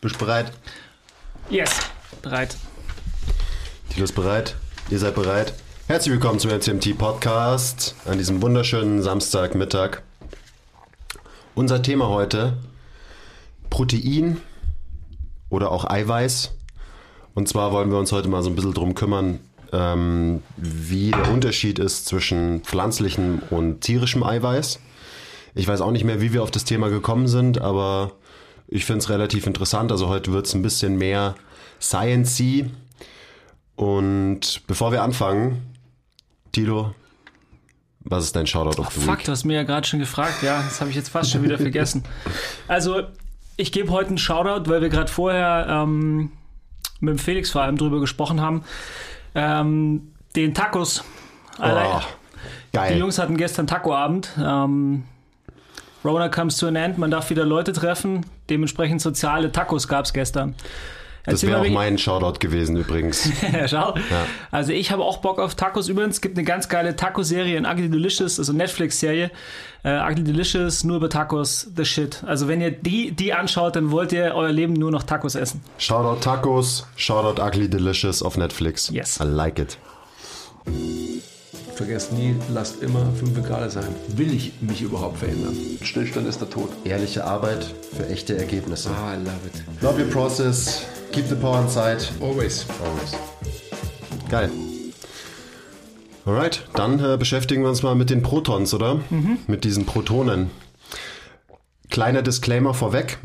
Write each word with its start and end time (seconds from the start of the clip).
Bist 0.00 0.14
du 0.14 0.20
bereit? 0.20 0.52
Yes, 1.50 1.80
bereit. 2.22 2.56
Tilo 3.90 4.04
ist 4.04 4.14
bereit. 4.14 4.54
Ihr 4.90 4.98
seid 5.00 5.16
bereit. 5.16 5.54
Herzlich 5.88 6.12
willkommen 6.12 6.38
zum 6.38 6.52
MCMT 6.52 6.96
Podcast 6.96 7.96
an 8.04 8.16
diesem 8.16 8.40
wunderschönen 8.40 9.02
Samstagmittag. 9.02 10.02
Unser 11.56 11.82
Thema 11.82 12.06
heute: 12.06 12.58
Protein 13.70 14.40
oder 15.50 15.72
auch 15.72 15.84
Eiweiß. 15.84 16.52
Und 17.34 17.48
zwar 17.48 17.72
wollen 17.72 17.90
wir 17.90 17.98
uns 17.98 18.12
heute 18.12 18.28
mal 18.28 18.44
so 18.44 18.50
ein 18.50 18.54
bisschen 18.54 18.74
drum 18.74 18.94
kümmern, 18.94 19.40
ähm, 19.72 20.44
wie 20.56 21.10
der 21.10 21.28
Unterschied 21.28 21.80
ist 21.80 22.06
zwischen 22.06 22.60
pflanzlichem 22.62 23.42
und 23.50 23.80
tierischem 23.80 24.22
Eiweiß. 24.22 24.78
Ich 25.56 25.66
weiß 25.66 25.80
auch 25.80 25.90
nicht 25.90 26.04
mehr, 26.04 26.20
wie 26.20 26.32
wir 26.32 26.44
auf 26.44 26.52
das 26.52 26.62
Thema 26.64 26.88
gekommen 26.88 27.26
sind, 27.26 27.60
aber 27.60 28.12
ich 28.68 28.84
finde 28.84 29.00
es 29.00 29.08
relativ 29.10 29.46
interessant. 29.46 29.90
Also 29.90 30.08
heute 30.08 30.32
wird 30.32 30.46
es 30.46 30.54
ein 30.54 30.62
bisschen 30.62 30.96
mehr 30.96 31.34
Science-y. 31.80 32.70
Und 33.76 34.62
bevor 34.66 34.92
wir 34.92 35.02
anfangen, 35.02 35.74
Tilo, 36.52 36.94
was 38.00 38.24
ist 38.24 38.36
dein 38.36 38.46
Shoutout 38.46 38.80
of 38.80 38.92
the 38.92 39.00
fuck, 39.00 39.22
du 39.24 39.32
hast 39.32 39.44
mir 39.44 39.54
ja 39.54 39.62
gerade 39.62 39.86
schon 39.86 40.00
gefragt. 40.00 40.42
Ja, 40.42 40.62
das 40.62 40.80
habe 40.80 40.90
ich 40.90 40.96
jetzt 40.96 41.08
fast 41.10 41.30
schon 41.30 41.42
wieder 41.42 41.58
vergessen. 41.58 42.02
Also, 42.66 43.02
ich 43.56 43.72
gebe 43.72 43.90
heute 43.90 44.08
einen 44.08 44.18
Shoutout, 44.18 44.68
weil 44.70 44.80
wir 44.82 44.88
gerade 44.88 45.10
vorher 45.10 45.66
ähm, 45.68 46.32
mit 47.00 47.12
dem 47.12 47.18
Felix 47.18 47.50
vor 47.50 47.62
allem 47.62 47.76
drüber 47.76 48.00
gesprochen 48.00 48.40
haben. 48.40 48.64
Ähm, 49.34 50.12
den 50.34 50.54
Tacos. 50.54 51.04
Oh, 51.60 52.00
Die 52.72 52.76
geil. 52.76 52.98
Jungs 52.98 53.18
hatten 53.18 53.36
gestern 53.36 53.66
Taco-Abend. 53.66 54.30
Ähm, 54.38 55.04
Rona 56.04 56.28
comes 56.28 56.56
to 56.58 56.66
an 56.66 56.76
end. 56.76 56.98
Man 56.98 57.10
darf 57.10 57.30
wieder 57.30 57.44
Leute 57.44 57.72
treffen. 57.72 58.24
Dementsprechend 58.50 59.00
soziale 59.00 59.52
Tacos 59.52 59.88
gab 59.88 60.04
es 60.04 60.12
gestern. 60.12 60.54
Das 61.24 61.42
wäre 61.46 61.60
auch 61.60 61.68
mein 61.68 61.98
Shoutout 61.98 62.38
gewesen 62.38 62.76
übrigens. 62.76 63.30
Ja, 63.52 63.68
schau. 63.68 63.94
Also 64.50 64.72
ich 64.72 64.90
habe 64.90 65.02
auch 65.02 65.18
Bock 65.18 65.38
auf 65.38 65.54
Tacos. 65.54 65.88
Übrigens 65.88 66.16
es 66.16 66.20
gibt 66.20 66.36
eine 66.38 66.44
ganz 66.46 66.68
geile 66.68 66.96
Taco-Serie 66.96 67.56
in 67.56 67.66
Ugly 67.66 67.90
Delicious, 67.90 68.38
also 68.38 68.52
Netflix-Serie. 68.52 69.30
Äh, 69.84 70.10
Ugly 70.10 70.24
Delicious, 70.24 70.84
nur 70.84 70.96
über 70.96 71.08
Tacos, 71.08 71.68
the 71.76 71.84
shit. 71.84 72.22
Also 72.26 72.48
wenn 72.48 72.60
ihr 72.60 72.70
die, 72.70 73.12
die 73.12 73.32
anschaut, 73.32 73.76
dann 73.76 73.90
wollt 73.90 74.12
ihr 74.12 74.34
euer 74.34 74.52
Leben 74.52 74.72
nur 74.74 74.90
noch 74.90 75.02
Tacos 75.02 75.34
essen. 75.34 75.62
Shoutout 75.78 76.20
Tacos, 76.20 76.86
Shoutout 76.96 77.42
Ugly 77.42 77.68
Delicious 77.68 78.22
auf 78.22 78.36
Netflix. 78.36 78.90
Yes. 78.90 79.18
I 79.20 79.24
like 79.24 79.58
it. 79.58 79.78
Vergesst 81.78 82.12
nie, 82.12 82.34
lasst 82.52 82.82
immer 82.82 83.06
5 83.20 83.46
Grad 83.46 83.70
sein. 83.70 83.94
Will 84.08 84.34
ich 84.34 84.50
mich 84.60 84.82
überhaupt 84.82 85.18
verändern? 85.18 85.56
Stillstand 85.80 86.26
ist 86.26 86.40
der 86.40 86.50
Tod. 86.50 86.70
Ehrliche 86.82 87.24
Arbeit 87.24 87.72
für 87.96 88.08
echte 88.08 88.36
Ergebnisse. 88.36 88.90
Ah, 88.90 89.14
I 89.14 89.18
love 89.18 89.36
it. 89.46 89.62
Love 89.80 90.02
your 90.02 90.10
process. 90.10 90.84
Keep 91.12 91.26
the 91.28 91.36
power 91.36 91.60
inside. 91.62 91.98
Always. 92.20 92.66
Always. 92.84 93.16
Geil. 94.28 94.50
Alright, 96.26 96.66
dann 96.74 96.98
äh, 96.98 97.16
beschäftigen 97.16 97.62
wir 97.62 97.68
uns 97.68 97.84
mal 97.84 97.94
mit 97.94 98.10
den 98.10 98.24
Protons, 98.24 98.74
oder? 98.74 98.98
Mit 99.46 99.62
diesen 99.62 99.86
Protonen. 99.86 100.50
Kleiner 101.90 102.22
Disclaimer 102.22 102.74
vorweg. 102.74 103.18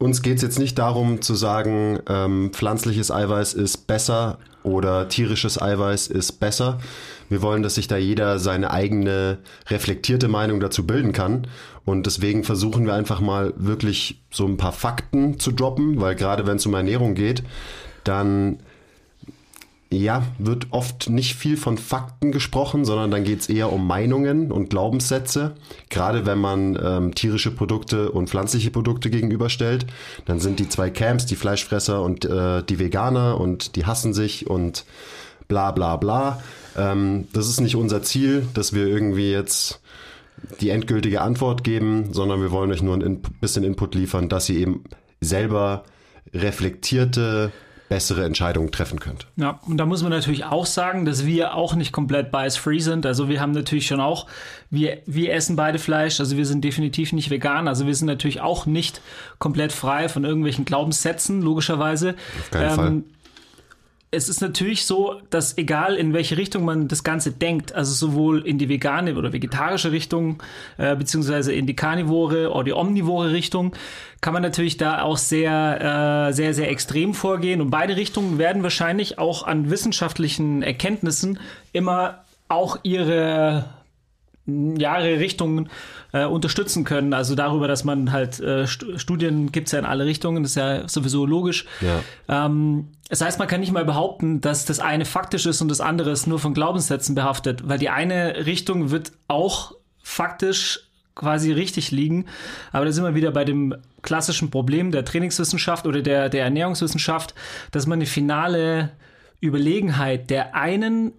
Uns 0.00 0.22
geht 0.22 0.36
es 0.36 0.42
jetzt 0.42 0.58
nicht 0.58 0.78
darum 0.78 1.20
zu 1.20 1.34
sagen, 1.34 1.98
ähm, 2.08 2.52
pflanzliches 2.54 3.10
Eiweiß 3.10 3.52
ist 3.52 3.86
besser 3.86 4.38
oder 4.62 5.10
tierisches 5.10 5.60
Eiweiß 5.60 6.06
ist 6.06 6.40
besser. 6.40 6.78
Wir 7.28 7.42
wollen, 7.42 7.62
dass 7.62 7.74
sich 7.74 7.86
da 7.86 7.98
jeder 7.98 8.38
seine 8.38 8.70
eigene 8.70 9.40
reflektierte 9.68 10.26
Meinung 10.28 10.58
dazu 10.58 10.86
bilden 10.86 11.12
kann. 11.12 11.46
Und 11.84 12.06
deswegen 12.06 12.44
versuchen 12.44 12.86
wir 12.86 12.94
einfach 12.94 13.20
mal 13.20 13.52
wirklich 13.56 14.22
so 14.30 14.46
ein 14.46 14.56
paar 14.56 14.72
Fakten 14.72 15.38
zu 15.38 15.52
droppen, 15.52 16.00
weil 16.00 16.14
gerade 16.14 16.46
wenn 16.46 16.56
es 16.56 16.64
um 16.64 16.72
Ernährung 16.72 17.14
geht, 17.14 17.42
dann 18.02 18.60
ja, 19.92 20.22
wird 20.38 20.68
oft 20.70 21.10
nicht 21.10 21.34
viel 21.34 21.56
von 21.56 21.76
Fakten 21.76 22.30
gesprochen, 22.30 22.84
sondern 22.84 23.10
dann 23.10 23.24
geht 23.24 23.40
es 23.40 23.48
eher 23.48 23.72
um 23.72 23.86
Meinungen 23.86 24.52
und 24.52 24.70
Glaubenssätze. 24.70 25.54
Gerade 25.88 26.26
wenn 26.26 26.38
man 26.38 26.78
ähm, 26.80 27.14
tierische 27.14 27.50
Produkte 27.50 28.12
und 28.12 28.30
pflanzliche 28.30 28.70
Produkte 28.70 29.10
gegenüberstellt, 29.10 29.86
dann 30.26 30.38
sind 30.38 30.60
die 30.60 30.68
zwei 30.68 30.90
Camps, 30.90 31.26
die 31.26 31.34
Fleischfresser 31.34 32.02
und 32.02 32.24
äh, 32.24 32.62
die 32.62 32.78
Veganer 32.78 33.40
und 33.40 33.74
die 33.74 33.84
hassen 33.84 34.14
sich 34.14 34.48
und 34.48 34.84
bla 35.48 35.72
bla 35.72 35.96
bla. 35.96 36.40
Ähm, 36.76 37.26
das 37.32 37.48
ist 37.48 37.60
nicht 37.60 37.74
unser 37.74 38.02
Ziel, 38.02 38.46
dass 38.54 38.72
wir 38.72 38.86
irgendwie 38.86 39.32
jetzt 39.32 39.80
die 40.60 40.70
endgültige 40.70 41.20
Antwort 41.20 41.64
geben, 41.64 42.12
sondern 42.12 42.40
wir 42.40 42.52
wollen 42.52 42.70
euch 42.70 42.82
nur 42.82 42.94
ein 42.94 43.02
in 43.02 43.22
bisschen 43.40 43.64
Input 43.64 43.96
liefern, 43.96 44.28
dass 44.28 44.48
ihr 44.48 44.60
eben 44.60 44.84
selber 45.20 45.84
reflektierte, 46.32 47.50
bessere 47.90 48.24
Entscheidungen 48.24 48.70
treffen 48.70 49.00
könnt. 49.00 49.26
Ja, 49.34 49.58
und 49.66 49.76
da 49.76 49.84
muss 49.84 50.02
man 50.02 50.12
natürlich 50.12 50.44
auch 50.44 50.64
sagen, 50.64 51.04
dass 51.04 51.26
wir 51.26 51.54
auch 51.54 51.74
nicht 51.74 51.90
komplett 51.90 52.30
bias-free 52.30 52.78
sind. 52.78 53.04
Also 53.04 53.28
wir 53.28 53.40
haben 53.40 53.50
natürlich 53.50 53.88
schon 53.88 54.00
auch, 54.00 54.28
wir, 54.70 54.98
wir 55.06 55.34
essen 55.34 55.56
beide 55.56 55.80
Fleisch, 55.80 56.20
also 56.20 56.36
wir 56.36 56.46
sind 56.46 56.62
definitiv 56.62 57.12
nicht 57.12 57.30
vegan. 57.30 57.66
Also 57.66 57.88
wir 57.88 57.94
sind 57.96 58.06
natürlich 58.06 58.40
auch 58.40 58.64
nicht 58.64 59.00
komplett 59.40 59.72
frei 59.72 60.08
von 60.08 60.24
irgendwelchen 60.24 60.64
Glaubenssätzen, 60.64 61.42
logischerweise. 61.42 62.14
Auf 62.38 62.50
keinen 62.52 62.70
Fall. 62.70 63.02
Es 64.12 64.28
ist 64.28 64.40
natürlich 64.40 64.86
so, 64.86 65.20
dass 65.30 65.56
egal 65.56 65.94
in 65.94 66.12
welche 66.12 66.36
Richtung 66.36 66.64
man 66.64 66.88
das 66.88 67.04
Ganze 67.04 67.30
denkt, 67.30 67.72
also 67.72 67.92
sowohl 67.92 68.44
in 68.44 68.58
die 68.58 68.68
vegane 68.68 69.14
oder 69.14 69.32
vegetarische 69.32 69.92
Richtung, 69.92 70.42
äh, 70.78 70.96
beziehungsweise 70.96 71.52
in 71.52 71.66
die 71.66 71.76
karnivore 71.76 72.50
oder 72.50 72.64
die 72.64 72.72
omnivore 72.72 73.30
Richtung, 73.30 73.72
kann 74.20 74.32
man 74.32 74.42
natürlich 74.42 74.76
da 74.76 75.02
auch 75.02 75.16
sehr, 75.16 76.28
äh, 76.28 76.32
sehr, 76.32 76.54
sehr 76.54 76.70
extrem 76.70 77.14
vorgehen. 77.14 77.60
Und 77.60 77.70
beide 77.70 77.96
Richtungen 77.96 78.38
werden 78.38 78.64
wahrscheinlich 78.64 79.20
auch 79.20 79.44
an 79.46 79.70
wissenschaftlichen 79.70 80.62
Erkenntnissen 80.62 81.38
immer 81.72 82.24
auch 82.48 82.78
ihre 82.82 83.66
Jahre 84.46 85.20
Richtungen 85.20 85.68
äh, 86.12 86.24
unterstützen 86.24 86.84
können. 86.84 87.12
Also 87.14 87.34
darüber, 87.34 87.68
dass 87.68 87.84
man 87.84 88.12
halt 88.12 88.40
äh, 88.40 88.66
Stu- 88.66 88.98
Studien 88.98 89.52
gibt's 89.52 89.72
ja 89.72 89.78
in 89.78 89.84
alle 89.84 90.04
Richtungen, 90.06 90.42
das 90.42 90.52
ist 90.52 90.56
ja 90.56 90.88
sowieso 90.88 91.26
logisch. 91.26 91.66
Ja. 91.80 92.44
Ähm, 92.46 92.88
das 93.08 93.20
heißt, 93.20 93.38
man 93.38 93.48
kann 93.48 93.60
nicht 93.60 93.72
mal 93.72 93.84
behaupten, 93.84 94.40
dass 94.40 94.64
das 94.64 94.78
eine 94.78 95.04
faktisch 95.04 95.46
ist 95.46 95.60
und 95.60 95.68
das 95.68 95.80
andere 95.80 96.10
ist 96.10 96.26
nur 96.26 96.38
von 96.38 96.54
Glaubenssätzen 96.54 97.14
behaftet, 97.14 97.68
weil 97.68 97.78
die 97.78 97.90
eine 97.90 98.46
Richtung 98.46 98.90
wird 98.90 99.12
auch 99.28 99.74
faktisch 100.02 100.86
quasi 101.16 101.52
richtig 101.52 101.90
liegen. 101.90 102.26
Aber 102.72 102.84
da 102.84 102.92
sind 102.92 103.04
wir 103.04 103.14
wieder 103.14 103.32
bei 103.32 103.44
dem 103.44 103.74
klassischen 104.02 104.50
Problem 104.50 104.90
der 104.92 105.04
Trainingswissenschaft 105.04 105.86
oder 105.86 106.02
der, 106.02 106.28
der 106.28 106.44
Ernährungswissenschaft, 106.44 107.34
dass 107.72 107.86
man 107.86 107.98
eine 107.98 108.06
finale 108.06 108.90
Überlegenheit 109.42 110.30
der 110.30 110.54
einen 110.54 111.12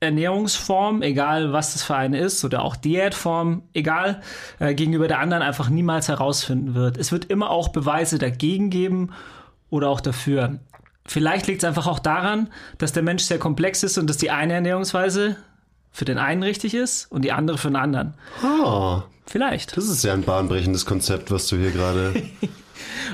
Ernährungsform, 0.00 1.02
egal 1.02 1.52
was 1.52 1.74
das 1.74 1.82
für 1.82 1.94
eine 1.94 2.18
ist, 2.18 2.42
oder 2.42 2.62
auch 2.62 2.74
Diätform, 2.74 3.62
egal, 3.74 4.22
äh, 4.58 4.74
gegenüber 4.74 5.08
der 5.08 5.18
anderen 5.18 5.42
einfach 5.42 5.68
niemals 5.68 6.08
herausfinden 6.08 6.74
wird. 6.74 6.96
Es 6.96 7.12
wird 7.12 7.26
immer 7.26 7.50
auch 7.50 7.68
Beweise 7.68 8.18
dagegen 8.18 8.70
geben 8.70 9.10
oder 9.68 9.90
auch 9.90 10.00
dafür. 10.00 10.58
Vielleicht 11.04 11.46
liegt 11.48 11.62
es 11.62 11.68
einfach 11.68 11.86
auch 11.86 11.98
daran, 11.98 12.48
dass 12.78 12.92
der 12.92 13.02
Mensch 13.02 13.24
sehr 13.24 13.38
komplex 13.38 13.82
ist 13.82 13.98
und 13.98 14.08
dass 14.08 14.16
die 14.16 14.30
eine 14.30 14.54
Ernährungsweise 14.54 15.36
für 15.92 16.06
den 16.06 16.16
einen 16.16 16.42
richtig 16.42 16.72
ist 16.72 17.10
und 17.12 17.22
die 17.22 17.32
andere 17.32 17.58
für 17.58 17.68
den 17.68 17.76
anderen. 17.76 18.14
Ah, 18.42 19.02
Vielleicht. 19.26 19.76
das 19.76 19.84
ist 19.84 20.02
ja 20.02 20.14
ein 20.14 20.22
bahnbrechendes 20.22 20.86
Konzept, 20.86 21.30
was 21.30 21.46
du 21.46 21.56
hier 21.56 21.72
gerade. 21.72 22.14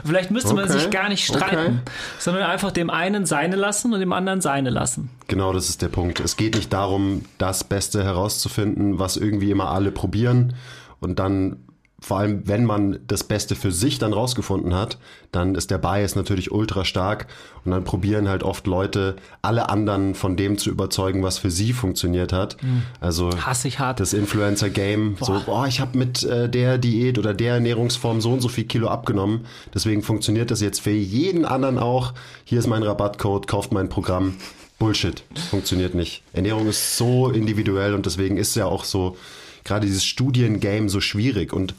Vielleicht 0.05 0.31
müsste 0.31 0.55
man 0.55 0.65
Okay, 0.65 0.79
sich 0.79 0.91
gar 0.91 1.09
nicht 1.09 1.27
streiten, 1.27 1.57
okay. 1.57 1.91
sondern 2.19 2.45
einfach 2.45 2.71
dem 2.73 2.91
einen 2.91 3.27
seine 3.27 3.57
lassen 3.57 3.93
und 3.93 4.01
dem 4.01 4.13
anderen 4.13 4.41
seine 4.41 4.71
lassen. 4.71 5.11
genau, 5.29 5.53
das 5.53 5.69
ist 5.69 5.83
der 5.83 5.89
Punkt. 5.89 6.21
Es 6.21 6.37
geht 6.37 6.55
nicht 6.55 6.73
darum, 6.73 7.25
das 7.39 7.65
Beste 7.65 8.05
herauszufinden, 8.05 8.99
was 8.99 9.17
irgendwie 9.17 9.51
immer 9.51 9.71
alle 9.71 9.91
probieren 9.91 10.55
und 11.01 11.19
dann 11.19 11.59
vor 12.07 12.19
allem, 12.19 12.47
wenn 12.47 12.65
man 12.65 13.01
das 13.09 13.25
Beste 13.25 13.57
für 13.57 13.73
sich 13.73 13.99
dann 13.99 14.13
rausgefunden 14.13 14.77
hat, 14.77 14.97
dann 15.33 15.57
ist 15.57 15.73
der 15.73 15.79
Bias 15.79 16.15
natürlich 16.15 16.53
ultra 16.53 16.85
stark 16.85 17.27
und 17.65 17.73
dann 17.73 17.83
probieren 17.83 18.29
halt 18.29 18.45
oft 18.45 18.69
Leute, 18.69 19.17
alle 19.43 19.71
anderen 19.71 20.15
von 20.15 20.37
dem 20.37 20.57
zu 20.57 20.71
überzeugen, 20.71 21.25
was 21.25 21.39
für 21.39 21.51
sie 21.51 21.73
funktioniert 21.73 22.33
hat. 22.33 22.59
Also 23.01 23.31
ich 23.65 23.81
hart. 23.81 23.99
das 23.99 24.13
Influencer-Game, 24.13 25.17
so, 25.21 25.43
oh, 25.49 25.65
ich 25.67 25.81
habe 25.81 25.99
mit 25.99 26.23
äh, 26.23 26.49
der 26.49 26.79
Diät 26.79 27.19
oder 27.19 27.35
der 27.35 27.55
Ernährungsform 27.55 28.21
so 28.21 28.35
und 28.35 28.41
so 28.41 28.47
viel 28.47 28.67
Kilo 28.67 28.87
abgenommen, 28.87 29.41
deswegen 29.75 30.03
funktioniert 30.03 30.53
das 30.53 30.61
jetzt 30.61 30.83
für 30.83 30.91
jeden 30.91 31.45
anderen 31.45 31.77
auch. 31.77 32.15
Hier 32.45 32.61
ist 32.61 32.69
mein 32.69 32.85
Rabattcode, 32.85 33.49
kauft 33.49 33.73
mein 33.73 33.89
Programm. 33.89 34.37
Bullshit, 34.79 35.25
funktioniert 35.51 35.97
nicht. 35.97 36.23
Ernährung 36.33 36.69
ist 36.69 36.99
so 36.99 37.31
individuell 37.31 37.95
und 37.95 38.07
deswegen 38.07 38.37
ist 38.37 38.55
ja 38.55 38.67
auch 38.67 38.85
so, 38.85 39.17
gerade 39.65 39.87
dieses 39.87 40.05
Studiengame 40.05 40.89
so 40.89 41.01
schwierig 41.01 41.53
und 41.53 41.75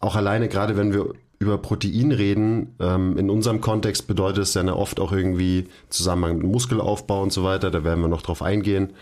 auch 0.00 0.16
alleine, 0.16 0.48
gerade 0.48 0.76
wenn 0.76 0.92
wir 0.92 1.12
über 1.38 1.56
Protein 1.56 2.12
reden, 2.12 2.74
ähm, 2.80 3.16
in 3.16 3.30
unserem 3.30 3.60
Kontext 3.60 4.06
bedeutet 4.06 4.42
es 4.42 4.54
ja 4.54 4.62
oft 4.72 5.00
auch 5.00 5.12
irgendwie 5.12 5.68
Zusammenhang 5.88 6.38
mit 6.38 6.46
Muskelaufbau 6.46 7.22
und 7.22 7.32
so 7.32 7.44
weiter, 7.44 7.70
da 7.70 7.84
werden 7.84 8.00
wir 8.02 8.08
noch 8.08 8.22
drauf 8.22 8.42
eingehen. 8.42 8.92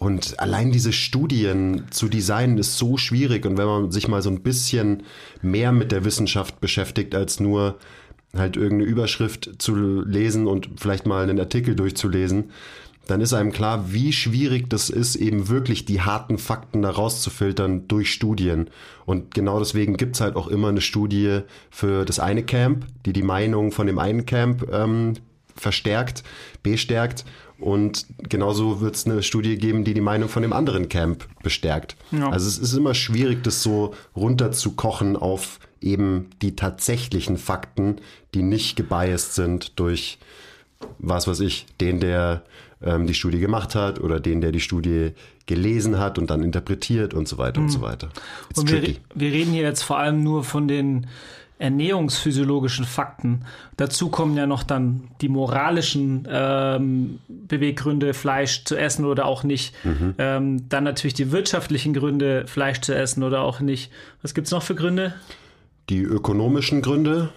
Und 0.00 0.40
allein 0.40 0.72
diese 0.72 0.94
Studien 0.94 1.84
zu 1.90 2.08
designen 2.08 2.56
ist 2.56 2.78
so 2.78 2.96
schwierig. 2.96 3.44
Und 3.44 3.58
wenn 3.58 3.66
man 3.66 3.90
sich 3.90 4.08
mal 4.08 4.22
so 4.22 4.30
ein 4.30 4.40
bisschen 4.40 5.02
mehr 5.42 5.72
mit 5.72 5.92
der 5.92 6.06
Wissenschaft 6.06 6.58
beschäftigt, 6.58 7.14
als 7.14 7.38
nur 7.38 7.76
halt 8.34 8.56
irgendeine 8.56 8.90
Überschrift 8.90 9.50
zu 9.58 9.74
lesen 9.74 10.46
und 10.46 10.70
vielleicht 10.76 11.04
mal 11.04 11.22
einen 11.22 11.38
Artikel 11.38 11.76
durchzulesen, 11.76 12.50
dann 13.10 13.20
ist 13.20 13.32
einem 13.32 13.50
klar, 13.50 13.92
wie 13.92 14.12
schwierig 14.12 14.70
das 14.70 14.88
ist, 14.88 15.16
eben 15.16 15.48
wirklich 15.48 15.84
die 15.84 16.00
harten 16.00 16.38
Fakten 16.38 16.82
da 16.82 16.90
rauszufiltern 16.90 17.88
durch 17.88 18.12
Studien. 18.12 18.70
Und 19.04 19.34
genau 19.34 19.58
deswegen 19.58 19.96
gibt's 19.96 20.20
halt 20.20 20.36
auch 20.36 20.46
immer 20.46 20.68
eine 20.68 20.80
Studie 20.80 21.40
für 21.70 22.04
das 22.04 22.20
eine 22.20 22.44
Camp, 22.44 22.86
die 23.06 23.12
die 23.12 23.24
Meinung 23.24 23.72
von 23.72 23.88
dem 23.88 23.98
einen 23.98 24.26
Camp 24.26 24.68
ähm, 24.72 25.14
verstärkt, 25.56 26.22
bestärkt. 26.62 27.24
Und 27.58 28.06
genauso 28.28 28.80
wird 28.80 28.94
es 28.94 29.06
eine 29.06 29.22
Studie 29.22 29.58
geben, 29.58 29.84
die 29.84 29.92
die 29.92 30.00
Meinung 30.00 30.28
von 30.28 30.42
dem 30.42 30.52
anderen 30.52 30.88
Camp 30.88 31.26
bestärkt. 31.42 31.96
Ja. 32.12 32.30
Also 32.30 32.46
es 32.46 32.58
ist 32.58 32.74
immer 32.74 32.94
schwierig, 32.94 33.42
das 33.42 33.62
so 33.62 33.92
runterzukochen 34.14 35.16
auf 35.16 35.58
eben 35.80 36.30
die 36.42 36.54
tatsächlichen 36.54 37.38
Fakten, 37.38 37.96
die 38.34 38.42
nicht 38.42 38.76
gebiased 38.76 39.34
sind 39.34 39.78
durch 39.80 40.18
was 40.98 41.26
weiß 41.26 41.40
ich, 41.40 41.66
den, 41.80 42.00
der 42.00 42.42
ähm, 42.82 43.06
die 43.06 43.14
Studie 43.14 43.38
gemacht 43.38 43.74
hat 43.74 44.00
oder 44.00 44.20
den, 44.20 44.40
der 44.40 44.52
die 44.52 44.60
Studie 44.60 45.12
gelesen 45.46 45.98
hat 45.98 46.18
und 46.18 46.30
dann 46.30 46.42
interpretiert 46.42 47.14
und 47.14 47.28
so 47.28 47.38
weiter 47.38 47.60
mhm. 47.60 47.66
und 47.66 47.72
so 47.72 47.80
weiter. 47.82 48.08
It's 48.50 48.60
und 48.60 48.70
wir, 48.70 48.82
wir 49.14 49.32
reden 49.32 49.52
hier 49.52 49.62
jetzt 49.62 49.82
vor 49.82 49.98
allem 49.98 50.22
nur 50.22 50.44
von 50.44 50.68
den 50.68 51.06
ernährungsphysiologischen 51.60 52.86
Fakten. 52.86 53.42
Dazu 53.76 54.08
kommen 54.08 54.36
ja 54.36 54.46
noch 54.46 54.62
dann 54.62 55.08
die 55.20 55.28
moralischen 55.28 56.26
ähm, 56.30 57.20
Beweggründe, 57.28 58.14
Fleisch 58.14 58.64
zu 58.64 58.76
essen 58.76 59.04
oder 59.04 59.26
auch 59.26 59.44
nicht. 59.44 59.74
Mhm. 59.84 60.14
Ähm, 60.18 60.68
dann 60.70 60.84
natürlich 60.84 61.14
die 61.14 61.32
wirtschaftlichen 61.32 61.92
Gründe, 61.92 62.46
Fleisch 62.46 62.80
zu 62.80 62.94
essen 62.94 63.22
oder 63.22 63.42
auch 63.42 63.60
nicht. 63.60 63.92
Was 64.22 64.32
gibt 64.32 64.46
es 64.46 64.52
noch 64.52 64.62
für 64.62 64.74
Gründe? 64.74 65.14
Die 65.90 66.00
ökonomischen 66.00 66.80
Gründe. 66.80 67.28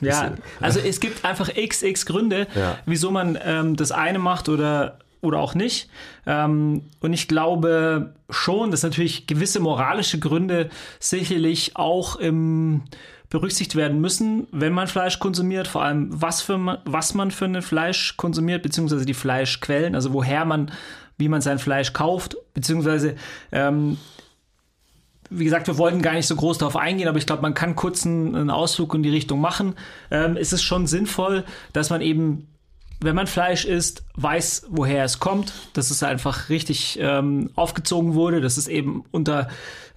Ja, 0.00 0.32
also 0.60 0.80
es 0.80 1.00
gibt 1.00 1.24
einfach 1.24 1.50
xx 1.54 2.06
Gründe, 2.06 2.46
ja. 2.54 2.78
wieso 2.86 3.10
man 3.10 3.38
ähm, 3.42 3.76
das 3.76 3.92
eine 3.92 4.18
macht 4.18 4.48
oder 4.48 4.98
oder 5.22 5.38
auch 5.38 5.54
nicht. 5.54 5.88
Ähm, 6.26 6.82
und 7.00 7.12
ich 7.12 7.28
glaube 7.28 8.14
schon, 8.30 8.70
dass 8.70 8.82
natürlich 8.82 9.26
gewisse 9.26 9.60
moralische 9.60 10.18
Gründe 10.18 10.70
sicherlich 11.00 11.76
auch 11.76 12.16
im 12.16 12.82
berücksichtigt 13.28 13.74
werden 13.74 14.00
müssen, 14.00 14.46
wenn 14.52 14.72
man 14.72 14.86
Fleisch 14.86 15.18
konsumiert, 15.18 15.66
vor 15.66 15.82
allem 15.82 16.08
was, 16.10 16.42
für, 16.42 16.80
was 16.84 17.14
man 17.14 17.32
für 17.32 17.46
ein 17.46 17.60
Fleisch 17.60 18.16
konsumiert, 18.16 18.62
beziehungsweise 18.62 19.04
die 19.04 19.14
Fleischquellen, 19.14 19.96
also 19.96 20.12
woher 20.12 20.44
man, 20.44 20.70
wie 21.18 21.28
man 21.28 21.40
sein 21.40 21.58
Fleisch 21.58 21.92
kauft, 21.92 22.36
beziehungsweise 22.54 23.16
ähm, 23.50 23.98
wie 25.30 25.44
gesagt, 25.44 25.66
wir 25.66 25.78
wollten 25.78 26.02
gar 26.02 26.12
nicht 26.14 26.26
so 26.26 26.36
groß 26.36 26.58
darauf 26.58 26.76
eingehen, 26.76 27.08
aber 27.08 27.18
ich 27.18 27.26
glaube, 27.26 27.42
man 27.42 27.54
kann 27.54 27.76
kurz 27.76 28.06
einen, 28.06 28.50
Ausflug 28.50 28.94
in 28.94 29.02
die 29.02 29.10
Richtung 29.10 29.40
machen. 29.40 29.74
Ähm, 30.10 30.36
ist 30.36 30.52
es 30.52 30.62
schon 30.62 30.86
sinnvoll, 30.86 31.44
dass 31.72 31.90
man 31.90 32.00
eben 32.00 32.48
wenn 33.00 33.14
man 33.14 33.26
Fleisch 33.26 33.66
isst, 33.66 34.04
weiß, 34.14 34.68
woher 34.70 35.04
es 35.04 35.20
kommt, 35.20 35.52
dass 35.74 35.90
es 35.90 36.02
einfach 36.02 36.48
richtig 36.48 36.98
ähm, 37.00 37.50
aufgezogen 37.54 38.14
wurde, 38.14 38.40
dass 38.40 38.56
es 38.56 38.68
eben 38.68 39.04
unter 39.10 39.48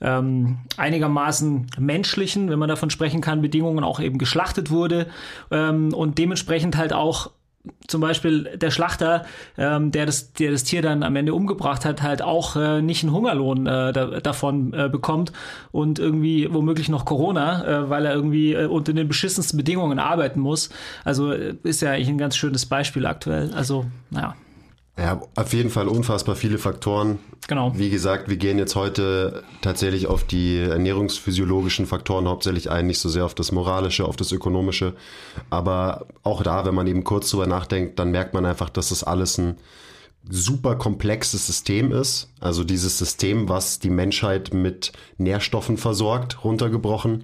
ähm, 0.01 0.59
einigermaßen 0.75 1.67
menschlichen, 1.77 2.49
wenn 2.49 2.59
man 2.59 2.67
davon 2.67 2.89
sprechen 2.89 3.21
kann, 3.21 3.41
Bedingungen 3.41 3.83
auch 3.83 3.99
eben 3.99 4.17
geschlachtet 4.17 4.69
wurde 4.69 5.07
ähm, 5.49 5.93
und 5.93 6.17
dementsprechend 6.17 6.75
halt 6.75 6.91
auch 6.91 7.31
zum 7.87 8.01
Beispiel 8.01 8.43
der 8.55 8.71
Schlachter, 8.71 9.25
ähm, 9.57 9.91
der, 9.91 10.05
das, 10.05 10.33
der 10.33 10.51
das 10.51 10.63
Tier 10.63 10.81
dann 10.81 11.03
am 11.03 11.15
Ende 11.15 11.33
umgebracht 11.33 11.85
hat, 11.85 12.01
halt 12.01 12.21
auch 12.21 12.55
äh, 12.55 12.81
nicht 12.81 13.03
einen 13.03 13.13
Hungerlohn 13.13 13.65
äh, 13.67 13.93
da, 13.93 14.19
davon 14.19 14.73
äh, 14.73 14.89
bekommt 14.89 15.31
und 15.71 15.99
irgendwie 15.99 16.51
womöglich 16.51 16.89
noch 16.89 17.05
Corona, 17.05 17.65
äh, 17.65 17.89
weil 17.89 18.05
er 18.05 18.13
irgendwie 18.13 18.53
äh, 18.53 18.65
unter 18.65 18.93
den 18.93 19.07
beschissensten 19.07 19.57
Bedingungen 19.57 19.99
arbeiten 19.99 20.39
muss. 20.39 20.69
Also 21.03 21.31
äh, 21.31 21.55
ist 21.63 21.81
ja 21.81 21.91
eigentlich 21.91 22.09
ein 22.09 22.17
ganz 22.17 22.35
schönes 22.35 22.65
Beispiel 22.65 23.05
aktuell. 23.05 23.51
Also, 23.53 23.85
naja. 24.09 24.35
Ja, 24.99 25.21
auf 25.35 25.53
jeden 25.53 25.69
Fall 25.69 25.87
unfassbar 25.87 26.35
viele 26.35 26.57
Faktoren. 26.57 27.19
Genau. 27.47 27.71
Wie 27.75 27.89
gesagt, 27.89 28.27
wir 28.29 28.35
gehen 28.35 28.57
jetzt 28.57 28.75
heute 28.75 29.43
tatsächlich 29.61 30.07
auf 30.07 30.25
die 30.25 30.57
ernährungsphysiologischen 30.57 31.85
Faktoren 31.85 32.27
hauptsächlich 32.27 32.69
ein, 32.69 32.87
nicht 32.87 32.99
so 32.99 33.07
sehr 33.07 33.23
auf 33.23 33.33
das 33.33 33.53
Moralische, 33.53 34.05
auf 34.05 34.17
das 34.17 34.31
Ökonomische. 34.33 34.93
Aber 35.49 36.05
auch 36.23 36.43
da, 36.43 36.65
wenn 36.65 36.75
man 36.75 36.85
eben 36.87 37.05
kurz 37.05 37.29
drüber 37.29 37.47
nachdenkt, 37.47 37.97
dann 37.97 38.11
merkt 38.11 38.33
man 38.33 38.45
einfach, 38.45 38.69
dass 38.69 38.89
das 38.89 39.03
alles 39.03 39.37
ein 39.37 39.57
super 40.29 40.75
komplexes 40.75 41.47
System 41.47 41.91
ist. 41.91 42.29
Also 42.39 42.63
dieses 42.63 42.97
System, 42.97 43.49
was 43.49 43.79
die 43.79 43.89
Menschheit 43.89 44.53
mit 44.53 44.91
Nährstoffen 45.17 45.77
versorgt, 45.77 46.43
runtergebrochen. 46.43 47.23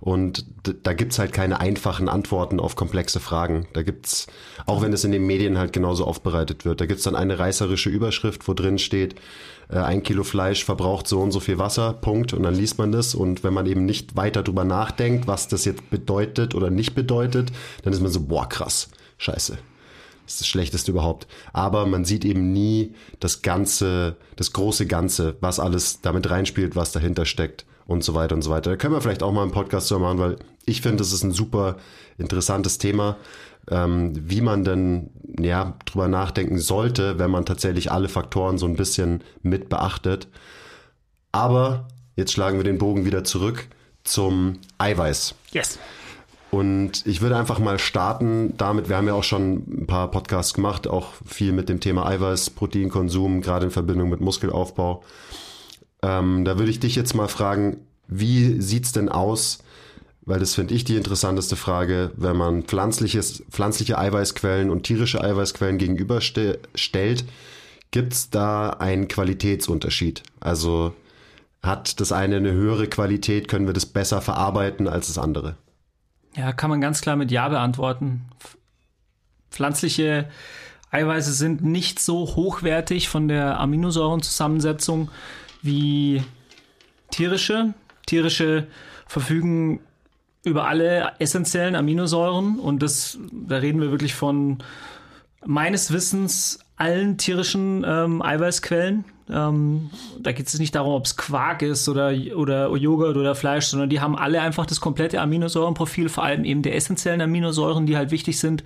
Und 0.00 0.46
da 0.82 0.92
gibt's 0.92 1.18
halt 1.18 1.32
keine 1.32 1.60
einfachen 1.60 2.08
Antworten 2.08 2.60
auf 2.60 2.76
komplexe 2.76 3.20
Fragen. 3.20 3.66
Da 3.72 3.82
gibt's, 3.82 4.26
auch 4.66 4.82
wenn 4.82 4.92
es 4.92 5.04
in 5.04 5.12
den 5.12 5.26
Medien 5.26 5.58
halt 5.58 5.72
genauso 5.72 6.04
aufbereitet 6.04 6.64
wird, 6.64 6.80
da 6.80 6.86
gibt's 6.86 7.04
dann 7.04 7.16
eine 7.16 7.38
reißerische 7.38 7.90
Überschrift, 7.90 8.46
wo 8.46 8.54
drin 8.54 8.78
steht, 8.78 9.14
äh, 9.70 9.78
ein 9.78 10.02
Kilo 10.02 10.22
Fleisch 10.22 10.64
verbraucht 10.64 11.08
so 11.08 11.20
und 11.20 11.32
so 11.32 11.40
viel 11.40 11.58
Wasser, 11.58 11.92
Punkt. 11.92 12.34
Und 12.34 12.42
dann 12.42 12.54
liest 12.54 12.78
man 12.78 12.92
das. 12.92 13.14
Und 13.14 13.44
wenn 13.44 13.54
man 13.54 13.66
eben 13.66 13.84
nicht 13.84 14.14
weiter 14.14 14.42
drüber 14.42 14.64
nachdenkt, 14.64 15.26
was 15.26 15.48
das 15.48 15.64
jetzt 15.64 15.90
bedeutet 15.90 16.54
oder 16.54 16.70
nicht 16.70 16.94
bedeutet, 16.94 17.50
dann 17.82 17.92
ist 17.92 18.00
man 18.00 18.12
so, 18.12 18.20
boah, 18.20 18.48
krass, 18.48 18.90
scheiße, 19.18 19.58
das 20.24 20.34
ist 20.34 20.40
das 20.40 20.48
Schlechteste 20.48 20.90
überhaupt. 20.90 21.26
Aber 21.52 21.86
man 21.86 22.04
sieht 22.04 22.24
eben 22.24 22.52
nie 22.52 22.94
das 23.20 23.42
Ganze, 23.42 24.16
das 24.36 24.52
große 24.52 24.86
Ganze, 24.86 25.36
was 25.40 25.60
alles 25.60 26.00
damit 26.00 26.28
reinspielt, 26.30 26.76
was 26.76 26.92
dahinter 26.92 27.26
steckt 27.26 27.66
und 27.86 28.02
so 28.02 28.14
weiter 28.14 28.34
und 28.34 28.42
so 28.42 28.50
weiter. 28.50 28.70
Da 28.70 28.76
können 28.76 28.94
wir 28.94 29.00
vielleicht 29.00 29.22
auch 29.22 29.32
mal 29.32 29.42
einen 29.42 29.52
Podcast 29.52 29.88
zu 29.88 29.98
machen, 29.98 30.18
weil 30.18 30.36
ich 30.64 30.80
finde, 30.80 30.98
das 30.98 31.12
ist 31.12 31.22
ein 31.22 31.32
super 31.32 31.76
interessantes 32.16 32.78
Thema, 32.78 33.16
ähm, 33.70 34.12
wie 34.14 34.40
man 34.40 34.64
denn 34.64 35.10
ja 35.38 35.76
drüber 35.84 36.08
nachdenken 36.08 36.58
sollte, 36.58 37.18
wenn 37.18 37.30
man 37.30 37.44
tatsächlich 37.44 37.92
alle 37.92 38.08
Faktoren 38.08 38.58
so 38.58 38.66
ein 38.66 38.76
bisschen 38.76 39.22
mit 39.42 39.68
beachtet. 39.68 40.28
Aber 41.32 41.88
jetzt 42.16 42.32
schlagen 42.32 42.58
wir 42.58 42.64
den 42.64 42.78
Bogen 42.78 43.04
wieder 43.04 43.24
zurück 43.24 43.68
zum 44.04 44.58
Eiweiß. 44.78 45.34
Yes. 45.52 45.78
Und 46.54 47.04
ich 47.04 47.20
würde 47.20 47.36
einfach 47.36 47.58
mal 47.58 47.80
starten 47.80 48.54
damit, 48.56 48.88
wir 48.88 48.96
haben 48.96 49.08
ja 49.08 49.14
auch 49.14 49.24
schon 49.24 49.64
ein 49.66 49.86
paar 49.88 50.08
Podcasts 50.12 50.54
gemacht, 50.54 50.86
auch 50.86 51.08
viel 51.26 51.50
mit 51.50 51.68
dem 51.68 51.80
Thema 51.80 52.06
Eiweiß, 52.06 52.50
Proteinkonsum, 52.50 53.40
gerade 53.40 53.64
in 53.64 53.72
Verbindung 53.72 54.08
mit 54.08 54.20
Muskelaufbau. 54.20 55.02
Ähm, 56.02 56.44
da 56.44 56.56
würde 56.56 56.70
ich 56.70 56.78
dich 56.78 56.94
jetzt 56.94 57.12
mal 57.12 57.26
fragen, 57.26 57.78
wie 58.06 58.60
sieht's 58.60 58.92
denn 58.92 59.08
aus, 59.08 59.64
weil 60.26 60.38
das 60.38 60.54
finde 60.54 60.74
ich 60.74 60.84
die 60.84 60.94
interessanteste 60.94 61.56
Frage, 61.56 62.12
wenn 62.14 62.36
man 62.36 62.62
pflanzliches, 62.62 63.42
pflanzliche 63.50 63.98
Eiweißquellen 63.98 64.70
und 64.70 64.84
tierische 64.84 65.24
Eiweißquellen 65.24 65.78
gegenüberstellt, 65.78 67.24
gibt's 67.90 68.30
da 68.30 68.70
einen 68.70 69.08
Qualitätsunterschied? 69.08 70.22
Also 70.38 70.94
hat 71.64 71.98
das 71.98 72.12
eine 72.12 72.36
eine 72.36 72.52
höhere 72.52 72.86
Qualität, 72.86 73.48
können 73.48 73.66
wir 73.66 73.74
das 73.74 73.86
besser 73.86 74.20
verarbeiten 74.20 74.86
als 74.86 75.08
das 75.08 75.18
andere? 75.18 75.56
Ja, 76.36 76.52
kann 76.52 76.70
man 76.70 76.80
ganz 76.80 77.00
klar 77.00 77.16
mit 77.16 77.30
Ja 77.30 77.48
beantworten. 77.48 78.26
Pflanzliche 79.50 80.28
Eiweiße 80.90 81.32
sind 81.32 81.64
nicht 81.64 82.00
so 82.00 82.36
hochwertig 82.36 83.08
von 83.08 83.28
der 83.28 83.58
Aminosäurenzusammensetzung 83.60 85.10
wie 85.62 86.22
tierische. 87.10 87.74
Tierische 88.06 88.66
verfügen 89.06 89.80
über 90.44 90.66
alle 90.66 91.12
essentiellen 91.18 91.74
Aminosäuren 91.74 92.58
und 92.58 92.82
das, 92.82 93.18
da 93.32 93.56
reden 93.56 93.80
wir 93.80 93.90
wirklich 93.90 94.14
von 94.14 94.58
meines 95.44 95.92
Wissens 95.92 96.63
allen 96.76 97.16
tierischen 97.18 97.84
ähm, 97.86 98.22
Eiweißquellen. 98.22 99.04
Ähm, 99.30 99.90
da 100.20 100.32
geht 100.32 100.46
es 100.48 100.58
nicht 100.58 100.74
darum, 100.74 100.94
ob 100.94 101.06
es 101.06 101.16
Quark 101.16 101.62
ist 101.62 101.88
oder, 101.88 102.12
oder 102.36 102.74
Joghurt 102.76 103.16
oder 103.16 103.34
Fleisch, 103.34 103.66
sondern 103.66 103.88
die 103.88 104.00
haben 104.00 104.16
alle 104.16 104.40
einfach 104.42 104.66
das 104.66 104.80
komplette 104.80 105.20
Aminosäurenprofil, 105.20 106.08
vor 106.08 106.24
allem 106.24 106.44
eben 106.44 106.62
der 106.62 106.74
essentiellen 106.74 107.20
Aminosäuren, 107.20 107.86
die 107.86 107.96
halt 107.96 108.10
wichtig 108.10 108.38
sind. 108.38 108.64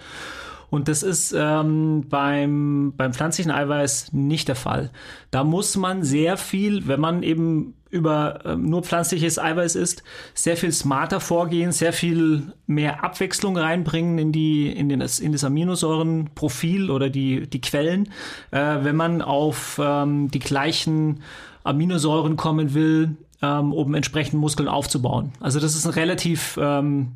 Und 0.71 0.89
das 0.89 1.03
ist 1.03 1.35
ähm, 1.37 2.05
beim, 2.09 2.93
beim 2.97 3.13
pflanzlichen 3.13 3.51
Eiweiß 3.51 4.13
nicht 4.13 4.49
der 4.49 4.57
Fall. 4.57 4.91
Da 5.31 5.45
muss 5.45 5.77
man 5.77 6.03
sehr 6.03 6.37
viel, 6.37 6.87
wenn 6.87 7.01
man 7.01 7.23
eben 7.23 7.75
über 7.91 8.41
ähm, 8.45 8.69
nur 8.69 8.83
pflanzliches 8.83 9.39
Eiweiß 9.39 9.75
isst, 9.75 10.03
sehr 10.35 10.57
viel 10.57 10.73
smarter 10.73 11.21
vorgehen, 11.21 11.73
sehr 11.73 11.93
viel 11.93 12.53
mehr 12.67 13.03
Abwechslung 13.03 13.57
reinbringen 13.57 14.19
in 14.19 14.33
die 14.33 14.71
in, 14.71 14.89
den, 14.89 15.01
in 15.01 15.33
das 15.33 15.45
Aminosäurenprofil 15.45 16.91
oder 16.91 17.09
die 17.09 17.49
die 17.49 17.61
Quellen, 17.61 18.11
äh, 18.51 18.77
wenn 18.83 18.97
man 18.97 19.23
auf 19.23 19.81
ähm, 19.83 20.31
die 20.31 20.39
gleichen 20.39 21.23
Aminosäuren 21.65 22.37
kommen 22.37 22.75
will, 22.75 23.17
ähm, 23.43 23.73
um 23.73 23.95
entsprechend 23.95 24.41
Muskeln 24.41 24.69
aufzubauen. 24.69 25.33
Also 25.41 25.61
das 25.61 25.75
ist 25.75 25.87
ein 25.87 25.93
relativ 25.93 26.59
ähm, 26.61 27.13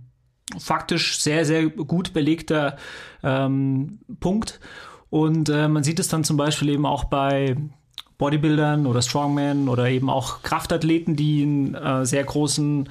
faktisch 0.58 1.18
sehr, 1.20 1.44
sehr 1.44 1.68
gut 1.68 2.12
belegter 2.12 2.76
ähm, 3.22 4.00
Punkt. 4.20 4.60
Und 5.10 5.48
äh, 5.48 5.68
man 5.68 5.84
sieht 5.84 5.98
es 5.98 6.08
dann 6.08 6.24
zum 6.24 6.36
Beispiel 6.36 6.70
eben 6.70 6.86
auch 6.86 7.04
bei 7.04 7.56
Bodybuildern 8.18 8.86
oder 8.86 9.02
Strongmen 9.02 9.68
oder 9.68 9.88
eben 9.88 10.08
auch 10.08 10.42
Kraftathleten, 10.42 11.16
die 11.16 11.42
einen 11.42 11.74
äh, 11.74 12.06
sehr 12.06 12.24
großen 12.24 12.88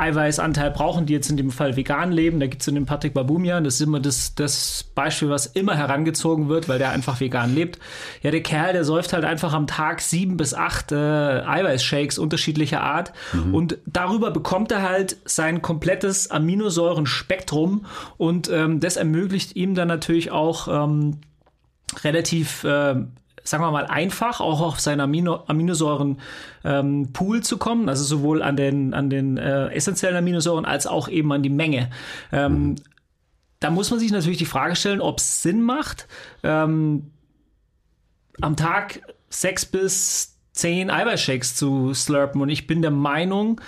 Eiweißanteil 0.00 0.70
brauchen, 0.70 1.06
die 1.06 1.12
jetzt 1.12 1.30
in 1.30 1.36
dem 1.36 1.50
Fall 1.50 1.76
vegan 1.76 2.12
leben. 2.12 2.40
Da 2.40 2.46
gibt 2.46 2.62
es 2.62 2.68
in 2.68 2.74
dem 2.74 2.86
Patrick 2.86 3.14
Babumian, 3.14 3.64
das 3.64 3.74
ist 3.74 3.82
immer 3.82 4.00
das, 4.00 4.34
das 4.34 4.84
Beispiel, 4.94 5.28
was 5.28 5.46
immer 5.46 5.76
herangezogen 5.76 6.48
wird, 6.48 6.68
weil 6.68 6.78
der 6.78 6.90
einfach 6.90 7.20
vegan 7.20 7.54
lebt. 7.54 7.78
Ja, 8.22 8.30
der 8.30 8.42
Kerl, 8.42 8.72
der 8.72 8.84
säuft 8.84 9.12
halt 9.12 9.24
einfach 9.24 9.52
am 9.52 9.66
Tag 9.66 10.00
sieben 10.00 10.36
bis 10.36 10.54
acht 10.54 10.92
äh, 10.92 10.96
Eiweißshakes 10.96 12.18
unterschiedlicher 12.18 12.80
Art 12.82 13.12
mhm. 13.32 13.54
und 13.54 13.78
darüber 13.86 14.30
bekommt 14.30 14.72
er 14.72 14.82
halt 14.82 15.18
sein 15.24 15.62
komplettes 15.62 16.30
Aminosäurenspektrum 16.30 17.86
und 18.16 18.50
ähm, 18.50 18.80
das 18.80 18.96
ermöglicht 18.96 19.56
ihm 19.56 19.74
dann 19.74 19.88
natürlich 19.88 20.30
auch 20.30 20.68
ähm, 20.68 21.18
relativ 22.04 22.64
äh, 22.64 22.96
sagen 23.44 23.62
wir 23.62 23.70
mal, 23.70 23.86
einfach 23.86 24.40
auch 24.40 24.60
auf 24.60 24.80
seinen 24.80 25.00
Amino 25.00 25.44
Aminosäuren-Pool 25.46 27.36
ähm, 27.36 27.42
zu 27.42 27.58
kommen, 27.58 27.88
also 27.88 28.04
sowohl 28.04 28.42
an 28.42 28.56
den, 28.56 28.94
an 28.94 29.10
den 29.10 29.38
äh, 29.38 29.68
essentiellen 29.68 30.16
Aminosäuren 30.16 30.64
als 30.64 30.86
auch 30.86 31.08
eben 31.08 31.32
an 31.32 31.42
die 31.42 31.50
Menge. 31.50 31.90
Ähm, 32.32 32.52
mhm. 32.52 32.76
Da 33.60 33.70
muss 33.70 33.90
man 33.90 34.00
sich 34.00 34.10
natürlich 34.10 34.38
die 34.38 34.46
Frage 34.46 34.74
stellen, 34.76 35.00
ob 35.00 35.18
es 35.18 35.42
Sinn 35.42 35.62
macht, 35.62 36.08
ähm, 36.42 37.10
am 38.40 38.56
Tag 38.56 39.02
sechs 39.28 39.66
bis 39.66 40.38
zehn 40.52 40.90
Eiweißshakes 40.90 41.56
zu 41.56 41.94
slurpen. 41.94 42.40
Und 42.40 42.48
ich 42.48 42.66
bin 42.66 42.82
der 42.82 42.90
Meinung, 42.90 43.60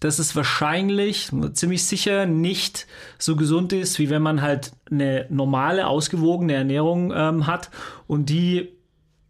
dass 0.00 0.18
es 0.18 0.36
wahrscheinlich 0.36 1.30
ziemlich 1.54 1.84
sicher 1.84 2.26
nicht 2.26 2.86
so 3.18 3.36
gesund 3.36 3.72
ist, 3.72 3.98
wie 3.98 4.10
wenn 4.10 4.22
man 4.22 4.42
halt 4.42 4.72
eine 4.90 5.26
normale, 5.28 5.86
ausgewogene 5.86 6.54
Ernährung 6.54 7.12
ähm, 7.14 7.46
hat 7.46 7.70
und 8.06 8.28
die 8.28 8.77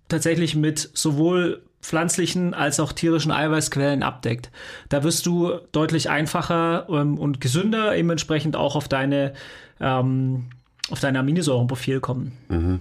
tatsächlich 0.08 0.54
mit 0.54 0.90
sowohl 0.94 1.62
pflanzlichen 1.80 2.54
als 2.54 2.80
auch 2.80 2.92
tierischen 2.92 3.30
Eiweißquellen 3.30 4.02
abdeckt. 4.02 4.50
Da 4.88 5.04
wirst 5.04 5.26
du 5.26 5.52
deutlich 5.72 6.10
einfacher 6.10 6.86
ähm, 6.88 7.18
und 7.18 7.40
gesünder 7.40 7.96
eben 7.96 8.10
entsprechend 8.10 8.56
auch 8.56 8.74
auf 8.74 8.88
deine 8.88 9.32
ähm, 9.80 10.46
auf 10.90 11.00
dein 11.00 11.16
Aminosäurenprofil 11.16 12.00
kommen. 12.00 12.32
Mhm. 12.48 12.80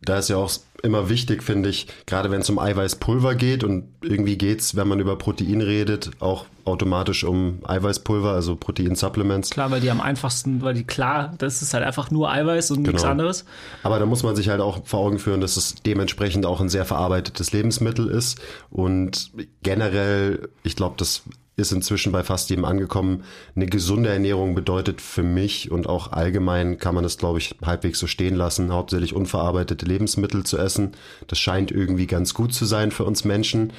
Da 0.00 0.18
ist 0.18 0.30
ja 0.30 0.36
auch 0.36 0.50
immer 0.82 1.08
wichtig, 1.08 1.42
finde 1.42 1.68
ich, 1.68 1.86
gerade 2.06 2.30
wenn 2.30 2.40
es 2.40 2.50
um 2.50 2.58
Eiweißpulver 2.58 3.34
geht 3.34 3.64
und 3.64 3.84
irgendwie 4.02 4.36
geht 4.36 4.60
es, 4.60 4.76
wenn 4.76 4.88
man 4.88 5.00
über 5.00 5.16
Protein 5.16 5.60
redet, 5.60 6.10
auch 6.20 6.46
automatisch 6.64 7.24
um 7.24 7.58
Eiweißpulver, 7.64 8.30
also 8.30 8.56
Proteinsupplements. 8.56 9.50
Klar, 9.50 9.70
weil 9.70 9.80
die 9.80 9.90
am 9.90 10.00
einfachsten, 10.00 10.62
weil 10.62 10.74
die 10.74 10.84
klar, 10.84 11.34
das 11.38 11.62
ist 11.62 11.74
halt 11.74 11.84
einfach 11.84 12.10
nur 12.10 12.30
Eiweiß 12.30 12.70
und 12.72 12.78
genau. 12.78 12.92
nichts 12.92 13.04
anderes. 13.04 13.44
Aber 13.82 13.98
da 13.98 14.06
muss 14.06 14.22
man 14.22 14.36
sich 14.36 14.48
halt 14.48 14.60
auch 14.60 14.84
vor 14.84 15.00
Augen 15.00 15.18
führen, 15.18 15.40
dass 15.40 15.56
es 15.56 15.74
dementsprechend 15.86 16.46
auch 16.46 16.60
ein 16.60 16.68
sehr 16.68 16.84
verarbeitetes 16.84 17.52
Lebensmittel 17.52 18.08
ist 18.08 18.40
und 18.70 19.30
generell, 19.62 20.48
ich 20.62 20.76
glaube, 20.76 20.94
das 20.98 21.22
ist 21.56 21.72
inzwischen 21.72 22.12
bei 22.12 22.22
fast 22.22 22.50
jedem 22.50 22.64
angekommen. 22.64 23.24
Eine 23.54 23.66
gesunde 23.66 24.08
Ernährung 24.08 24.54
bedeutet 24.54 25.00
für 25.00 25.22
mich 25.22 25.70
und 25.70 25.86
auch 25.86 26.12
allgemein 26.12 26.78
kann 26.78 26.94
man 26.94 27.04
das, 27.04 27.18
glaube 27.18 27.38
ich, 27.38 27.56
halbwegs 27.64 27.98
so 27.98 28.06
stehen 28.06 28.36
lassen, 28.36 28.72
hauptsächlich 28.72 29.14
unverarbeitete 29.14 29.84
Lebensmittel 29.84 30.44
zu 30.44 30.56
essen. 30.56 30.92
Das 31.28 31.38
scheint 31.38 31.70
irgendwie 31.70 32.06
ganz 32.06 32.32
gut 32.32 32.54
zu 32.54 32.64
sein 32.64 32.90
für 32.90 33.04
uns 33.04 33.24
Menschen. 33.24 33.72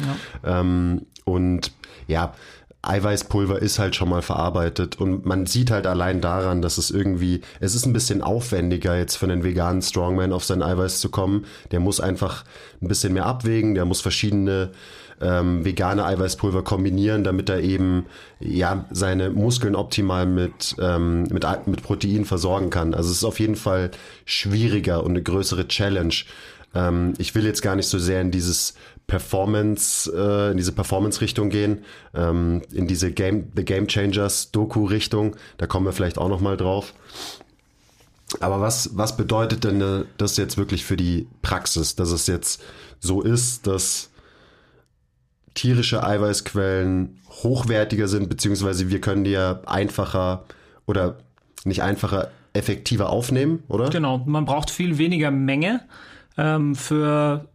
Ja. 0.43 0.59
Ähm, 0.59 1.07
und 1.25 1.71
ja, 2.07 2.33
Eiweißpulver 2.85 3.61
ist 3.61 3.79
halt 3.79 3.95
schon 3.95 4.09
mal 4.09 4.21
verarbeitet 4.21 4.99
und 4.99 5.25
man 5.25 5.45
sieht 5.45 5.71
halt 5.71 5.87
allein 5.87 6.19
daran, 6.19 6.61
dass 6.61 6.77
es 6.77 6.91
irgendwie, 6.91 7.39
es 7.61 7.75
ist 7.75 7.85
ein 7.85 7.93
bisschen 7.93 8.21
aufwendiger 8.21 8.97
jetzt 8.97 9.15
für 9.15 9.25
einen 9.25 9.45
veganen 9.45 9.81
Strongman 9.81 10.33
auf 10.33 10.43
sein 10.43 10.61
Eiweiß 10.61 10.99
zu 10.99 11.09
kommen. 11.09 11.45
Der 11.71 11.79
muss 11.79 12.01
einfach 12.01 12.43
ein 12.81 12.89
bisschen 12.89 13.13
mehr 13.13 13.25
abwägen, 13.25 13.73
der 13.73 13.85
muss 13.85 14.01
verschiedene 14.01 14.71
ähm, 15.23 15.63
vegane 15.63 16.05
Eiweißpulver 16.05 16.63
kombinieren, 16.63 17.23
damit 17.23 17.49
er 17.49 17.61
eben 17.61 18.05
ja 18.39 18.85
seine 18.91 19.29
Muskeln 19.29 19.75
optimal 19.75 20.25
mit, 20.25 20.75
ähm, 20.79 21.23
mit, 21.23 21.45
mit 21.65 21.81
Protein 21.81 22.25
versorgen 22.25 22.69
kann. 22.69 22.93
Also 22.93 23.09
es 23.09 23.17
ist 23.17 23.23
auf 23.23 23.39
jeden 23.39 23.55
Fall 23.55 23.91
schwieriger 24.25 25.03
und 25.03 25.11
eine 25.11 25.23
größere 25.23 25.67
Challenge. 25.67 26.13
Ähm, 26.75 27.13
ich 27.17 27.33
will 27.35 27.45
jetzt 27.45 27.61
gar 27.61 27.75
nicht 27.75 27.87
so 27.87 27.97
sehr 27.97 28.21
in 28.21 28.31
dieses 28.31 28.75
Performance, 29.07 30.11
äh, 30.13 30.51
in 30.51 30.57
diese 30.57 30.71
Performance-Richtung 30.71 31.49
gehen, 31.49 31.85
ähm, 32.13 32.61
in 32.71 32.87
diese 32.87 33.11
Game, 33.11 33.51
The 33.55 33.63
Game 33.63 33.87
Changers 33.87 34.51
Doku-Richtung. 34.51 35.35
Da 35.57 35.67
kommen 35.67 35.85
wir 35.85 35.93
vielleicht 35.93 36.17
auch 36.17 36.29
noch 36.29 36.41
mal 36.41 36.57
drauf. 36.57 36.93
Aber 38.39 38.61
was, 38.61 38.97
was 38.97 39.15
bedeutet 39.15 39.63
denn 39.63 39.81
äh, 39.81 40.05
das 40.17 40.37
jetzt 40.37 40.57
wirklich 40.57 40.83
für 40.83 40.97
die 40.97 41.27
Praxis, 41.41 41.95
dass 41.95 42.11
es 42.11 42.27
jetzt 42.27 42.61
so 42.99 43.21
ist, 43.21 43.67
dass 43.67 44.09
tierische 45.53 46.03
Eiweißquellen 46.03 47.19
hochwertiger 47.29 48.07
sind, 48.07 48.29
beziehungsweise 48.29 48.89
wir 48.89 49.01
können 49.01 49.23
die 49.23 49.31
ja 49.31 49.61
einfacher 49.65 50.45
oder 50.85 51.17
nicht 51.65 51.83
einfacher, 51.83 52.29
effektiver 52.53 53.09
aufnehmen, 53.09 53.63
oder? 53.67 53.89
Genau, 53.89 54.19
man 54.25 54.45
braucht 54.45 54.69
viel 54.69 54.97
weniger 54.97 55.31
Menge 55.31 55.81
ähm, 56.37 56.75
für 56.75 57.47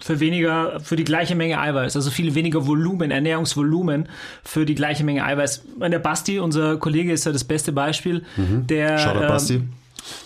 für 0.00 0.18
weniger, 0.18 0.80
für 0.80 0.96
die 0.96 1.04
gleiche 1.04 1.36
Menge 1.36 1.60
Eiweiß, 1.60 1.94
also 1.94 2.10
viel 2.10 2.34
weniger 2.34 2.66
Volumen, 2.66 3.12
Ernährungsvolumen 3.12 4.08
für 4.42 4.66
die 4.66 4.74
gleiche 4.74 5.04
Menge 5.04 5.24
Eiweiß. 5.24 5.62
Der 5.80 5.98
Basti, 6.00 6.40
unser 6.40 6.76
Kollege, 6.78 7.12
ist 7.12 7.24
ja 7.24 7.30
das 7.30 7.44
beste 7.44 7.70
Beispiel. 7.70 8.24
Mhm. 8.36 8.66
Der, 8.66 8.98
Shoutout 8.98 9.20
ähm, 9.20 9.28
Basti 9.28 9.62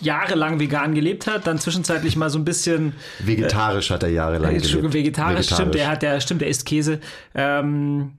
jahrelang 0.01 0.61
vegan 0.61 0.95
gelebt 0.95 1.27
hat, 1.27 1.47
dann 1.47 1.59
zwischenzeitlich 1.59 2.17
mal 2.17 2.31
so 2.31 2.39
ein 2.39 2.45
bisschen 2.45 2.95
vegetarisch 3.19 3.91
äh, 3.91 3.95
hat 3.95 4.03
er 4.03 4.11
jahrelang 4.11 4.55
äh, 4.55 4.59
gelebt. 4.59 4.93
Vegetarisch, 4.93 4.95
vegetarisch, 4.95 5.47
stimmt, 5.47 5.75
der 5.75 5.89
hat, 5.89 6.03
der 6.03 6.21
stimmt, 6.21 6.41
der 6.41 6.49
isst 6.49 6.67
Käse. 6.67 7.01
Ähm, 7.35 8.13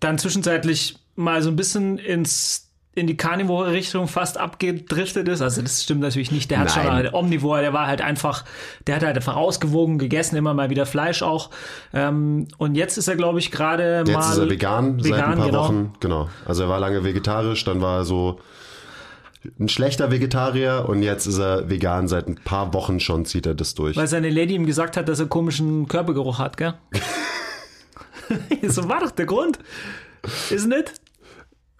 dann 0.00 0.18
zwischenzeitlich 0.18 0.96
mal 1.16 1.42
so 1.42 1.50
ein 1.50 1.56
bisschen 1.56 1.98
ins 1.98 2.68
in 2.98 3.06
die 3.06 3.16
Carnivore-Richtung 3.16 4.08
fast 4.08 4.38
abgedriftet 4.38 5.28
ist. 5.28 5.40
Also 5.40 5.62
das 5.62 5.84
stimmt 5.84 6.00
natürlich 6.00 6.32
nicht. 6.32 6.50
Der 6.50 6.58
hat 6.58 6.74
Nein. 6.74 6.86
schon 6.86 7.02
der 7.02 7.14
Omnivore, 7.14 7.60
der 7.60 7.72
war 7.72 7.86
halt 7.86 8.00
einfach, 8.00 8.44
der 8.86 8.96
hat 8.96 9.04
halt 9.04 9.16
einfach 9.16 9.36
ausgewogen 9.36 9.98
gegessen, 9.98 10.36
immer 10.36 10.52
mal 10.52 10.68
wieder 10.68 10.84
Fleisch 10.84 11.22
auch. 11.22 11.50
Ähm, 11.94 12.48
und 12.58 12.74
jetzt 12.74 12.98
ist 12.98 13.08
er, 13.08 13.16
glaube 13.16 13.38
ich, 13.38 13.50
gerade 13.50 14.04
mal. 14.04 14.14
Jetzt 14.14 14.30
ist 14.30 14.38
er 14.38 14.50
vegan, 14.50 15.04
vegan 15.04 15.18
seit 15.18 15.24
ein 15.24 15.36
paar 15.36 15.46
genau. 15.46 15.64
Wochen. 15.64 15.92
Genau. 16.00 16.28
Also 16.44 16.64
er 16.64 16.68
war 16.68 16.80
lange 16.80 17.04
vegetarisch, 17.04 17.64
dann 17.64 17.80
war 17.80 17.98
er 17.98 18.04
so 18.04 18.40
ein 19.58 19.68
schlechter 19.68 20.10
Vegetarier 20.10 20.86
und 20.88 21.02
jetzt 21.02 21.26
ist 21.26 21.38
er 21.38 21.68
vegan. 21.68 22.08
Seit 22.08 22.28
ein 22.28 22.36
paar 22.36 22.74
Wochen 22.74 23.00
schon 23.00 23.24
zieht 23.24 23.46
er 23.46 23.54
das 23.54 23.74
durch. 23.74 23.96
Weil 23.96 24.06
seine 24.06 24.30
Lady 24.30 24.54
ihm 24.54 24.66
gesagt 24.66 24.96
hat, 24.96 25.08
dass 25.08 25.20
er 25.20 25.26
komischen 25.26 25.88
Körpergeruch 25.88 26.38
hat, 26.38 26.56
gell? 26.56 26.74
so 28.68 28.88
war 28.88 29.00
doch 29.00 29.10
der 29.10 29.26
Grund. 29.26 29.58
Ist 30.50 30.66
nicht? 30.66 30.94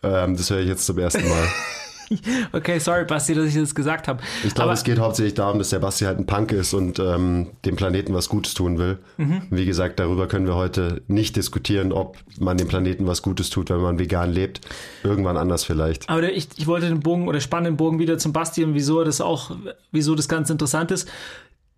Ähm, 0.02 0.36
das 0.36 0.50
höre 0.50 0.60
ich 0.60 0.68
jetzt 0.68 0.86
zum 0.86 0.98
ersten 0.98 1.28
Mal. 1.28 1.48
okay, 2.52 2.78
sorry, 2.78 3.04
Basti, 3.04 3.34
dass 3.34 3.46
ich 3.46 3.54
das 3.54 3.74
gesagt 3.74 4.08
habe. 4.08 4.22
Ich 4.44 4.54
glaube, 4.54 4.72
es 4.72 4.84
geht 4.84 4.98
hauptsächlich 4.98 5.34
darum, 5.34 5.58
dass 5.58 5.70
der 5.70 5.78
Basti 5.78 6.04
halt 6.04 6.18
ein 6.18 6.26
Punk 6.26 6.52
ist 6.52 6.74
und 6.74 6.98
ähm, 6.98 7.48
dem 7.64 7.76
Planeten 7.76 8.14
was 8.14 8.28
Gutes 8.28 8.54
tun 8.54 8.78
will. 8.78 8.98
Mhm. 9.16 9.42
Wie 9.50 9.66
gesagt, 9.66 9.98
darüber 9.98 10.26
können 10.26 10.46
wir 10.46 10.54
heute 10.54 11.02
nicht 11.08 11.36
diskutieren, 11.36 11.92
ob 11.92 12.16
man 12.38 12.56
dem 12.56 12.68
Planeten 12.68 13.06
was 13.06 13.22
Gutes 13.22 13.50
tut, 13.50 13.70
wenn 13.70 13.80
man 13.80 13.98
vegan 13.98 14.32
lebt. 14.32 14.60
Irgendwann 15.04 15.36
anders 15.36 15.64
vielleicht. 15.64 16.08
Aber 16.08 16.22
ich, 16.32 16.48
ich 16.56 16.66
wollte 16.66 16.88
den 16.88 17.00
Bogen 17.00 17.28
oder 17.28 17.40
spannenden 17.40 17.76
Bogen 17.76 17.98
wieder 17.98 18.18
zum 18.18 18.32
Basti 18.32 18.64
und 18.64 18.74
wieso 18.74 19.04
das 19.04 19.20
auch, 19.20 19.56
wieso 19.92 20.14
das 20.14 20.28
ganz 20.28 20.50
interessant 20.50 20.90
ist. 20.90 21.08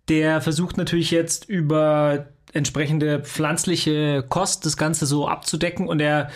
Der 0.07 0.41
versucht 0.41 0.77
natürlich 0.77 1.11
jetzt 1.11 1.47
über 1.47 2.27
entsprechende 2.53 3.19
pflanzliche 3.19 4.25
Kost 4.27 4.65
das 4.65 4.77
Ganze 4.77 5.05
so 5.05 5.27
abzudecken 5.27 5.87
und 5.87 6.01
er 6.01 6.29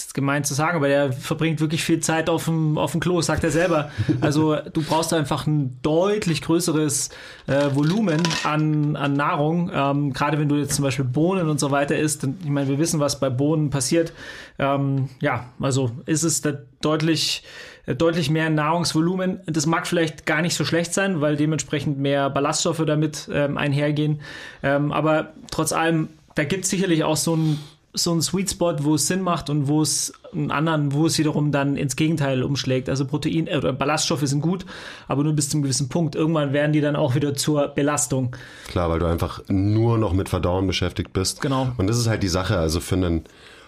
ist 0.00 0.14
gemeint 0.14 0.46
zu 0.46 0.54
sagen, 0.54 0.76
aber 0.76 0.88
der 0.88 1.12
verbringt 1.12 1.60
wirklich 1.60 1.84
viel 1.84 2.00
Zeit 2.00 2.28
auf 2.28 2.46
dem, 2.46 2.78
auf 2.78 2.92
dem 2.92 3.00
Klo, 3.00 3.20
sagt 3.20 3.44
er 3.44 3.50
selber. 3.50 3.90
Also 4.20 4.56
du 4.56 4.82
brauchst 4.82 5.12
einfach 5.12 5.46
ein 5.46 5.78
deutlich 5.82 6.42
größeres 6.42 7.10
äh, 7.46 7.74
Volumen 7.74 8.22
an, 8.44 8.96
an 8.96 9.12
Nahrung. 9.12 9.70
Ähm, 9.72 10.12
gerade 10.12 10.38
wenn 10.38 10.48
du 10.48 10.56
jetzt 10.56 10.74
zum 10.74 10.84
Beispiel 10.84 11.04
Bohnen 11.04 11.48
und 11.48 11.60
so 11.60 11.70
weiter 11.70 11.96
isst. 11.96 12.24
Und 12.24 12.42
ich 12.42 12.50
meine, 12.50 12.68
wir 12.68 12.78
wissen, 12.78 13.00
was 13.00 13.20
bei 13.20 13.30
Bohnen 13.30 13.70
passiert. 13.70 14.12
Ähm, 14.58 15.08
ja, 15.20 15.46
also 15.60 15.90
ist 16.06 16.22
es 16.22 16.40
da 16.40 16.52
deutlich, 16.80 17.44
äh, 17.86 17.94
deutlich 17.94 18.30
mehr 18.30 18.50
Nahrungsvolumen. 18.50 19.40
Das 19.46 19.66
mag 19.66 19.86
vielleicht 19.86 20.26
gar 20.26 20.42
nicht 20.42 20.54
so 20.54 20.64
schlecht 20.64 20.94
sein, 20.94 21.20
weil 21.20 21.36
dementsprechend 21.36 21.98
mehr 21.98 22.30
Ballaststoffe 22.30 22.82
damit 22.86 23.28
ähm, 23.32 23.56
einhergehen. 23.56 24.20
Ähm, 24.62 24.92
aber 24.92 25.32
trotz 25.50 25.72
allem, 25.72 26.08
da 26.34 26.44
gibt 26.44 26.64
es 26.64 26.70
sicherlich 26.70 27.04
auch 27.04 27.16
so 27.16 27.36
ein 27.36 27.58
so 27.92 28.12
ein 28.14 28.22
Sweet 28.22 28.50
Spot, 28.50 28.76
wo 28.80 28.94
es 28.94 29.06
Sinn 29.06 29.20
macht 29.20 29.50
und 29.50 29.66
wo 29.66 29.82
es 29.82 30.12
einen 30.32 30.50
anderen, 30.50 30.92
wo 30.92 31.06
es 31.06 31.18
wiederum 31.18 31.50
dann 31.50 31.76
ins 31.76 31.96
Gegenteil 31.96 32.42
umschlägt. 32.42 32.88
Also 32.88 33.04
Protein 33.04 33.46
äh, 33.46 33.56
oder 33.56 33.72
Ballaststoffe 33.72 34.26
sind 34.26 34.40
gut, 34.40 34.64
aber 35.08 35.24
nur 35.24 35.32
bis 35.32 35.48
zu 35.48 35.56
einem 35.56 35.62
gewissen 35.64 35.88
Punkt. 35.88 36.14
Irgendwann 36.14 36.52
werden 36.52 36.72
die 36.72 36.80
dann 36.80 36.94
auch 36.94 37.14
wieder 37.14 37.34
zur 37.34 37.68
Belastung. 37.68 38.36
Klar, 38.68 38.90
weil 38.90 39.00
du 39.00 39.06
einfach 39.06 39.42
nur 39.48 39.98
noch 39.98 40.12
mit 40.12 40.28
Verdauen 40.28 40.66
beschäftigt 40.66 41.12
bist. 41.12 41.40
Genau. 41.40 41.72
Und 41.78 41.88
das 41.88 41.98
ist 41.98 42.06
halt 42.06 42.22
die 42.22 42.28
Sache. 42.28 42.58
Also 42.58 42.78
für 42.80 42.94
einen 42.94 43.24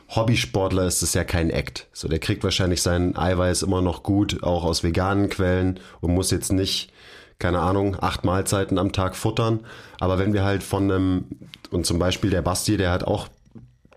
Hobbysportler 0.09 0.87
ist 0.87 1.03
es 1.03 1.15
ja 1.15 1.25
kein 1.25 1.51
Act. 1.51 1.89
So, 1.93 2.07
der 2.07 2.21
kriegt 2.21 2.45
wahrscheinlich 2.45 2.83
sein 2.83 3.17
Eiweiß 3.17 3.63
immer 3.63 3.83
noch 3.83 4.03
gut, 4.03 4.43
auch 4.43 4.65
aus 4.65 4.85
veganen 4.85 5.31
Quellen 5.31 5.81
und 6.01 6.15
muss 6.15 6.31
jetzt 6.31 6.53
nicht 6.53 6.93
keine 7.39 7.59
Ahnung, 7.59 7.97
acht 8.01 8.25
Mahlzeiten 8.25 8.79
am 8.79 8.93
Tag 8.93 9.17
futtern. 9.17 9.61
Aber 9.99 10.21
wenn 10.21 10.33
wir 10.33 10.45
halt 10.45 10.63
von 10.63 10.85
einem, 10.85 11.25
und 11.73 11.85
zum 11.85 11.99
Beispiel 11.99 12.31
der 12.31 12.41
Basti, 12.41 12.77
der 12.77 12.93
hat 12.93 13.03
auch 13.03 13.27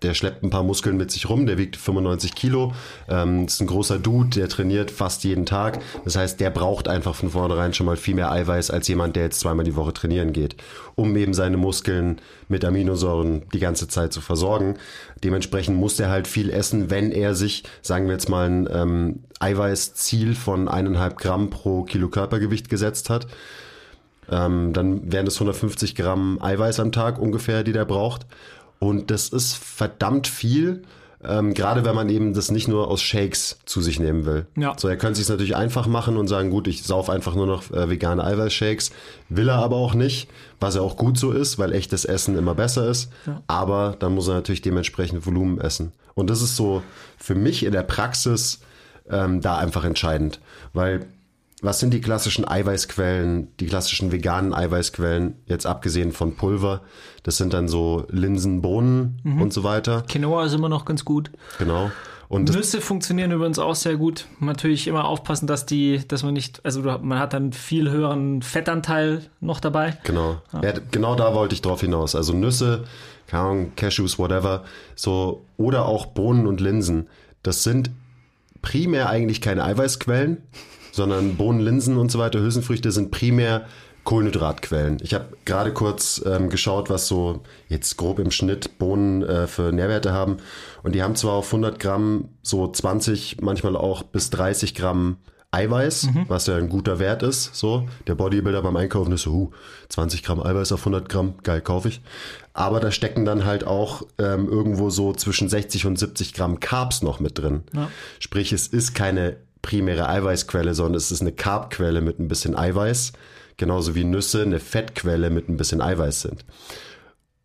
der 0.02 0.14
schleppt 0.14 0.42
ein 0.42 0.50
paar 0.50 0.62
Muskeln 0.62 0.96
mit 0.96 1.10
sich 1.10 1.28
rum, 1.28 1.46
der 1.46 1.58
wiegt 1.58 1.76
95 1.76 2.34
Kilo, 2.34 2.72
ähm, 3.08 3.46
ist 3.46 3.60
ein 3.60 3.66
großer 3.66 3.98
Dude, 3.98 4.30
der 4.30 4.48
trainiert 4.48 4.90
fast 4.90 5.24
jeden 5.24 5.46
Tag. 5.46 5.80
Das 6.04 6.16
heißt, 6.16 6.38
der 6.40 6.50
braucht 6.50 6.88
einfach 6.88 7.14
von 7.14 7.30
vornherein 7.30 7.72
schon 7.72 7.86
mal 7.86 7.96
viel 7.96 8.14
mehr 8.14 8.30
Eiweiß 8.30 8.70
als 8.70 8.88
jemand, 8.88 9.16
der 9.16 9.24
jetzt 9.24 9.40
zweimal 9.40 9.64
die 9.64 9.76
Woche 9.76 9.94
trainieren 9.94 10.32
geht, 10.32 10.56
um 10.94 11.16
eben 11.16 11.32
seine 11.32 11.56
Muskeln 11.56 12.20
mit 12.48 12.64
Aminosäuren 12.64 13.42
die 13.52 13.58
ganze 13.58 13.88
Zeit 13.88 14.12
zu 14.12 14.20
versorgen. 14.20 14.76
Dementsprechend 15.24 15.78
muss 15.78 15.96
der 15.96 16.10
halt 16.10 16.28
viel 16.28 16.50
essen, 16.50 16.90
wenn 16.90 17.10
er 17.10 17.34
sich, 17.34 17.64
sagen 17.80 18.06
wir 18.06 18.12
jetzt 18.12 18.28
mal, 18.28 18.48
ein 18.48 18.68
ähm, 18.70 19.20
Eiweißziel 19.40 20.34
von 20.34 20.68
eineinhalb 20.68 21.16
Gramm 21.18 21.50
pro 21.50 21.84
Kilo 21.84 22.08
Körpergewicht 22.08 22.68
gesetzt 22.68 23.08
hat. 23.10 23.26
Ähm, 24.30 24.72
dann 24.72 25.12
wären 25.12 25.26
es 25.26 25.36
150 25.36 25.94
Gramm 25.94 26.40
Eiweiß 26.42 26.80
am 26.80 26.92
Tag 26.92 27.18
ungefähr, 27.18 27.62
die 27.62 27.72
der 27.72 27.84
braucht. 27.84 28.26
Und 28.78 29.10
das 29.10 29.28
ist 29.28 29.54
verdammt 29.54 30.26
viel, 30.26 30.82
ähm, 31.24 31.54
gerade 31.54 31.84
wenn 31.84 31.94
man 31.94 32.08
eben 32.08 32.34
das 32.34 32.50
nicht 32.50 32.68
nur 32.68 32.88
aus 32.88 33.02
Shakes 33.02 33.58
zu 33.64 33.80
sich 33.80 33.98
nehmen 33.98 34.26
will. 34.26 34.46
Ja. 34.56 34.74
So, 34.76 34.88
er 34.88 34.96
könnte 34.96 35.18
sich 35.18 35.28
natürlich 35.28 35.56
einfach 35.56 35.86
machen 35.86 36.16
und 36.16 36.28
sagen, 36.28 36.50
gut, 36.50 36.68
ich 36.68 36.84
sauf 36.84 37.10
einfach 37.10 37.34
nur 37.34 37.46
noch 37.46 37.70
äh, 37.72 37.88
vegane 37.88 38.22
Eiweißshakes. 38.22 38.90
Will 39.28 39.48
er 39.48 39.56
aber 39.56 39.76
auch 39.76 39.94
nicht, 39.94 40.28
was 40.60 40.76
ja 40.76 40.82
auch 40.82 40.96
gut 40.96 41.18
so 41.18 41.32
ist, 41.32 41.58
weil 41.58 41.72
echtes 41.72 42.04
Essen 42.04 42.36
immer 42.36 42.54
besser 42.54 42.88
ist. 42.88 43.10
Ja. 43.26 43.42
Aber 43.46 43.96
dann 43.98 44.14
muss 44.14 44.28
er 44.28 44.34
natürlich 44.34 44.62
dementsprechend 44.62 45.26
Volumen 45.26 45.60
essen. 45.60 45.92
Und 46.14 46.30
das 46.30 46.42
ist 46.42 46.56
so 46.56 46.82
für 47.16 47.34
mich 47.34 47.64
in 47.64 47.72
der 47.72 47.82
Praxis 47.82 48.60
ähm, 49.10 49.40
da 49.40 49.58
einfach 49.58 49.84
entscheidend, 49.84 50.40
weil 50.72 51.06
was 51.66 51.80
sind 51.80 51.92
die 51.92 52.00
klassischen 52.00 52.46
Eiweißquellen, 52.46 53.48
die 53.60 53.66
klassischen 53.66 54.12
veganen 54.12 54.54
Eiweißquellen, 54.54 55.34
jetzt 55.46 55.66
abgesehen 55.66 56.12
von 56.12 56.36
Pulver? 56.36 56.82
Das 57.24 57.36
sind 57.36 57.52
dann 57.52 57.68
so 57.68 58.06
Linsen, 58.08 58.62
Bohnen 58.62 59.20
und 59.40 59.52
so 59.52 59.64
weiter. 59.64 60.04
Quinoa 60.08 60.46
ist 60.46 60.54
immer 60.54 60.68
noch 60.68 60.84
ganz 60.84 61.04
gut. 61.04 61.30
Genau. 61.58 61.90
Und 62.28 62.52
Nüsse 62.52 62.80
funktionieren 62.80 63.30
übrigens 63.30 63.58
auch 63.58 63.74
sehr 63.74 63.96
gut. 63.96 64.26
Natürlich 64.40 64.88
immer 64.88 65.04
aufpassen, 65.04 65.46
dass 65.46 65.66
die, 65.66 66.02
dass 66.08 66.22
man 66.22 66.34
nicht, 66.34 66.64
also 66.64 66.82
man 66.82 67.18
hat 67.18 67.32
dann 67.32 67.52
viel 67.52 67.90
höheren 67.90 68.42
Fettanteil 68.42 69.22
noch 69.40 69.60
dabei. 69.60 69.98
genau. 70.04 70.40
Ja, 70.52 70.72
genau 70.90 71.14
da 71.14 71.34
wollte 71.34 71.54
ich 71.54 71.62
drauf 71.62 71.80
hinaus. 71.80 72.14
Also 72.14 72.32
Nüsse, 72.32 72.84
keine 73.26 73.42
Ahnung, 73.42 73.72
Cashews, 73.76 74.18
whatever, 74.18 74.64
so, 74.96 75.44
oder 75.56 75.86
auch 75.86 76.06
Bohnen 76.06 76.46
und 76.46 76.60
Linsen. 76.60 77.08
Das 77.42 77.62
sind 77.62 77.90
primär 78.60 79.08
eigentlich 79.08 79.40
keine 79.40 79.62
Eiweißquellen, 79.62 80.38
sondern 80.96 81.36
Bohnen, 81.36 81.60
Linsen 81.60 81.96
und 81.98 82.10
so 82.10 82.18
weiter, 82.18 82.40
Hülsenfrüchte 82.40 82.90
sind 82.90 83.10
primär 83.10 83.66
Kohlenhydratquellen. 84.04 84.98
Ich 85.02 85.14
habe 85.14 85.26
gerade 85.44 85.72
kurz 85.72 86.22
ähm, 86.24 86.48
geschaut, 86.48 86.90
was 86.90 87.08
so 87.08 87.42
jetzt 87.68 87.96
grob 87.96 88.18
im 88.20 88.30
Schnitt 88.30 88.78
Bohnen 88.78 89.22
äh, 89.22 89.46
für 89.46 89.72
Nährwerte 89.72 90.12
haben. 90.12 90.38
Und 90.82 90.94
die 90.94 91.02
haben 91.02 91.16
zwar 91.16 91.34
auf 91.34 91.46
100 91.46 91.78
Gramm 91.80 92.28
so 92.42 92.70
20, 92.70 93.40
manchmal 93.40 93.76
auch 93.76 94.04
bis 94.04 94.30
30 94.30 94.74
Gramm 94.74 95.16
Eiweiß, 95.50 96.08
was 96.28 96.46
ja 96.46 96.56
ein 96.56 96.68
guter 96.68 96.98
Wert 96.98 97.22
ist. 97.22 97.54
So, 97.54 97.88
der 98.06 98.14
Bodybuilder 98.14 98.62
beim 98.62 98.76
Einkaufen 98.76 99.12
ist 99.12 99.22
so, 99.22 99.32
huh, 99.32 99.50
20 99.88 100.22
Gramm 100.22 100.40
Eiweiß 100.40 100.72
auf 100.72 100.80
100 100.80 101.08
Gramm, 101.08 101.34
geil, 101.42 101.60
kaufe 101.60 101.88
ich. 101.88 102.02
Aber 102.52 102.78
da 102.78 102.90
stecken 102.90 103.24
dann 103.24 103.44
halt 103.44 103.66
auch 103.66 104.02
ähm, 104.18 104.48
irgendwo 104.48 104.90
so 104.90 105.12
zwischen 105.14 105.48
60 105.48 105.86
und 105.86 105.98
70 105.98 106.34
Gramm 106.34 106.60
Carbs 106.60 107.02
noch 107.02 107.20
mit 107.20 107.38
drin. 107.38 107.62
Ja. 107.74 107.90
Sprich, 108.18 108.52
es 108.52 108.66
ist 108.66 108.94
keine 108.94 109.36
primäre 109.66 110.08
Eiweißquelle, 110.08 110.74
sondern 110.74 110.94
es 110.94 111.10
ist 111.10 111.22
eine 111.22 111.32
Carbquelle 111.32 112.00
mit 112.00 112.20
ein 112.20 112.28
bisschen 112.28 112.56
Eiweiß. 112.56 113.12
Genauso 113.56 113.96
wie 113.96 114.04
Nüsse 114.04 114.42
eine 114.42 114.60
Fettquelle 114.60 115.28
mit 115.28 115.48
ein 115.48 115.56
bisschen 115.56 115.80
Eiweiß 115.82 116.22
sind. 116.22 116.44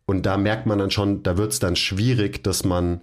Und 0.06 0.24
da 0.24 0.36
merkt 0.36 0.66
man 0.66 0.78
dann 0.78 0.92
schon, 0.92 1.24
da 1.24 1.36
wird 1.36 1.52
es 1.52 1.58
dann 1.58 1.74
schwierig, 1.74 2.44
dass 2.44 2.64
man, 2.64 3.00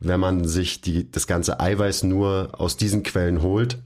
wenn 0.00 0.18
man 0.18 0.44
sich 0.44 0.80
die, 0.80 1.08
das 1.08 1.28
ganze 1.28 1.60
Eiweiß 1.60 2.02
nur 2.02 2.50
aus 2.58 2.76
diesen 2.76 3.04
Quellen 3.04 3.40
holt, 3.40 3.78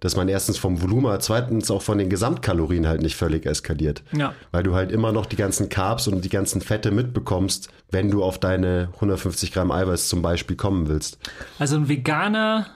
dass 0.00 0.16
man 0.16 0.28
erstens 0.28 0.56
vom 0.56 0.80
Volumen, 0.80 1.20
zweitens 1.20 1.70
auch 1.70 1.82
von 1.82 1.98
den 1.98 2.08
Gesamtkalorien 2.08 2.86
halt 2.86 3.02
nicht 3.02 3.16
völlig 3.16 3.44
eskaliert. 3.44 4.02
Ja. 4.12 4.34
Weil 4.50 4.62
du 4.62 4.74
halt 4.74 4.92
immer 4.92 5.12
noch 5.12 5.26
die 5.26 5.36
ganzen 5.36 5.68
Carbs 5.68 6.08
und 6.08 6.24
die 6.24 6.28
ganzen 6.30 6.62
Fette 6.62 6.90
mitbekommst, 6.90 7.68
wenn 7.90 8.10
du 8.10 8.22
auf 8.22 8.38
deine 8.38 8.90
150 8.94 9.52
Gramm 9.52 9.70
Eiweiß 9.70 10.08
zum 10.08 10.22
Beispiel 10.22 10.56
kommen 10.56 10.88
willst. 10.88 11.18
Also 11.58 11.76
ein 11.76 11.88
veganer 11.88 12.66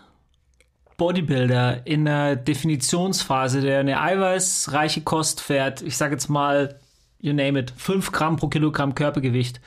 Bodybuilder 1.00 1.86
in 1.86 2.04
der 2.04 2.36
Definitionsphase, 2.36 3.62
der 3.62 3.80
eine 3.80 4.02
eiweißreiche 4.02 5.00
Kost 5.00 5.40
fährt, 5.40 5.80
ich 5.80 5.96
sage 5.96 6.12
jetzt 6.12 6.28
mal, 6.28 6.78
you 7.22 7.32
name 7.32 7.58
it, 7.58 7.72
5 7.74 8.12
Gramm 8.12 8.36
pro 8.36 8.48
Kilogramm 8.48 8.94
Körpergewicht, 8.94 9.62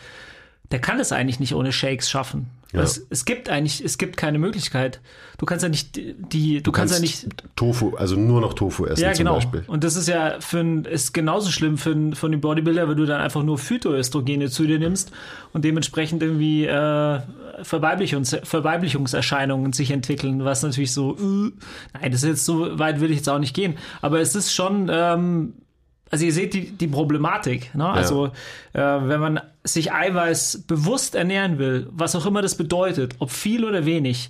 der 0.71 0.79
kann 0.79 0.99
es 0.99 1.11
eigentlich 1.11 1.39
nicht 1.39 1.55
ohne 1.55 1.71
Shakes 1.71 2.07
schaffen. 2.07 2.51
Ja. 2.73 2.81
Es, 2.81 3.05
es 3.11 3.25
gibt 3.25 3.49
eigentlich, 3.49 3.83
es 3.85 3.97
gibt 3.99 4.17
keine 4.17 4.39
Möglichkeit. 4.39 4.99
Du 5.37 5.45
kannst 5.45 5.61
ja 5.63 5.69
nicht 5.69 5.95
die, 5.95 6.15
die 6.17 6.63
du, 6.63 6.71
kannst, 6.71 6.93
ja 6.93 6.99
nicht 6.99 7.27
Tofu, 7.55 7.95
also 7.95 8.15
nur 8.15 8.41
noch 8.41 8.53
Tofu 8.53 8.85
essen 8.85 9.03
ja, 9.03 9.13
zum 9.13 9.25
genau. 9.25 9.35
Beispiel. 9.35 9.63
Und 9.67 9.83
das 9.83 9.95
ist 9.95 10.07
ja 10.07 10.37
für 10.39 10.59
ein, 10.59 10.85
ist 10.85 11.13
genauso 11.13 11.51
schlimm 11.51 11.77
für, 11.77 11.91
einen- 11.91 12.15
für 12.15 12.29
den 12.29 12.41
Bodybuilder, 12.41 12.89
wenn 12.89 12.97
du 12.97 13.05
dann 13.05 13.21
einfach 13.21 13.43
nur 13.43 13.57
Phytoöstrogene 13.59 14.49
zu 14.49 14.65
dir 14.65 14.79
nimmst 14.79 15.11
und 15.53 15.63
dementsprechend 15.65 16.23
irgendwie 16.23 16.65
äh, 16.65 17.19
Verweiblichungs 17.61 18.35
Verweiblichungserscheinungen 18.43 19.73
sich 19.73 19.91
entwickeln, 19.91 20.43
was 20.43 20.63
natürlich 20.63 20.91
so, 20.93 21.15
äh, 21.17 21.51
nein, 21.93 22.11
das 22.11 22.23
ist 22.23 22.29
jetzt 22.29 22.45
so 22.45 22.79
weit 22.79 22.99
will 23.01 23.11
ich 23.11 23.17
jetzt 23.17 23.29
auch 23.29 23.39
nicht 23.39 23.53
gehen. 23.53 23.75
Aber 24.01 24.19
es 24.19 24.35
ist 24.35 24.53
schon, 24.53 24.89
ähm, 24.91 25.53
also 26.13 26.25
ihr 26.25 26.31
seht 26.31 26.53
die, 26.53 26.69
die 26.69 26.87
Problematik. 26.87 27.73
Ne? 27.73 27.87
Also 27.87 28.27
äh, 28.73 28.79
wenn 28.81 29.19
man 29.19 29.41
sich 29.63 29.91
Eiweiß 29.91 30.65
bewusst 30.67 31.15
ernähren 31.15 31.57
will, 31.57 31.87
was 31.89 32.15
auch 32.15 32.27
immer 32.27 32.43
das 32.43 32.53
bedeutet, 32.53 33.15
ob 33.17 33.31
viel 33.31 33.65
oder 33.65 33.87
wenig, 33.87 34.29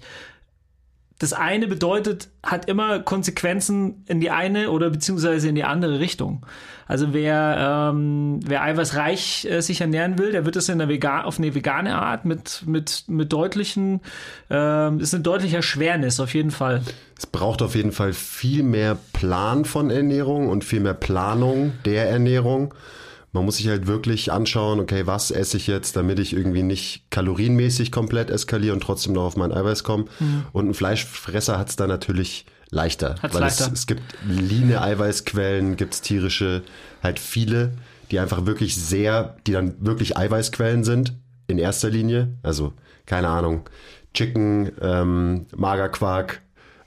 das 1.23 1.33
eine 1.33 1.67
bedeutet, 1.67 2.29
hat 2.43 2.67
immer 2.67 2.99
Konsequenzen 2.99 4.03
in 4.07 4.19
die 4.19 4.29
eine 4.29 4.69
oder 4.69 4.89
beziehungsweise 4.89 5.47
in 5.47 5.55
die 5.55 5.63
andere 5.63 5.99
Richtung. 5.99 6.45
Also 6.85 7.13
wer, 7.13 7.91
ähm, 7.91 8.41
wer 8.45 8.61
eiweißreich 8.61 9.45
äh, 9.45 9.61
sich 9.61 9.79
ernähren 9.79 10.19
will, 10.19 10.33
der 10.33 10.45
wird 10.45 10.57
es 10.57 10.67
in 10.67 10.79
der 10.79 10.89
Vega 10.89 11.23
auf 11.23 11.39
eine 11.39 11.55
vegane 11.55 11.95
Art 11.95 12.25
mit, 12.25 12.63
mit, 12.65 13.05
mit 13.07 13.31
deutlichen, 13.31 14.01
ähm, 14.49 14.99
ist 14.99 15.13
eine 15.13 15.23
deutliche 15.23 15.55
Erschwernis 15.55 16.19
auf 16.19 16.33
jeden 16.33 16.51
Fall. 16.51 16.81
Es 17.17 17.25
braucht 17.25 17.61
auf 17.61 17.75
jeden 17.75 17.93
Fall 17.93 18.11
viel 18.11 18.63
mehr 18.63 18.97
Plan 19.13 19.63
von 19.63 19.89
Ernährung 19.89 20.49
und 20.49 20.65
viel 20.65 20.81
mehr 20.81 20.93
Planung 20.93 21.71
der 21.85 22.09
Ernährung. 22.09 22.73
Man 23.33 23.45
muss 23.45 23.57
sich 23.57 23.67
halt 23.67 23.87
wirklich 23.87 24.31
anschauen, 24.31 24.79
okay, 24.79 25.05
was 25.05 25.31
esse 25.31 25.57
ich 25.57 25.67
jetzt, 25.67 25.95
damit 25.95 26.19
ich 26.19 26.33
irgendwie 26.33 26.63
nicht 26.63 27.05
kalorienmäßig 27.09 27.91
komplett 27.91 28.29
eskaliere 28.29 28.73
und 28.73 28.81
trotzdem 28.81 29.13
noch 29.13 29.23
auf 29.23 29.35
mein 29.35 29.51
Eiweiß 29.51 29.83
komme. 29.83 30.05
Und 30.51 30.69
ein 30.69 30.73
Fleischfresser 30.73 31.57
hat 31.57 31.69
es 31.69 31.75
da 31.75 31.87
natürlich 31.87 32.45
leichter. 32.69 33.15
Mhm. 33.15 33.21
Hat's 33.23 33.33
weil 33.33 33.41
leichter. 33.41 33.65
Es, 33.65 33.79
es 33.79 33.87
gibt 33.87 34.03
line 34.23 34.81
Eiweißquellen, 34.81 35.77
gibt 35.77 35.95
es 35.95 36.01
tierische, 36.01 36.61
halt 37.01 37.19
viele, 37.19 37.73
die 38.11 38.19
einfach 38.19 38.45
wirklich 38.45 38.75
sehr, 38.75 39.35
die 39.47 39.53
dann 39.53 39.75
wirklich 39.79 40.15
Eiweißquellen 40.15 40.83
sind, 40.83 41.13
in 41.47 41.57
erster 41.57 41.89
Linie. 41.89 42.37
Also, 42.43 42.73
keine 43.07 43.29
Ahnung, 43.29 43.67
Chicken, 44.13 44.71
ähm, 44.79 45.47
Magerquark, 45.55 46.42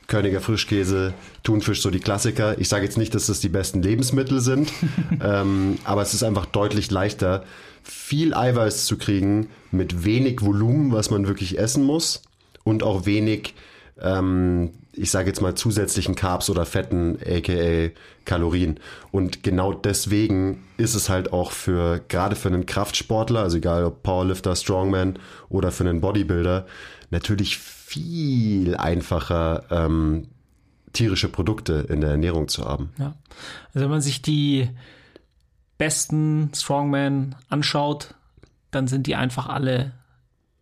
Körniger 0.07 0.41
Frischkäse, 0.41 1.15
Thunfisch, 1.43 1.83
so 1.83 1.91
die 1.91 2.01
Klassiker. 2.01 2.59
Ich 2.59 2.69
sage 2.69 2.85
jetzt 2.85 2.99
nicht, 2.99 3.15
dass 3.15 3.27
das 3.27 3.41
die 3.41 3.49
besten 3.49 3.83
Lebensmittel 3.83 4.41
sind, 4.41 4.73
ähm, 5.23 5.79
aber 5.85 6.03
es 6.03 6.15
ist 6.15 6.23
einfach 6.23 6.47
deutlich 6.47 6.91
leichter, 6.91 7.45
viel 7.83 8.35
Eiweiß 8.35 8.87
zu 8.87 8.99
kriegen 8.99 9.49
mit 9.71 10.05
wenig 10.05 10.43
Volumen, 10.43 10.93
was 10.93 11.11
man 11.11 11.27
wirklich 11.27 11.59
essen 11.59 11.85
muss 11.85 12.23
und 12.65 12.83
auch 12.83 13.07
wenig, 13.07 13.55
ähm, 14.01 14.71
ich 14.93 15.11
sage 15.11 15.29
jetzt 15.29 15.41
mal 15.41 15.55
zusätzlichen 15.55 16.15
Carbs 16.15 16.51
oder 16.51 16.67
Fetten, 16.67 17.19
aka 17.25 17.91
Kalorien. 18.25 18.81
Und 19.13 19.43
genau 19.45 19.73
deswegen 19.73 20.65
ist 20.79 20.95
es 20.95 21.09
halt 21.09 21.33
auch 21.33 21.53
für 21.53 22.01
gerade 22.09 22.35
für 22.35 22.49
einen 22.49 22.67
Kraftsportler, 22.67 23.41
also 23.41 23.59
egal 23.59 23.85
ob 23.85 24.03
Powerlifter, 24.03 24.57
Strongman 24.57 25.19
oder 25.49 25.71
für 25.71 25.85
einen 25.85 26.01
Bodybuilder, 26.01 26.67
natürlich 27.11 27.61
viel 27.97 28.77
einfacher 28.77 29.65
ähm, 29.71 30.29
tierische 30.93 31.29
Produkte 31.29 31.87
in 31.89 32.01
der 32.01 32.11
Ernährung 32.11 32.49
zu 32.49 32.65
haben. 32.65 32.91
Ja. 32.99 33.15
Also 33.69 33.85
wenn 33.85 33.91
man 33.91 34.03
sich 34.03 34.23
die 34.23 34.69
besten 35.79 36.51
Strongmen 36.55 37.35
anschaut, 37.49 38.15
dann 38.71 38.87
sind 38.87 39.07
die 39.07 39.17
einfach 39.17 39.49
alle 39.49 39.93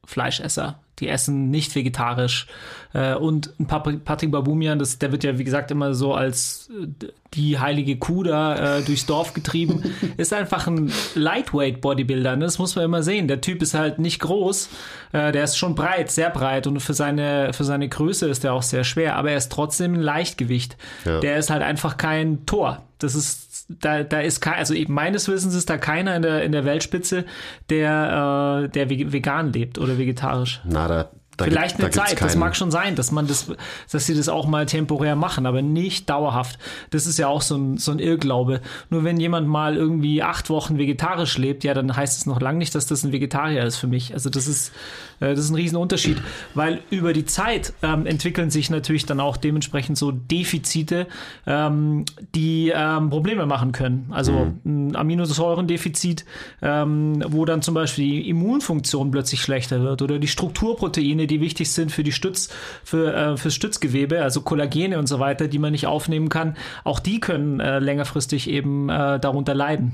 Fleischesser. 0.05 0.79
Die 1.00 1.09
essen 1.09 1.50
nicht 1.50 1.74
vegetarisch. 1.74 2.46
Äh, 2.92 3.14
und 3.14 3.52
ein 3.59 3.66
Pat- 3.66 4.04
Patrick 4.04 4.30
Babumian, 4.30 4.78
das, 4.78 4.98
der 4.98 5.11
wird 5.11 5.24
ja, 5.24 5.38
wie 5.38 5.44
gesagt, 5.44 5.70
immer 5.72 5.92
so 5.94 6.14
als 6.14 6.70
äh, 6.70 6.87
die 7.35 7.59
heilige 7.59 7.96
Kuh 7.96 8.22
da 8.22 8.78
äh, 8.78 8.83
durchs 8.83 9.04
Dorf 9.07 9.35
getrieben. 9.35 9.83
ist 10.16 10.33
einfach 10.33 10.68
ein 10.68 10.92
Lightweight-Bodybuilder. 11.14 12.37
Ne? 12.37 12.44
Das 12.44 12.59
muss 12.59 12.76
man 12.76 12.85
immer 12.85 13.02
sehen. 13.02 13.28
Der 13.28 13.40
Typ 13.40 13.62
ist 13.62 13.74
halt 13.74 13.98
nicht 13.98 14.20
groß. 14.20 14.68
Äh, 15.12 15.33
der 15.33 15.44
ist 15.44 15.57
schon 15.57 15.74
breit, 15.74 16.11
sehr 16.11 16.30
breit. 16.30 16.66
Und 16.66 16.78
für 16.80 16.94
seine, 16.94 17.52
für 17.52 17.64
seine 17.64 17.88
Größe 17.88 18.28
ist 18.28 18.44
der 18.44 18.52
auch 18.52 18.62
sehr 18.62 18.85
schwer. 18.85 19.16
Aber 19.16 19.30
er 19.30 19.37
ist 19.37 19.50
trotzdem 19.50 19.94
ein 19.94 20.00
Leichtgewicht. 20.00 20.76
Ja. 21.04 21.20
Der 21.20 21.37
ist 21.38 21.50
halt 21.50 21.62
einfach 21.62 21.96
kein 21.96 22.46
Tor. 22.46 22.85
Das 22.98 23.14
ist, 23.14 23.43
da, 23.68 24.03
da 24.03 24.20
ist 24.20 24.40
kein, 24.40 24.55
also 24.55 24.74
eben 24.74 24.92
meines 24.92 25.29
Wissens 25.29 25.55
ist 25.55 25.70
da 25.70 25.79
keiner 25.79 26.16
in 26.16 26.22
der, 26.22 26.44
in 26.44 26.53
der 26.53 26.64
Weltspitze, 26.64 27.24
der, 27.70 28.64
äh, 28.64 28.68
der 28.68 28.90
vegan 28.90 29.53
lebt 29.53 29.79
oder 29.79 29.98
vegetarisch. 29.98 30.61
Na, 30.64 30.87
da, 30.87 31.11
da 31.37 31.46
Vielleicht 31.46 31.79
gibt, 31.79 31.96
eine 31.96 32.07
Zeit, 32.07 32.20
das 32.20 32.37
mag 32.37 32.55
schon 32.55 32.70
sein, 32.70 32.94
dass 32.94 33.11
man 33.11 33.27
das, 33.27 33.50
dass 33.90 34.07
sie 34.07 34.14
das 34.14 34.29
auch 34.29 34.46
mal 34.46 34.66
temporär 34.66 35.16
machen, 35.16 35.46
aber 35.46 35.62
nicht 35.62 36.09
dauerhaft. 36.09 36.59
Das 36.90 37.07
ist 37.07 37.18
ja 37.18 37.27
auch 37.27 37.42
so 37.42 37.57
ein, 37.57 37.79
so 37.79 37.90
ein 37.90 37.98
Irrglaube. 37.98 38.61
Nur 38.90 39.03
wenn 39.03 39.18
jemand 39.18 39.48
mal 39.48 39.77
irgendwie 39.77 40.22
acht 40.22 40.48
Wochen 40.48 40.79
vegetarisch 40.79 41.37
lebt, 41.38 41.64
ja, 41.64 41.74
dann 41.74 41.96
heißt 41.96 42.18
es 42.18 42.27
noch 42.27 42.40
lange 42.40 42.59
nicht, 42.59 42.74
dass 42.74 42.87
das 42.87 43.03
ein 43.03 43.12
Vegetarier 43.12 43.64
ist 43.64 43.77
für 43.77 43.88
mich. 43.88 44.14
Also 44.14 44.31
das 44.31 44.46
ist, 44.46 44.72
das 45.20 45.38
ist 45.38 45.50
ein 45.50 45.57
Riesenunterschied, 45.57 46.20
weil 46.55 46.81
über 46.90 47.12
die 47.12 47.24
Zeit 47.24 47.72
ähm, 47.83 48.07
entwickeln 48.07 48.50
sich 48.50 48.70
natürlich 48.70 49.07
dann 49.07 49.20
auch 49.20 49.37
dementsprechend 49.37 49.98
so 49.98 50.11
Defizite, 50.11 51.07
ähm, 51.46 52.05
die 52.35 52.72
ähm, 52.74 53.11
Probleme 53.11 53.46
machen 53.46 53.72
können. 53.72 54.07
Also 54.11 54.53
mhm. 54.64 54.90
ein 54.90 54.96
Aminosäurendefizit, 54.96 56.24
ähm, 56.62 57.22
wo 57.29 57.44
dann 57.44 57.62
zum 57.62 57.74
Beispiel 57.74 58.05
die 58.05 58.29
Immunfunktion 58.29 59.11
plötzlich 59.11 59.40
schlechter 59.40 59.83
wird 59.83 60.03
oder 60.03 60.18
die 60.18 60.29
Strukturproteine, 60.29 61.27
die 61.27 61.40
wichtig 61.40 61.70
sind 61.70 61.92
für 61.92 62.03
die 62.03 62.12
Stütz, 62.12 62.50
für, 62.85 63.14
äh, 63.14 63.37
fürs 63.37 63.55
Stützgewebe, 63.55 64.22
also 64.22 64.42
Kollagene 64.42 64.98
und 64.98 65.07
so 65.07 65.18
weiter, 65.18 65.48
die 65.48 65.59
man 65.59 65.72
nicht 65.72 65.87
aufnehmen 65.87 66.29
kann, 66.29 66.57
auch 66.85 67.00
die 67.00 67.20
können 67.20 67.61
äh, 67.61 67.79
längerfristig 67.79 68.48
eben 68.48 68.88
äh, 68.88 69.18
darunter 69.20 69.55
leiden. 69.55 69.92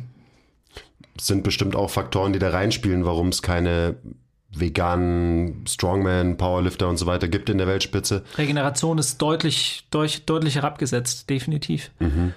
Sind 1.19 1.43
bestimmt 1.43 1.77
auch 1.77 1.91
Faktoren, 1.91 2.33
die 2.33 2.39
da 2.39 2.51
reinspielen, 2.51 3.05
warum 3.05 3.29
es 3.29 3.43
keine 3.43 3.97
veganen 4.53 5.65
Strongman, 5.67 6.37
Powerlifter 6.37 6.89
und 6.89 6.97
so 6.97 7.07
weiter 7.07 7.29
gibt 7.29 7.49
in 7.51 7.59
der 7.59 7.67
Weltspitze. 7.67 8.25
Regeneration 8.37 8.99
ist 8.99 9.23
deutlich, 9.23 9.87
deutlich, 9.91 10.25
deutlich 10.25 10.57
herabgesetzt, 10.57 11.31
definitiv. 11.31 11.91
Mhm. 12.01 12.35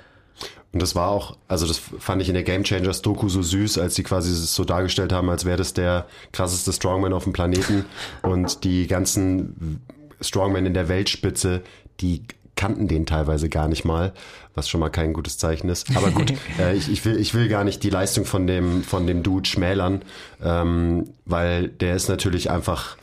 Und 0.71 0.81
das 0.81 0.95
war 0.95 1.09
auch, 1.09 1.37
also 1.47 1.67
das 1.67 1.77
fand 1.77 2.21
ich 2.21 2.29
in 2.29 2.33
der 2.33 2.43
Game 2.43 2.63
Changers 2.63 3.03
Doku 3.03 3.29
so 3.29 3.43
süß, 3.43 3.77
als 3.77 3.93
sie 3.93 4.01
quasi 4.01 4.31
es 4.31 4.55
so 4.55 4.65
dargestellt 4.65 5.13
haben, 5.13 5.29
als 5.29 5.45
wäre 5.45 5.57
das 5.57 5.73
der 5.73 6.07
krasseste 6.31 6.73
Strongman 6.73 7.13
auf 7.13 7.25
dem 7.25 7.33
Planeten. 7.33 7.85
Und 8.23 8.63
die 8.63 8.87
ganzen 8.87 9.81
Strongmen 10.19 10.65
in 10.65 10.73
der 10.73 10.89
Weltspitze, 10.89 11.61
die 11.99 12.23
kannten 12.55 12.87
den 12.87 13.05
teilweise 13.05 13.49
gar 13.49 13.67
nicht 13.67 13.85
mal, 13.85 14.13
was 14.53 14.69
schon 14.69 14.79
mal 14.79 14.89
kein 14.89 15.13
gutes 15.13 15.37
Zeichen 15.37 15.69
ist. 15.69 15.95
Aber 15.95 16.11
gut, 16.11 16.33
äh, 16.59 16.75
ich, 16.75 16.91
ich, 16.91 17.03
will, 17.05 17.17
ich 17.17 17.33
will 17.33 17.47
gar 17.47 17.63
nicht 17.63 17.83
die 17.83 17.89
Leistung 17.89 18.25
von 18.25 18.47
dem, 18.47 18.83
von 18.83 19.07
dem 19.07 19.23
Dude 19.23 19.47
schmälern, 19.47 20.03
ähm, 20.43 21.09
weil 21.25 21.69
der 21.69 21.95
ist 21.95 22.09
natürlich 22.09 22.51
einfach 22.51 22.97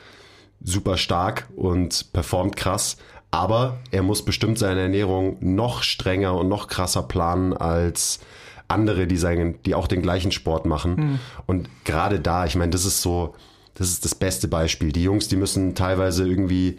super 0.63 0.97
stark 0.97 1.49
und 1.57 2.13
performt 2.13 2.57
krass. 2.57 2.97
Aber 3.31 3.79
er 3.91 4.03
muss 4.03 4.25
bestimmt 4.25 4.59
seine 4.59 4.81
Ernährung 4.81 5.37
noch 5.41 5.83
strenger 5.83 6.37
und 6.37 6.49
noch 6.49 6.67
krasser 6.67 7.03
planen 7.03 7.53
als 7.53 8.21
andere, 8.67 9.07
die, 9.07 9.17
sagen, 9.17 9.59
die 9.65 9.75
auch 9.75 9.87
den 9.87 10.03
gleichen 10.03 10.33
Sport 10.33 10.67
machen. 10.67 10.95
Mhm. 10.95 11.19
Und 11.47 11.69
gerade 11.85 12.21
da, 12.21 12.45
ich 12.45 12.57
meine, 12.57 12.71
das 12.71 12.85
ist 12.85 13.03
so, 13.03 13.35
das 13.75 13.89
ist 13.89 14.05
das 14.05 14.15
beste 14.15 14.49
Beispiel. 14.49 14.93
Die 14.93 15.03
Jungs, 15.03 15.29
die 15.29 15.37
müssen 15.37 15.75
teilweise 15.75 16.27
irgendwie 16.27 16.79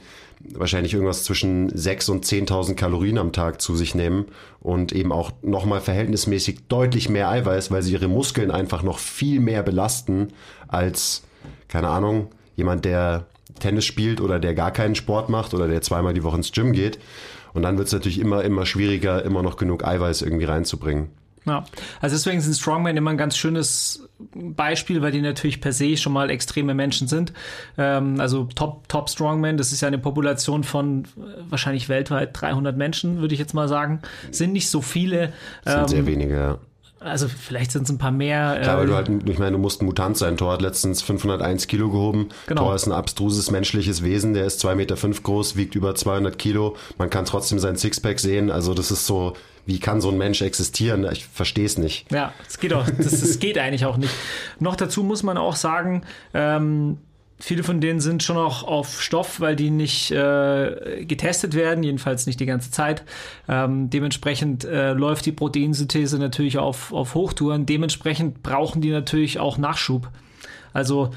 wahrscheinlich 0.54 0.93
irgendwas 0.93 1.23
zwischen 1.23 1.71
6.000 1.71 2.12
und 2.12 2.25
10.000 2.25 2.75
Kalorien 2.75 3.17
am 3.17 3.32
Tag 3.32 3.62
zu 3.62 3.75
sich 3.75 3.95
nehmen 3.95 4.25
und 4.60 4.91
eben 4.91 5.12
auch 5.12 5.32
nochmal 5.41 5.82
verhältnismäßig 5.82 6.67
deutlich 6.67 7.10
mehr 7.10 7.30
Eiweiß, 7.30 7.71
weil 7.71 7.82
sie 7.82 7.93
ihre 7.93 8.08
Muskeln 8.08 8.51
einfach 8.51 8.84
noch 8.84 8.99
viel 8.99 9.39
mehr 9.39 9.63
belasten 9.63 10.30
als, 10.67 11.23
keine 11.67 11.89
Ahnung, 11.89 12.30
jemand, 12.56 12.86
der 12.86 13.25
Tennis 13.60 13.86
spielt 13.86 14.21
oder 14.21 14.39
der 14.39 14.54
gar 14.54 14.71
keinen 14.71 14.95
Sport 14.95 15.30
macht 15.30 15.54
oder 15.54 15.67
der 15.67 15.82
zweimal 15.82 16.13
die 16.13 16.23
Woche 16.23 16.38
ins 16.38 16.51
Gym 16.51 16.73
geht. 16.73 16.99
Und 17.54 17.63
dann 17.63 17.77
wird 17.77 17.88
es 17.88 17.93
natürlich 17.93 18.19
immer, 18.19 18.43
immer 18.43 18.65
schwieriger, 18.65 19.23
immer 19.23 19.43
noch 19.43 19.58
genug 19.58 19.86
Eiweiß 19.86 20.21
irgendwie 20.21 20.45
reinzubringen. 20.45 21.10
Ja, 21.45 21.65
also 22.01 22.15
deswegen 22.15 22.39
sind 22.39 22.54
Strongmen 22.54 22.95
immer 22.95 23.10
ein 23.10 23.17
ganz 23.17 23.36
schönes 23.36 24.08
Beispiel, 24.34 25.01
weil 25.01 25.12
die 25.12 25.21
natürlich 25.21 25.60
per 25.60 25.73
se 25.73 25.97
schon 25.97 26.13
mal 26.13 26.30
extreme 26.30 26.75
Menschen 26.75 27.08
sind. 27.08 27.34
Ähm, 27.77 28.19
also 28.19 28.47
Top, 28.56 28.88
Top 28.88 29.10
Strongmen, 29.10 29.58
das 29.58 29.71
ist 29.71 29.82
ja 29.82 29.88
eine 29.88 29.97
Population 29.97 30.63
von 30.63 31.06
äh, 31.06 31.41
wahrscheinlich 31.49 31.89
weltweit 31.89 32.39
300 32.39 32.77
Menschen, 32.77 33.21
würde 33.21 33.34
ich 33.34 33.39
jetzt 33.39 33.54
mal 33.54 33.67
sagen. 33.67 34.01
Sind 34.30 34.54
nicht 34.54 34.69
so 34.69 34.82
viele. 34.82 35.34
Das 35.63 35.73
sind 35.73 35.82
ähm, 35.82 35.88
sehr 35.88 36.06
wenige, 36.06 36.36
ja. 36.36 36.58
Also 37.04 37.27
vielleicht 37.27 37.71
sind 37.71 37.84
es 37.84 37.89
ein 37.89 37.97
paar 37.97 38.12
mehr. 38.12 38.60
Klar, 38.62 38.77
weil 38.77 38.86
du 38.86 38.93
halt, 38.93 39.10
ich 39.25 39.39
meine, 39.39 39.54
du 39.54 39.58
musst 39.58 39.82
ein 39.82 39.86
Mutant 39.86 40.17
sein. 40.17 40.38
Thor 40.38 40.54
hat 40.54 40.62
letztens 40.62 41.01
501 41.01 41.65
Kilo 41.65 41.89
gehoben. 41.89 42.30
Genau. 42.45 42.65
Thor 42.65 42.75
ist 42.75 42.86
ein 42.86 42.91
abstruses 42.91 43.49
menschliches 43.49 44.04
Wesen. 44.04 44.36
Der 44.36 44.45
ist 44.45 44.63
2,5 44.63 44.75
Meter 44.75 44.97
fünf 44.97 45.23
groß, 45.23 45.56
wiegt 45.56 45.73
über 45.73 45.95
200 45.95 46.38
Kilo. 46.38 46.75
Man 46.99 47.10
kann 47.10 47.25
trotzdem 47.25 47.58
sein 47.58 47.75
Sixpack 47.75 48.19
sehen. 48.19 48.51
Also 48.51 48.75
das 48.75 48.91
ist 48.91 49.08
so, 49.08 49.34
wie 49.65 49.80
kann 49.80 50.02
so 50.02 50.10
ein 50.10 50.17
Mensch 50.17 50.41
existieren? 50.41 51.08
Ich 51.12 51.26
verstehe 51.26 51.65
es 51.65 51.78
nicht. 51.78 52.12
Ja, 52.12 52.34
es 52.47 52.60
geht 52.60 52.74
auch, 52.74 52.86
das, 52.97 53.21
das 53.21 53.39
geht 53.39 53.58
eigentlich 53.58 53.86
auch 53.86 53.97
nicht. 53.97 54.13
Noch 54.60 54.76
dazu 54.76 55.04
muss 55.04 55.24
man 55.24 55.38
auch 55.38 55.56
sagen, 55.56 56.04
ähm, 56.34 56.97
Viele 57.41 57.63
von 57.63 57.82
denen 57.82 58.00
sind 58.00 58.21
schon 58.21 58.38
auch 58.38 58.63
auf 58.63 59.02
Stoff, 59.02 59.39
weil 59.39 59.56
die 59.56 59.71
nicht 59.71 60.12
äh, 60.12 61.04
getestet 61.06 61.56
werden, 61.56 61.84
jedenfalls 61.84 62.28
nicht 62.28 62.39
die 62.39 62.45
ganze 62.45 62.69
Zeit. 62.69 63.04
Ähm, 63.50 63.89
dementsprechend 63.89 64.63
äh, 64.63 64.93
läuft 64.93 65.26
die 65.26 65.32
Proteinsynthese 65.32 66.19
natürlich 66.19 66.60
auf, 66.60 66.93
auf 66.93 67.15
Hochtouren. 67.15 67.65
Dementsprechend 67.65 68.43
brauchen 68.43 68.82
die 68.82 68.91
natürlich 68.91 69.39
auch 69.39 69.58
Nachschub. 69.58 70.10
Also 70.71 71.10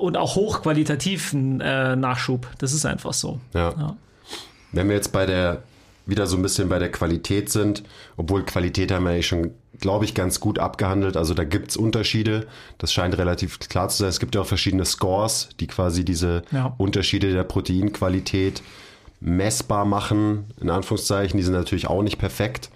und 0.00 0.16
auch 0.16 0.34
hochqualitativen 0.34 1.60
äh, 1.60 1.94
Nachschub. 1.94 2.48
Das 2.58 2.72
ist 2.72 2.84
einfach 2.84 3.12
so. 3.12 3.40
Ja. 3.54 3.74
ja. 3.78 3.96
Wenn 4.72 4.88
wir 4.88 4.96
jetzt 4.96 5.12
bei 5.12 5.24
der 5.24 5.62
wieder 6.08 6.26
so 6.26 6.36
ein 6.36 6.42
bisschen 6.42 6.68
bei 6.70 6.78
der 6.78 6.90
Qualität 6.90 7.50
sind, 7.50 7.84
obwohl 8.16 8.42
Qualität 8.44 8.90
haben 8.90 9.04
wir 9.04 9.14
ja 9.14 9.22
schon, 9.22 9.50
glaube 9.78 10.06
ich, 10.06 10.14
ganz 10.14 10.40
gut 10.40 10.58
abgehandelt. 10.58 11.16
Also 11.16 11.34
da 11.34 11.44
gibt's 11.44 11.76
Unterschiede. 11.76 12.46
Das 12.78 12.92
scheint 12.92 13.16
relativ 13.18 13.58
klar 13.60 13.90
zu 13.90 13.98
sein. 13.98 14.08
Es 14.08 14.18
gibt 14.18 14.34
ja 14.34 14.40
auch 14.40 14.46
verschiedene 14.46 14.86
Scores, 14.86 15.50
die 15.60 15.66
quasi 15.66 16.04
diese 16.04 16.42
ja. 16.50 16.74
Unterschiede 16.78 17.32
der 17.32 17.44
Proteinqualität 17.44 18.62
messbar 19.20 19.84
machen, 19.84 20.46
in 20.60 20.70
Anführungszeichen. 20.70 21.36
Die 21.36 21.44
sind 21.44 21.52
natürlich 21.54 21.88
auch 21.88 22.02
nicht 22.02 22.18
perfekt. 22.18 22.70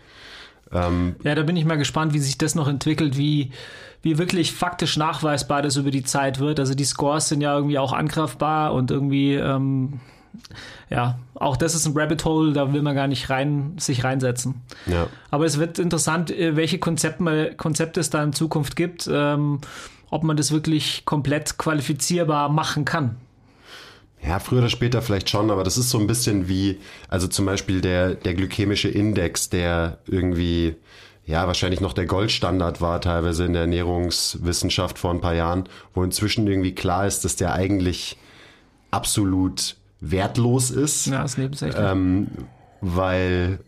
Ähm, 0.71 1.17
ja, 1.25 1.35
da 1.35 1.43
bin 1.43 1.57
ich 1.57 1.65
mal 1.65 1.79
gespannt, 1.79 2.13
wie 2.13 2.19
sich 2.19 2.37
das 2.37 2.55
noch 2.55 2.69
entwickelt, 2.69 3.17
wie, 3.17 3.51
wie 4.03 4.19
wirklich 4.19 4.53
faktisch 4.53 4.99
nachweisbar 4.99 5.63
das 5.63 5.77
über 5.77 5.91
die 5.91 6.03
Zeit 6.03 6.39
wird. 6.39 6.61
Also 6.61 6.75
die 6.75 6.85
Scores 6.85 7.31
sind 7.31 7.41
ja 7.41 7.55
irgendwie 7.55 7.79
auch 7.79 7.95
angreifbar 7.95 8.75
und 8.75 8.91
irgendwie 8.91 9.35
ähm, 9.35 10.01
ja, 10.91 11.19
auch 11.35 11.57
das 11.57 11.75
ist 11.75 11.87
ein 11.87 11.93
Rabbit 11.97 12.25
Hole, 12.25 12.53
da 12.53 12.73
will 12.73 12.83
man 12.83 12.95
gar 12.95 13.07
nicht 13.07 13.31
rein, 13.31 13.75
sich 13.79 14.05
reinsetzen. 14.05 14.63
Ja. 14.87 15.09
Aber 15.31 15.47
es 15.47 15.59
wird 15.59 15.79
interessant, 15.79 16.31
äh, 16.31 16.57
welche 16.57 16.79
Konzepte, 16.79 17.55
Konzepte 17.57 18.01
es 18.01 18.11
da 18.11 18.23
in 18.23 18.33
Zukunft 18.33 18.77
gibt, 18.77 19.09
ähm, 19.11 19.61
ob 20.11 20.25
man 20.25 20.37
das 20.37 20.53
wirklich 20.53 21.05
komplett 21.05 21.59
qualifizierbar 21.59 22.49
machen 22.49 22.85
kann. 22.85 23.17
Ja, 24.25 24.39
früher 24.39 24.61
oder 24.61 24.69
später 24.69 25.03
vielleicht 25.03 25.31
schon, 25.31 25.51
aber 25.51 25.65
das 25.65 25.77
ist 25.77 25.91
so 25.91 25.99
ein 25.99 26.07
bisschen 26.07 26.49
wie, 26.49 26.79
also 27.09 27.27
zum 27.27 27.45
Beispiel 27.45 27.81
der, 27.81 28.15
der 28.15 28.35
glykämische 28.35 28.89
Index, 28.89 29.49
der 29.51 29.99
irgendwie, 30.07 30.77
ja, 31.27 31.47
wahrscheinlich 31.49 31.81
noch 31.81 31.93
der 31.93 32.07
Goldstandard 32.07 32.81
war, 32.81 33.01
teilweise 33.01 33.45
in 33.45 33.53
der 33.53 33.63
Ernährungswissenschaft 33.63 34.99
vor 34.99 35.11
ein 35.11 35.21
paar 35.21 35.35
Jahren, 35.35 35.69
wo 35.93 36.05
inzwischen 36.05 36.47
irgendwie 36.47 36.75
klar 36.75 37.07
ist, 37.07 37.25
dass 37.25 37.35
der 37.35 37.53
eigentlich 37.53 38.17
absolut 38.93 39.77
wertlos 40.03 40.71
ist. 40.71 41.07
Ja, 41.07 41.23
ist 41.23 41.39
nebensächlich. 41.39 41.83
Ähm, 41.83 42.27
weil 42.81 43.61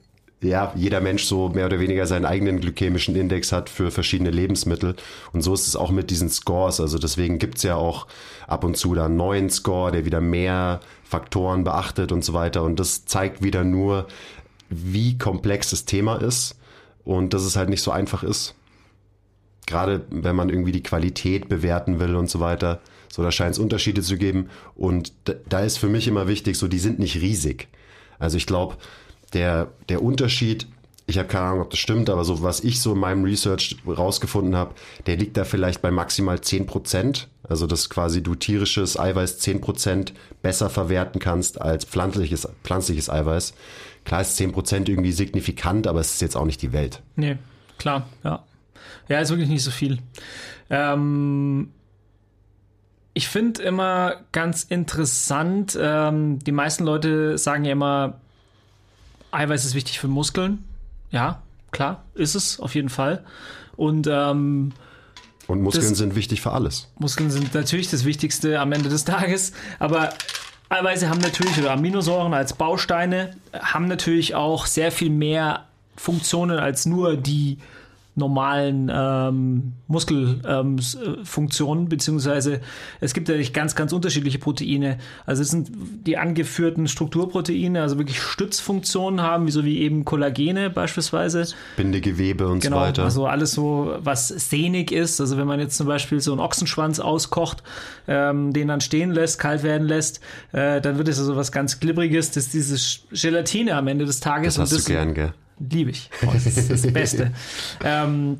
ja, 0.42 0.72
jeder 0.74 1.00
Mensch 1.00 1.24
so 1.24 1.48
mehr 1.48 1.66
oder 1.66 1.80
weniger 1.80 2.06
seinen 2.06 2.26
eigenen 2.26 2.60
glykämischen 2.60 3.16
Index 3.16 3.50
hat 3.50 3.70
für 3.70 3.90
verschiedene 3.90 4.30
Lebensmittel. 4.30 4.94
Und 5.32 5.40
so 5.40 5.54
ist 5.54 5.66
es 5.66 5.76
auch 5.76 5.90
mit 5.90 6.10
diesen 6.10 6.28
Scores. 6.28 6.80
Also 6.80 6.98
deswegen 6.98 7.38
gibt's 7.38 7.62
ja 7.62 7.76
auch 7.76 8.06
ab 8.46 8.64
und 8.64 8.76
zu 8.76 8.94
da 8.94 9.06
einen 9.06 9.16
neuen 9.16 9.48
Score, 9.48 9.90
der 9.90 10.04
wieder 10.04 10.20
mehr 10.20 10.80
Faktoren 11.04 11.64
beachtet 11.64 12.12
und 12.12 12.24
so 12.24 12.34
weiter. 12.34 12.62
Und 12.62 12.78
das 12.78 13.06
zeigt 13.06 13.42
wieder 13.42 13.64
nur, 13.64 14.06
wie 14.68 15.16
komplex 15.16 15.70
das 15.70 15.86
Thema 15.86 16.16
ist 16.16 16.58
und 17.04 17.32
dass 17.32 17.42
es 17.42 17.56
halt 17.56 17.70
nicht 17.70 17.82
so 17.82 17.90
einfach 17.90 18.22
ist. 18.22 18.54
Gerade 19.66 20.04
wenn 20.10 20.36
man 20.36 20.50
irgendwie 20.50 20.72
die 20.72 20.82
Qualität 20.82 21.48
bewerten 21.48 22.00
will 22.00 22.16
und 22.16 22.28
so 22.28 22.40
weiter. 22.40 22.80
So, 23.08 23.22
da 23.22 23.30
scheint 23.30 23.52
es 23.52 23.58
Unterschiede 23.58 24.02
zu 24.02 24.16
geben. 24.16 24.50
Und 24.74 25.12
da 25.48 25.60
ist 25.60 25.78
für 25.78 25.88
mich 25.88 26.08
immer 26.08 26.28
wichtig, 26.28 26.56
so, 26.56 26.68
die 26.68 26.78
sind 26.78 26.98
nicht 26.98 27.16
riesig. 27.16 27.68
Also 28.18 28.36
ich 28.36 28.46
glaube, 28.46 28.76
der, 29.32 29.68
der 29.88 30.02
Unterschied, 30.02 30.66
ich 31.06 31.18
habe 31.18 31.28
keine 31.28 31.46
Ahnung, 31.46 31.60
ob 31.62 31.70
das 31.70 31.80
stimmt, 31.80 32.08
aber 32.08 32.24
so 32.24 32.42
was 32.42 32.60
ich 32.60 32.80
so 32.80 32.94
in 32.94 33.00
meinem 33.00 33.24
Research 33.24 33.76
rausgefunden 33.86 34.56
habe, 34.56 34.74
der 35.06 35.16
liegt 35.16 35.36
da 35.36 35.44
vielleicht 35.44 35.82
bei 35.82 35.90
maximal 35.90 36.40
10 36.40 36.66
Prozent. 36.66 37.28
Also 37.46 37.66
dass 37.66 37.90
quasi 37.90 38.22
du 38.22 38.34
tierisches 38.34 38.98
Eiweiß 38.98 39.38
10 39.38 39.60
Prozent 39.60 40.14
besser 40.40 40.70
verwerten 40.70 41.20
kannst 41.20 41.60
als 41.60 41.84
pflanzliches, 41.84 42.48
pflanzliches 42.62 43.10
Eiweiß. 43.10 43.54
Klar 44.04 44.22
ist 44.22 44.36
10 44.36 44.52
Prozent 44.52 44.88
irgendwie 44.88 45.12
signifikant, 45.12 45.86
aber 45.86 46.00
es 46.00 46.14
ist 46.14 46.22
jetzt 46.22 46.36
auch 46.36 46.46
nicht 46.46 46.62
die 46.62 46.72
Welt. 46.72 47.02
Nee, 47.16 47.36
klar, 47.78 48.08
ja. 48.22 48.44
Ja, 49.08 49.20
ist 49.20 49.30
wirklich 49.30 49.48
nicht 49.48 49.62
so 49.62 49.70
viel. 49.70 49.98
Ähm, 50.70 51.70
ich 53.14 53.28
finde 53.28 53.62
immer 53.62 54.16
ganz 54.32 54.64
interessant, 54.64 55.78
ähm, 55.80 56.38
die 56.40 56.52
meisten 56.52 56.84
Leute 56.84 57.38
sagen 57.38 57.64
ja 57.64 57.72
immer, 57.72 58.14
Eiweiß 59.30 59.64
ist 59.64 59.74
wichtig 59.74 59.98
für 60.00 60.08
Muskeln. 60.08 60.64
Ja, 61.10 61.42
klar, 61.70 62.02
ist 62.14 62.34
es 62.34 62.60
auf 62.60 62.74
jeden 62.74 62.88
Fall. 62.88 63.24
Und 63.76 64.06
ähm, 64.10 64.72
Und 65.46 65.62
Muskeln 65.62 65.88
Das- 65.90 65.98
sind 65.98 66.14
wichtig 66.16 66.40
für 66.40 66.52
alles. 66.52 66.88
Muskeln 66.98 67.30
sind 67.30 67.54
natürlich 67.54 67.88
das 67.90 68.04
Wichtigste 68.04 68.60
am 68.60 68.72
Ende 68.72 68.88
des 68.88 69.04
Tages, 69.04 69.52
aber 69.78 70.10
Eiweiße 70.70 71.08
haben 71.08 71.20
natürlich, 71.20 71.58
oder 71.58 71.72
Aminosäuren 71.72 72.34
als 72.34 72.54
Bausteine, 72.54 73.36
haben 73.52 73.86
natürlich 73.86 74.34
auch 74.34 74.66
sehr 74.66 74.90
viel 74.90 75.10
mehr 75.10 75.66
Funktionen 75.96 76.58
als 76.58 76.86
nur 76.86 77.16
die 77.16 77.58
normalen 78.16 78.90
ähm, 78.94 79.72
Muskelfunktionen, 79.88 81.84
ähm, 81.84 81.86
äh, 81.86 81.90
beziehungsweise 81.90 82.60
es 83.00 83.12
gibt 83.12 83.28
ja 83.28 83.34
ganz, 83.52 83.74
ganz 83.74 83.92
unterschiedliche 83.92 84.38
Proteine. 84.38 84.98
Also 85.26 85.42
es 85.42 85.50
sind 85.50 85.70
die 86.06 86.16
angeführten 86.16 86.86
Strukturproteine, 86.86 87.82
also 87.82 87.98
wirklich 87.98 88.20
Stützfunktionen 88.20 89.20
haben, 89.20 89.46
wie 89.46 89.50
so 89.50 89.64
wie 89.64 89.78
eben 89.80 90.04
Kollagene 90.04 90.70
beispielsweise. 90.70 91.46
Bindegewebe 91.76 92.46
und 92.46 92.60
Genau, 92.60 92.76
so 92.76 92.82
weiter. 92.82 93.04
also 93.04 93.26
alles 93.26 93.52
so, 93.52 93.96
was 93.98 94.28
sehnig 94.28 94.92
ist. 94.92 95.20
Also 95.20 95.36
wenn 95.36 95.46
man 95.46 95.58
jetzt 95.58 95.76
zum 95.76 95.86
Beispiel 95.88 96.20
so 96.20 96.32
einen 96.32 96.40
Ochsenschwanz 96.40 97.00
auskocht, 97.00 97.62
ähm, 98.06 98.52
den 98.52 98.68
dann 98.68 98.80
stehen 98.80 99.10
lässt, 99.10 99.40
kalt 99.40 99.62
werden 99.64 99.88
lässt, 99.88 100.20
äh, 100.52 100.80
dann 100.80 100.98
wird 100.98 101.08
es 101.08 101.18
also 101.18 101.34
was 101.36 101.50
ganz 101.50 101.80
Glibbriges. 101.80 102.30
Das 102.30 102.44
ist 102.44 102.54
dieses 102.54 103.00
Gelatine 103.10 103.74
am 103.74 103.88
Ende 103.88 104.04
des 104.04 104.20
Tages. 104.20 104.54
das 104.54 104.70
hast 104.70 104.72
und 104.72 104.88
du 104.88 104.92
gern, 104.92 105.14
gell? 105.14 105.32
Liebe 105.58 105.90
ich. 105.90 106.10
Oh, 106.26 106.30
das 106.32 106.46
ist 106.46 106.70
das 106.70 106.92
Beste. 106.92 107.32
ähm, 107.84 108.38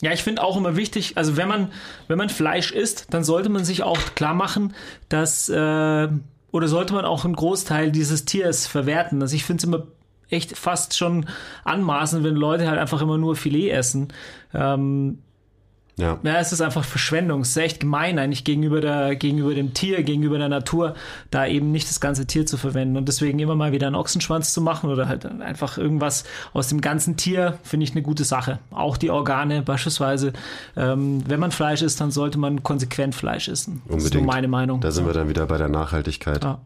ja, 0.00 0.12
ich 0.12 0.22
finde 0.22 0.42
auch 0.42 0.56
immer 0.56 0.76
wichtig, 0.76 1.16
also 1.16 1.36
wenn 1.36 1.48
man, 1.48 1.72
wenn 2.08 2.16
man 2.16 2.30
Fleisch 2.30 2.72
isst, 2.72 3.06
dann 3.10 3.22
sollte 3.22 3.50
man 3.50 3.64
sich 3.64 3.82
auch 3.82 3.98
klar 4.14 4.34
machen, 4.34 4.74
dass, 5.08 5.48
äh, 5.48 6.08
oder 6.52 6.68
sollte 6.68 6.94
man 6.94 7.04
auch 7.04 7.24
einen 7.24 7.36
Großteil 7.36 7.92
dieses 7.92 8.24
Tiers 8.24 8.66
verwerten. 8.66 9.20
Also 9.20 9.36
ich 9.36 9.44
finde 9.44 9.60
es 9.60 9.64
immer 9.64 9.86
echt 10.30 10.56
fast 10.56 10.96
schon 10.96 11.26
anmaßend, 11.64 12.24
wenn 12.24 12.34
Leute 12.34 12.68
halt 12.68 12.78
einfach 12.78 13.02
immer 13.02 13.18
nur 13.18 13.36
Filet 13.36 13.70
essen. 13.70 14.08
Ähm, 14.54 15.18
Ja. 16.00 16.18
ja, 16.22 16.38
es 16.38 16.52
ist 16.52 16.60
einfach 16.60 16.84
Verschwendung. 16.84 17.42
Es 17.42 17.50
ist 17.50 17.56
echt 17.56 17.80
gemein 17.80 18.18
eigentlich 18.18 18.44
gegenüber, 18.44 18.80
der, 18.80 19.14
gegenüber 19.16 19.54
dem 19.54 19.74
Tier, 19.74 20.02
gegenüber 20.02 20.38
der 20.38 20.48
Natur, 20.48 20.94
da 21.30 21.46
eben 21.46 21.70
nicht 21.70 21.88
das 21.88 22.00
ganze 22.00 22.26
Tier 22.26 22.46
zu 22.46 22.56
verwenden. 22.56 22.96
Und 22.96 23.06
deswegen 23.08 23.38
immer 23.38 23.54
mal 23.54 23.72
wieder 23.72 23.86
einen 23.86 23.96
Ochsenschwanz 23.96 24.52
zu 24.52 24.60
machen 24.60 24.90
oder 24.90 25.08
halt 25.08 25.26
einfach 25.26 25.78
irgendwas 25.78 26.24
aus 26.52 26.68
dem 26.68 26.80
ganzen 26.80 27.16
Tier, 27.16 27.58
finde 27.62 27.84
ich 27.84 27.92
eine 27.92 28.02
gute 28.02 28.24
Sache. 28.24 28.58
Auch 28.70 28.96
die 28.96 29.10
Organe 29.10 29.62
beispielsweise. 29.62 30.32
Ähm, 30.76 31.22
wenn 31.26 31.40
man 31.40 31.50
Fleisch 31.50 31.82
isst, 31.82 32.00
dann 32.00 32.10
sollte 32.10 32.38
man 32.38 32.62
konsequent 32.62 33.14
Fleisch 33.14 33.48
essen. 33.48 33.82
Das 33.86 33.96
ist 33.96 34.04
Unbedingt. 34.04 34.24
nur 34.24 34.34
meine 34.34 34.48
Meinung. 34.48 34.80
Da 34.80 34.90
sind 34.90 35.06
wir 35.06 35.12
dann 35.12 35.28
wieder 35.28 35.46
bei 35.46 35.58
der 35.58 35.68
Nachhaltigkeit. 35.68 36.42
Ja. 36.42 36.60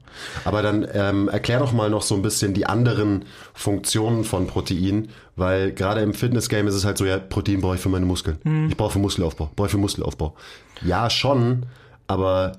Aber 0.44 0.62
dann 0.62 0.86
ähm, 0.92 1.28
erklär 1.28 1.58
doch 1.58 1.72
mal 1.72 1.90
noch 1.90 2.02
so 2.02 2.14
ein 2.14 2.22
bisschen 2.22 2.54
die 2.54 2.66
anderen 2.66 3.24
Funktionen 3.52 4.24
von 4.24 4.46
Protein, 4.46 5.08
weil 5.36 5.72
gerade 5.72 6.00
im 6.00 6.14
Fitness-Game 6.14 6.66
ist 6.66 6.74
es 6.74 6.84
halt 6.84 6.98
so, 6.98 7.04
ja, 7.04 7.18
Protein 7.18 7.60
brauche 7.60 7.76
ich 7.76 7.80
für 7.80 7.88
meine 7.88 8.06
Muskeln. 8.06 8.38
Hm. 8.44 8.68
Ich 8.68 8.76
brauche 8.76 8.92
für 8.92 8.98
Muskelaufbau, 8.98 9.50
brauche 9.56 9.66
ich 9.66 9.72
für 9.72 9.78
Muskelaufbau. 9.78 10.34
Ja, 10.82 11.10
schon, 11.10 11.66
aber 12.06 12.52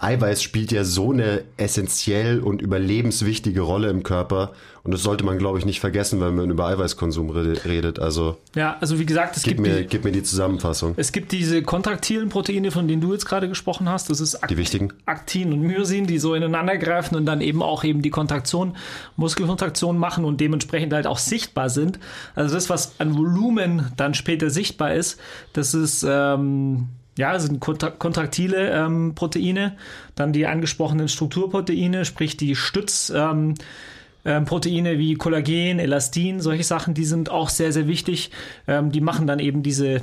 Eiweiß 0.00 0.42
spielt 0.42 0.72
ja 0.72 0.82
so 0.84 1.12
eine 1.12 1.42
essentiell 1.58 2.40
und 2.40 2.62
überlebenswichtige 2.62 3.60
Rolle 3.60 3.90
im 3.90 4.02
Körper 4.02 4.52
und 4.82 4.92
das 4.92 5.02
sollte 5.02 5.24
man, 5.24 5.36
glaube 5.36 5.58
ich, 5.58 5.66
nicht 5.66 5.78
vergessen, 5.78 6.22
wenn 6.22 6.34
man 6.36 6.48
über 6.50 6.66
Eiweißkonsum 6.68 7.28
rede- 7.28 7.64
redet. 7.66 7.98
Also 7.98 8.38
ja, 8.54 8.78
also 8.80 8.98
wie 8.98 9.04
gesagt, 9.04 9.36
es 9.36 9.42
gib 9.42 9.58
gibt, 9.58 9.68
mir, 9.68 9.76
die, 9.82 9.86
gib 9.86 10.04
mir 10.04 10.12
die 10.12 10.22
Zusammenfassung. 10.22 10.94
es 10.96 11.12
gibt 11.12 11.32
diese 11.32 11.62
kontraktilen 11.62 12.30
Proteine, 12.30 12.70
von 12.70 12.88
denen 12.88 13.02
du 13.02 13.12
jetzt 13.12 13.26
gerade 13.26 13.46
gesprochen 13.46 13.90
hast. 13.90 14.08
Das 14.08 14.20
ist 14.20 14.36
Akt 14.36 14.50
Die 14.50 14.56
wichtigen. 14.56 14.94
Aktin 15.04 15.52
und 15.52 15.60
Myosin, 15.60 16.06
die 16.06 16.18
so 16.18 16.34
ineinander 16.34 16.78
greifen 16.78 17.14
und 17.16 17.26
dann 17.26 17.42
eben 17.42 17.62
auch 17.62 17.84
eben 17.84 18.00
die 18.00 18.08
Kontraktion, 18.10 18.76
Muskelkontraktion 19.16 19.98
machen 19.98 20.24
und 20.24 20.40
dementsprechend 20.40 20.94
halt 20.94 21.06
auch 21.06 21.18
sichtbar 21.18 21.68
sind. 21.68 21.98
Also 22.34 22.54
das, 22.54 22.70
was 22.70 22.94
an 22.98 23.14
Volumen 23.18 23.92
dann 23.98 24.14
später 24.14 24.48
sichtbar 24.48 24.94
ist, 24.94 25.20
das 25.52 25.74
ist 25.74 26.06
ähm, 26.08 26.88
ja, 27.20 27.34
das 27.34 27.44
sind 27.44 27.60
kontra 27.60 27.90
kontraktile 27.90 28.70
ähm, 28.70 29.14
Proteine, 29.14 29.76
dann 30.14 30.32
die 30.32 30.46
angesprochenen 30.46 31.06
Strukturproteine, 31.08 32.06
sprich 32.06 32.38
die 32.38 32.56
Stütz 32.56 33.12
ähm, 33.14 33.54
ähm, 34.24 34.46
wie 34.48 35.14
Kollagen, 35.16 35.78
Elastin, 35.78 36.40
solche 36.40 36.64
Sachen, 36.64 36.94
die 36.94 37.04
sind 37.04 37.30
auch 37.30 37.50
sehr, 37.50 37.72
sehr 37.72 37.86
wichtig. 37.86 38.30
Ähm, 38.66 38.90
die 38.90 39.02
machen 39.02 39.26
dann 39.26 39.38
eben 39.38 39.62
diese, 39.62 40.00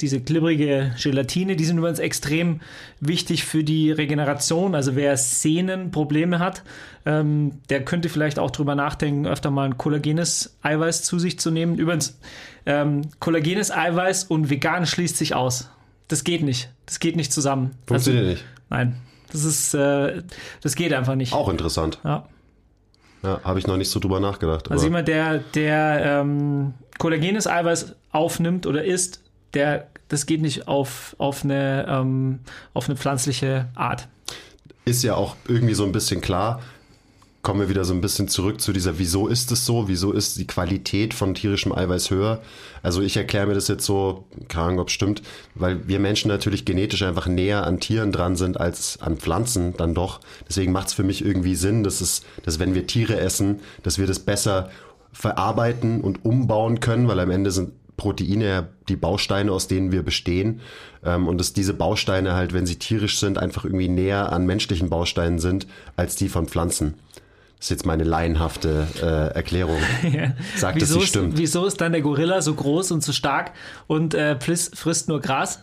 diese 0.00 0.20
glibbrige 0.20 0.94
Gelatine. 0.98 1.54
Die 1.54 1.64
sind 1.66 1.76
übrigens 1.76 1.98
extrem 1.98 2.60
wichtig 2.98 3.44
für 3.44 3.62
die 3.62 3.90
Regeneration. 3.90 4.74
Also 4.74 4.96
wer 4.96 5.18
Sehnenprobleme 5.18 6.38
hat, 6.38 6.62
ähm, 7.04 7.52
der 7.68 7.84
könnte 7.84 8.08
vielleicht 8.08 8.38
auch 8.38 8.50
drüber 8.50 8.74
nachdenken, 8.74 9.26
öfter 9.26 9.50
mal 9.50 9.66
ein 9.66 9.76
kollagenes 9.76 10.56
Eiweiß 10.62 11.02
zu 11.02 11.18
sich 11.18 11.38
zu 11.38 11.50
nehmen. 11.50 11.76
Übrigens, 11.76 12.18
ähm, 12.64 13.02
kollagenes 13.20 13.70
Eiweiß 13.70 14.24
und 14.24 14.48
vegan 14.48 14.86
schließt 14.86 15.18
sich 15.18 15.34
aus. 15.34 15.68
Das 16.08 16.24
geht 16.24 16.42
nicht. 16.42 16.70
Das 16.86 17.00
geht 17.00 17.16
nicht 17.16 17.32
zusammen. 17.32 17.72
Funktioniert 17.86 18.24
also, 18.24 18.32
nicht. 18.34 18.44
Nein. 18.70 18.96
Das 19.32 19.44
ist, 19.44 19.74
äh, 19.74 20.22
das 20.60 20.76
geht 20.76 20.92
einfach 20.92 21.14
nicht. 21.16 21.32
Auch 21.32 21.48
interessant. 21.48 21.98
Ja. 22.04 22.26
Ja, 23.22 23.40
habe 23.42 23.58
ich 23.58 23.66
noch 23.66 23.78
nicht 23.78 23.90
so 23.90 24.00
drüber 24.00 24.20
nachgedacht. 24.20 24.70
Also 24.70 24.82
aber- 24.82 24.84
jemand, 24.84 25.08
der, 25.08 25.38
der 25.38 26.20
ähm, 26.20 26.74
kollagenes 26.98 27.46
Eiweiß 27.46 27.94
aufnimmt 28.12 28.66
oder 28.66 28.84
isst, 28.84 29.22
der, 29.54 29.88
das 30.08 30.26
geht 30.26 30.42
nicht 30.42 30.68
auf, 30.68 31.16
auf, 31.18 31.42
eine, 31.42 31.86
ähm, 31.88 32.40
auf 32.74 32.88
eine 32.88 32.96
pflanzliche 32.96 33.68
Art. 33.74 34.08
ist 34.84 35.02
ja 35.02 35.14
auch 35.14 35.36
irgendwie 35.48 35.74
so 35.74 35.84
ein 35.84 35.92
bisschen 35.92 36.20
klar. 36.20 36.60
Kommen 37.44 37.60
wir 37.60 37.68
wieder 37.68 37.84
so 37.84 37.92
ein 37.92 38.00
bisschen 38.00 38.26
zurück 38.26 38.62
zu 38.62 38.72
dieser, 38.72 38.98
wieso 38.98 39.28
ist 39.28 39.52
es 39.52 39.66
so? 39.66 39.86
Wieso 39.86 40.12
ist 40.12 40.38
die 40.38 40.46
Qualität 40.46 41.12
von 41.12 41.34
tierischem 41.34 41.72
Eiweiß 41.72 42.10
höher? 42.10 42.40
Also 42.82 43.02
ich 43.02 43.18
erkläre 43.18 43.46
mir 43.46 43.52
das 43.52 43.68
jetzt 43.68 43.84
so, 43.84 44.24
keine 44.48 44.64
Ahnung, 44.64 44.78
ob 44.78 44.90
stimmt, 44.90 45.20
weil 45.54 45.86
wir 45.86 46.00
Menschen 46.00 46.28
natürlich 46.28 46.64
genetisch 46.64 47.02
einfach 47.02 47.26
näher 47.26 47.66
an 47.66 47.80
Tieren 47.80 48.12
dran 48.12 48.36
sind 48.36 48.58
als 48.58 48.98
an 49.02 49.18
Pflanzen 49.18 49.76
dann 49.76 49.92
doch. 49.92 50.20
Deswegen 50.48 50.72
macht 50.72 50.88
es 50.88 50.94
für 50.94 51.02
mich 51.02 51.22
irgendwie 51.22 51.54
Sinn, 51.54 51.84
dass 51.84 52.00
es, 52.00 52.22
dass 52.44 52.58
wenn 52.60 52.74
wir 52.74 52.86
Tiere 52.86 53.20
essen, 53.20 53.60
dass 53.82 53.98
wir 53.98 54.06
das 54.06 54.20
besser 54.20 54.70
verarbeiten 55.12 56.00
und 56.00 56.24
umbauen 56.24 56.80
können, 56.80 57.08
weil 57.08 57.20
am 57.20 57.30
Ende 57.30 57.50
sind 57.50 57.72
Proteine 57.98 58.46
ja 58.46 58.68
die 58.88 58.96
Bausteine, 58.96 59.52
aus 59.52 59.68
denen 59.68 59.92
wir 59.92 60.02
bestehen. 60.02 60.62
Ähm, 61.04 61.28
und 61.28 61.36
dass 61.36 61.52
diese 61.52 61.74
Bausteine 61.74 62.32
halt, 62.32 62.54
wenn 62.54 62.64
sie 62.64 62.76
tierisch 62.76 63.20
sind, 63.20 63.36
einfach 63.36 63.66
irgendwie 63.66 63.88
näher 63.88 64.32
an 64.32 64.46
menschlichen 64.46 64.88
Bausteinen 64.88 65.40
sind, 65.40 65.66
als 65.94 66.16
die 66.16 66.30
von 66.30 66.46
Pflanzen. 66.46 66.94
Das 67.64 67.70
ist 67.70 67.76
jetzt 67.78 67.86
meine 67.86 68.04
laienhafte 68.04 68.86
äh, 69.00 69.34
Erklärung. 69.34 69.78
Sagt, 70.56 70.82
dass 70.82 70.90
wieso, 70.90 70.98
sie 70.98 71.04
ist, 71.04 71.08
stimmt. 71.08 71.38
wieso 71.38 71.64
ist 71.64 71.80
dann 71.80 71.92
der 71.92 72.02
Gorilla 72.02 72.42
so 72.42 72.52
groß 72.52 72.90
und 72.92 73.02
so 73.02 73.12
stark 73.12 73.52
und 73.86 74.12
äh, 74.12 74.38
frisst, 74.38 75.08
nur 75.08 75.18
Gras? 75.22 75.60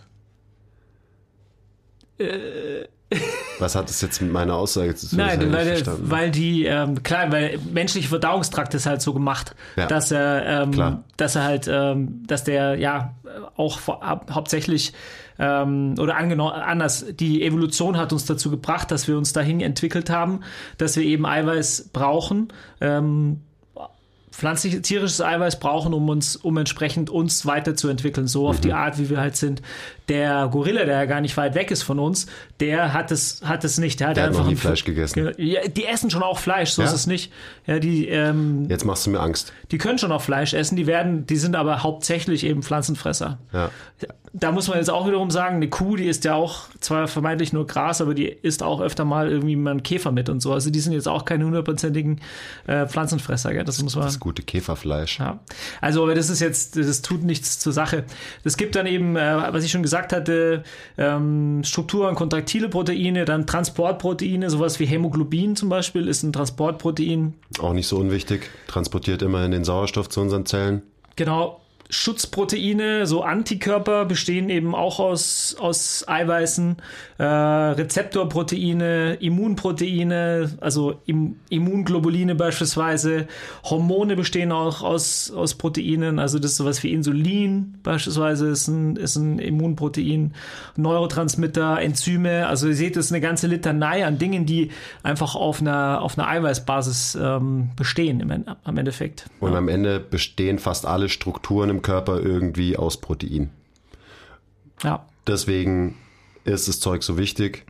Was 3.59 3.75
hat 3.75 3.87
das 3.89 4.01
jetzt 4.01 4.19
mit 4.19 4.31
meiner 4.31 4.55
Aussage 4.55 4.95
zu 4.95 5.09
tun? 5.09 5.19
Nein, 5.19 5.53
weil, 5.53 5.83
weil 6.09 6.31
die, 6.31 6.65
ähm, 6.65 7.03
klar, 7.03 7.31
weil 7.31 7.59
menschliche 7.71 8.07
Verdauungstrakt 8.07 8.73
ist 8.73 8.87
halt 8.87 9.03
so 9.03 9.13
gemacht, 9.13 9.55
Ja. 9.75 9.85
dass 9.85 10.09
er, 10.11 10.63
ähm, 10.63 11.03
dass 11.17 11.35
er 11.35 11.43
halt, 11.43 11.67
ähm, 11.71 12.23
dass 12.25 12.43
der 12.43 12.75
ja 12.79 13.13
auch 13.57 13.77
vor, 13.77 14.01
hau- 14.01 14.21
hauptsächlich 14.31 14.93
ähm, 15.39 15.95
oder 15.99 16.17
angenommen 16.17 16.53
anders, 16.53 17.05
die 17.11 17.43
Evolution 17.43 17.97
hat 17.97 18.13
uns 18.13 18.25
dazu 18.25 18.49
gebracht, 18.49 18.91
dass 18.91 19.07
wir 19.07 19.17
uns 19.17 19.33
dahin 19.33 19.61
entwickelt 19.61 20.09
haben, 20.09 20.41
dass 20.77 20.95
wir 20.95 21.03
eben 21.03 21.25
Eiweiß 21.25 21.89
brauchen. 21.93 22.49
Ähm, 22.79 23.41
pflanzliches, 24.31 24.81
tierisches 24.83 25.21
Eiweiß 25.21 25.59
brauchen, 25.59 25.93
um 25.93 26.09
uns, 26.09 26.35
um 26.35 26.57
entsprechend 26.57 27.09
uns 27.09 27.45
weiterzuentwickeln, 27.45 28.27
so 28.27 28.47
auf 28.47 28.57
Mhm. 28.57 28.61
die 28.61 28.73
Art, 28.73 28.97
wie 28.97 29.09
wir 29.09 29.19
halt 29.19 29.35
sind. 29.35 29.61
Der 30.11 30.49
Gorilla, 30.51 30.83
der 30.83 30.95
ja 30.97 31.05
gar 31.05 31.21
nicht 31.21 31.37
weit 31.37 31.55
weg 31.55 31.71
ist 31.71 31.83
von 31.83 31.97
uns, 31.97 32.25
der 32.59 32.91
hat 32.93 33.11
es, 33.11 33.41
hat 33.45 33.63
es 33.63 33.77
nicht. 33.77 34.01
Der 34.01 34.09
hat 34.09 34.17
Der 34.17 34.23
hat 34.23 34.29
einfach 34.31 34.43
noch 34.43 34.49
nie 34.49 34.57
Fleisch 34.57 34.83
gegessen. 34.83 35.31
Ja, 35.37 35.61
die 35.67 35.85
essen 35.85 36.09
schon 36.11 36.21
auch 36.21 36.37
Fleisch, 36.37 36.71
so 36.71 36.81
Ja? 36.81 36.87
ist 36.89 36.93
es 36.93 37.07
nicht. 37.07 37.31
Ja, 37.65 37.79
die, 37.79 38.07
ähm, 38.09 38.65
Jetzt 38.69 38.83
machst 38.83 39.05
du 39.05 39.09
mir 39.11 39.21
Angst. 39.21 39.53
die 39.71 39.77
können 39.77 39.97
schon 39.99 40.11
auch 40.11 40.21
Fleisch 40.21 40.53
essen, 40.53 40.75
die 40.75 40.85
werden, 40.85 41.25
die 41.27 41.37
sind 41.37 41.55
aber 41.55 41.81
hauptsächlich 41.81 42.43
eben 42.45 42.61
Pflanzenfresser. 42.61 43.37
Ja. 43.53 43.69
Da 44.33 44.51
muss 44.53 44.69
man 44.69 44.77
jetzt 44.77 44.89
auch 44.89 45.05
wiederum 45.07 45.29
sagen, 45.29 45.57
eine 45.57 45.69
Kuh, 45.69 45.97
die 45.97 46.05
isst 46.05 46.23
ja 46.23 46.35
auch 46.35 46.69
zwar 46.79 47.09
vermeintlich 47.09 47.51
nur 47.51 47.67
Gras, 47.67 47.99
aber 48.01 48.13
die 48.13 48.27
isst 48.29 48.63
auch 48.63 48.79
öfter 48.79 49.03
mal 49.03 49.29
irgendwie 49.29 49.57
mal 49.57 49.71
einen 49.71 49.83
Käfer 49.83 50.13
mit 50.13 50.29
und 50.29 50.39
so. 50.41 50.53
Also 50.53 50.69
die 50.71 50.79
sind 50.79 50.93
jetzt 50.93 51.07
auch 51.09 51.25
keine 51.25 51.43
hundertprozentigen 51.45 52.21
äh, 52.65 52.87
Pflanzenfresser, 52.87 53.51
gell? 53.53 53.65
Das 53.65 53.81
muss 53.83 53.95
man. 53.95 54.05
Das 54.05 54.19
gute 54.21 54.41
Käferfleisch. 54.41 55.19
Ja. 55.19 55.39
Also, 55.81 56.03
aber 56.03 56.15
das 56.15 56.29
ist 56.29 56.39
jetzt, 56.39 56.77
das 56.77 57.01
tut 57.01 57.23
nichts 57.23 57.59
zur 57.59 57.73
Sache. 57.73 58.05
Es 58.45 58.55
gibt 58.55 58.75
dann 58.77 58.87
eben, 58.87 59.17
äh, 59.17 59.53
was 59.53 59.65
ich 59.65 59.71
schon 59.71 59.83
gesagt 59.83 60.00
hatte, 60.09 60.63
ähm, 60.97 61.61
Strukturen, 61.63 62.15
kontraktile 62.15 62.67
Proteine, 62.67 63.25
dann 63.25 63.47
Transportproteine, 63.47 64.49
sowas 64.49 64.79
wie 64.79 64.85
Hämoglobin 64.85 65.55
zum 65.55 65.69
Beispiel 65.69 66.07
ist 66.07 66.23
ein 66.23 66.33
Transportprotein. 66.33 67.35
Auch 67.59 67.73
nicht 67.73 67.87
so 67.87 67.97
unwichtig. 67.97 68.49
Transportiert 68.67 69.21
immerhin 69.21 69.51
den 69.51 69.63
Sauerstoff 69.63 70.09
zu 70.09 70.21
unseren 70.21 70.45
Zellen. 70.45 70.81
Genau, 71.15 71.60
Schutzproteine, 71.91 73.05
so 73.05 73.21
Antikörper 73.21 74.05
bestehen 74.05 74.49
eben 74.49 74.73
auch 74.73 74.99
aus, 74.99 75.55
aus 75.59 76.05
Eiweißen, 76.07 76.77
äh, 77.17 77.23
Rezeptorproteine, 77.23 79.15
Immunproteine, 79.19 80.51
also 80.61 80.95
Im 81.05 81.35
Immunglobuline 81.49 82.35
beispielsweise, 82.35 83.27
Hormone 83.65 84.15
bestehen 84.15 84.53
auch 84.53 84.81
aus, 84.81 85.31
aus 85.31 85.55
Proteinen, 85.55 86.17
also 86.17 86.39
das 86.39 86.51
ist 86.51 86.57
sowas 86.57 86.81
wie 86.81 86.93
Insulin 86.93 87.75
beispielsweise 87.83 88.47
ist 88.47 88.67
ein, 88.69 88.95
ist 88.95 89.17
ein 89.17 89.39
Immunprotein, 89.39 90.33
Neurotransmitter, 90.77 91.81
Enzyme, 91.81 92.47
also 92.47 92.67
ihr 92.69 92.75
seht, 92.75 92.95
das 92.95 93.05
ist 93.05 93.11
eine 93.11 93.21
ganze 93.21 93.47
Litanei 93.47 94.05
an 94.05 94.17
Dingen, 94.17 94.45
die 94.45 94.71
einfach 95.03 95.35
auf 95.35 95.59
einer, 95.59 96.01
auf 96.01 96.17
einer 96.17 96.27
Eiweißbasis 96.27 97.17
ähm, 97.21 97.71
bestehen 97.75 98.21
im, 98.21 98.45
am 98.63 98.77
Endeffekt. 98.77 99.25
Und 99.41 99.51
ja. 99.51 99.57
am 99.57 99.67
Ende 99.67 99.99
bestehen 99.99 100.57
fast 100.57 100.85
alle 100.85 101.09
Strukturen 101.09 101.69
im 101.69 101.80
Körper 101.81 102.19
irgendwie 102.21 102.77
aus 102.77 102.99
Protein. 102.99 103.51
Ja. 104.83 105.05
Deswegen 105.27 105.97
ist 106.43 106.67
das 106.67 106.79
Zeug 106.79 107.03
so 107.03 107.17
wichtig. 107.17 107.65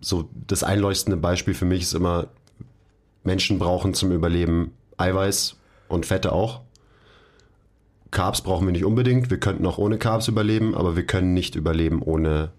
So 0.00 0.28
das 0.46 0.62
einleuchtende 0.62 1.16
Beispiel 1.16 1.54
für 1.54 1.64
mich 1.64 1.82
ist 1.82 1.94
immer, 1.94 2.28
Menschen 3.24 3.58
brauchen 3.58 3.94
zum 3.94 4.12
Überleben 4.12 4.72
Eiweiß 4.96 5.56
und 5.88 6.06
Fette 6.06 6.32
auch. 6.32 6.60
Carbs 8.10 8.40
brauchen 8.40 8.66
wir 8.66 8.72
nicht 8.72 8.84
unbedingt. 8.84 9.30
Wir 9.30 9.38
könnten 9.38 9.66
auch 9.66 9.78
ohne 9.78 9.98
Carbs 9.98 10.28
überleben, 10.28 10.74
aber 10.74 10.96
wir 10.96 11.06
können 11.06 11.34
nicht 11.34 11.54
überleben 11.54 12.02
ohne 12.02 12.50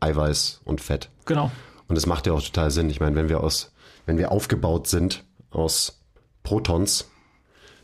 Eiweiß 0.00 0.60
und 0.64 0.80
Fett. 0.80 1.10
Genau. 1.24 1.50
Und 1.88 1.96
das 1.96 2.06
macht 2.06 2.26
ja 2.26 2.34
auch 2.34 2.42
total 2.42 2.70
Sinn. 2.70 2.90
Ich 2.90 3.00
meine, 3.00 3.16
wenn 3.16 3.28
wir 3.28 3.42
aus, 3.42 3.72
wenn 4.06 4.18
wir 4.18 4.30
aufgebaut 4.30 4.86
sind 4.86 5.24
aus 5.50 6.02
Protons, 6.42 7.10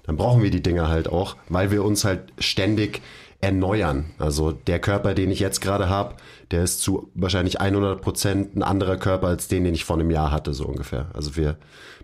dann 0.05 0.17
brauchen 0.17 0.43
wir 0.43 0.51
die 0.51 0.63
Dinger 0.63 0.89
halt 0.89 1.09
auch, 1.09 1.37
weil 1.49 1.71
wir 1.71 1.85
uns 1.85 2.05
halt 2.05 2.33
ständig 2.39 3.03
erneuern. 3.41 4.07
Also 4.19 4.53
der 4.53 4.79
Körper, 4.79 5.15
den 5.15 5.31
ich 5.31 5.41
jetzt 5.41 5.61
gerade 5.61 5.89
habe, 5.89 6.15
der 6.51 6.63
ist 6.63 6.81
zu 6.81 7.11
wahrscheinlich 7.15 7.61
100 7.61 8.01
Prozent 8.01 8.57
ein 8.57 8.63
anderer 8.63 8.97
Körper 8.97 9.29
als 9.29 9.49
den, 9.49 9.65
den 9.65 9.75
ich 9.75 9.85
vor 9.85 9.97
einem 9.97 10.11
Jahr 10.11 10.31
hatte, 10.31 10.55
so 10.55 10.65
ungefähr. 10.65 11.07
Also 11.13 11.37
wir 11.37 11.57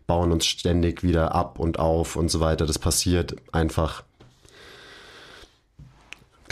bauen 0.07 0.33
uns 0.33 0.47
ständig 0.47 1.03
wieder 1.03 1.35
ab 1.35 1.59
und 1.59 1.79
auf 1.79 2.17
und 2.17 2.31
so 2.31 2.41
weiter. 2.41 2.67
Das 2.67 2.79
passiert 2.79 3.37
einfach. 3.53 4.03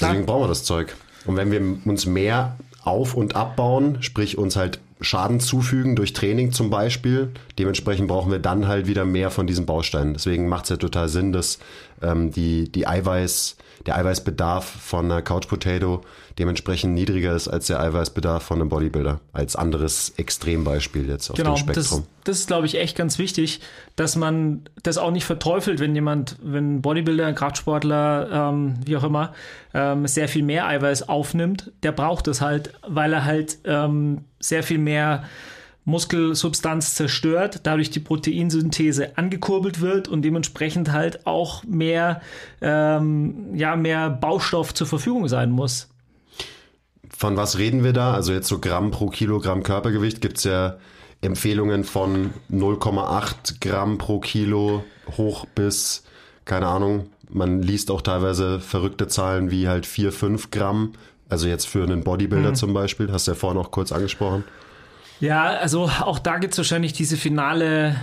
Deswegen 0.01 0.27
brauchen 0.27 0.45
wir 0.45 0.49
das 0.49 0.65
Zeug. 0.65 0.97
Und 1.27 1.37
wenn 1.37 1.51
wir 1.51 1.61
uns 1.85 2.07
mehr 2.07 2.57
auf- 2.85 3.15
und 3.15 3.37
abbauen, 3.37 4.03
sprich 4.03 4.39
uns 4.39 4.57
halt 4.57 4.81
Schaden 5.01 5.41
zufügen 5.41 5.97
durch 5.97 6.13
Training 6.13 6.53
zum 6.53 6.71
Beispiel. 6.71 7.31
Dementsprechend 7.59 8.09
brauchen 8.09 8.33
wir 8.33 8.39
dann 8.39 8.67
halt 8.67 8.87
wieder 8.87 9.05
mehr 9.05 9.31
von 9.31 9.47
diesen 9.47 9.67
Bausteinen. 9.67 10.15
Deswegen 10.15 10.49
macht 10.49 10.65
es 10.65 10.71
ja 10.71 10.77
total 10.77 11.09
Sinn, 11.09 11.33
dass 11.33 11.59
ähm, 12.03 12.33
die, 12.33 12.71
die 12.71 12.87
Eiweiß, 12.87 13.57
der 13.87 13.97
Eiweißbedarf 13.97 14.65
von 14.65 15.07
einer 15.07 15.23
Couch 15.23 15.49
Potato 15.49 16.03
dementsprechend 16.39 16.95
niedriger 16.95 17.35
ist 17.35 17.49
als 17.49 17.67
der 17.67 17.81
Eiweißbedarf 17.81 18.43
von 18.43 18.61
einem 18.61 18.69
Bodybuilder. 18.69 19.21
Als 19.33 19.57
anderes 19.57 20.15
Extrembeispiel 20.17 21.09
jetzt 21.09 21.31
auf 21.31 21.37
genau, 21.37 21.55
dem 21.55 21.59
Spektrum. 21.59 22.01
Das, 22.01 22.25
das 22.25 22.39
ist, 22.41 22.47
glaube 22.47 22.67
ich, 22.67 22.79
echt 22.79 22.97
ganz 22.97 23.19
wichtig, 23.19 23.61
dass 23.97 24.17
man 24.17 24.63
das 24.83 24.99
auch 24.99 25.11
nicht 25.11 25.25
verteufelt, 25.25 25.81
wenn 25.81 25.95
jemand, 25.95 26.37
wenn 26.43 26.77
ein 26.77 26.83
Bodybuilder, 26.83 27.27
ein 27.27 27.35
Kraftsportler, 27.35 28.51
ähm, 28.53 28.75
wie 28.85 28.97
auch 28.97 29.05
immer, 29.05 29.33
ähm, 29.75 30.07
sehr 30.07 30.29
viel 30.29 30.43
mehr 30.43 30.67
Eiweiß 30.67 31.09
aufnimmt. 31.09 31.73
Der 31.83 31.93
braucht 31.93 32.27
das 32.27 32.41
halt, 32.41 32.73
weil 32.87 33.13
er 33.13 33.25
halt 33.25 33.59
ähm, 33.65 34.25
sehr 34.39 34.63
viel 34.63 34.79
mehr 34.79 35.25
Muskelsubstanz 35.89 36.95
zerstört, 36.95 37.61
dadurch 37.63 37.91
die 37.91 38.01
Proteinsynthese 38.01 39.17
angekurbelt 39.17 39.81
wird 39.81 40.07
und 40.07 40.21
dementsprechend 40.21 40.93
halt 40.93 41.27
auch 41.27 41.65
mehr, 41.65 42.21
ähm, 42.61 43.55
ja, 43.55 43.75
mehr 43.75 44.11
Baustoff 44.11 44.75
zur 44.75 44.87
Verfügung 44.87 45.29
sein 45.29 45.51
muss. 45.51 45.89
Von 47.09 47.39
was 47.39 47.57
reden 47.57 47.85
wir 47.85 47.95
da? 47.95 48.13
Also 48.13 48.35
jetzt 48.35 48.49
so 48.49 48.59
Gramm 48.59 48.91
pro 48.91 49.09
Kilogramm 49.09 49.63
Körpergewicht 49.63 50.21
gibt 50.21 50.37
es 50.37 50.45
ja 50.45 50.77
Empfehlungen 51.23 51.85
von 51.85 52.35
0,8 52.53 53.61
Gramm 53.61 53.97
pro 53.97 54.21
Kilo 54.21 54.85
hoch 55.17 55.47
bis, 55.55 56.05
keine 56.45 56.67
Ahnung, 56.67 57.09
man 57.31 57.63
liest 57.63 57.91
auch 57.91 58.03
teilweise 58.03 58.61
verrückte 58.61 59.09
Zahlen 59.09 59.51
wie 59.51 59.69
halt 59.69 59.87
4, 59.87 60.13
5 60.13 60.51
Gramm. 60.51 60.93
Also 61.31 61.49
jetzt 61.49 61.67
für 61.67 61.83
einen 61.83 62.05
Bodybuilder 62.05 62.51
mhm. 62.51 62.55
zum 62.57 62.75
Beispiel, 62.75 63.11
hast 63.11 63.27
du 63.27 63.33
ja 63.33 63.35
vorhin 63.35 63.59
auch 63.59 63.71
kurz 63.71 63.91
angesprochen. 63.91 64.45
Ja, 65.21 65.45
also 65.45 65.91
auch 66.01 66.19
da 66.19 66.39
gibt 66.39 66.53
es 66.55 66.59
wahrscheinlich 66.59 66.93
diese 66.93 67.17
finale 67.17 67.97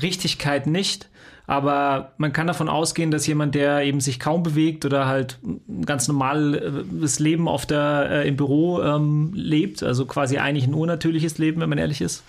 Richtigkeit 0.00 0.66
nicht. 0.66 1.10
Aber 1.50 2.12
man 2.16 2.32
kann 2.32 2.46
davon 2.46 2.68
ausgehen, 2.68 3.10
dass 3.10 3.26
jemand, 3.26 3.56
der 3.56 3.82
eben 3.82 3.98
sich 3.98 4.20
kaum 4.20 4.44
bewegt 4.44 4.84
oder 4.84 5.06
halt 5.06 5.36
ein 5.42 5.84
ganz 5.84 6.06
normales 6.06 7.18
Leben 7.18 7.48
auf 7.48 7.66
der, 7.66 8.06
äh, 8.08 8.28
im 8.28 8.36
Büro 8.36 8.80
ähm, 8.80 9.32
lebt, 9.34 9.82
also 9.82 10.06
quasi 10.06 10.38
eigentlich 10.38 10.68
ein 10.68 10.74
unnatürliches 10.74 11.38
Leben, 11.38 11.60
wenn 11.60 11.68
man 11.68 11.78
ehrlich 11.78 12.02
ist, 12.02 12.22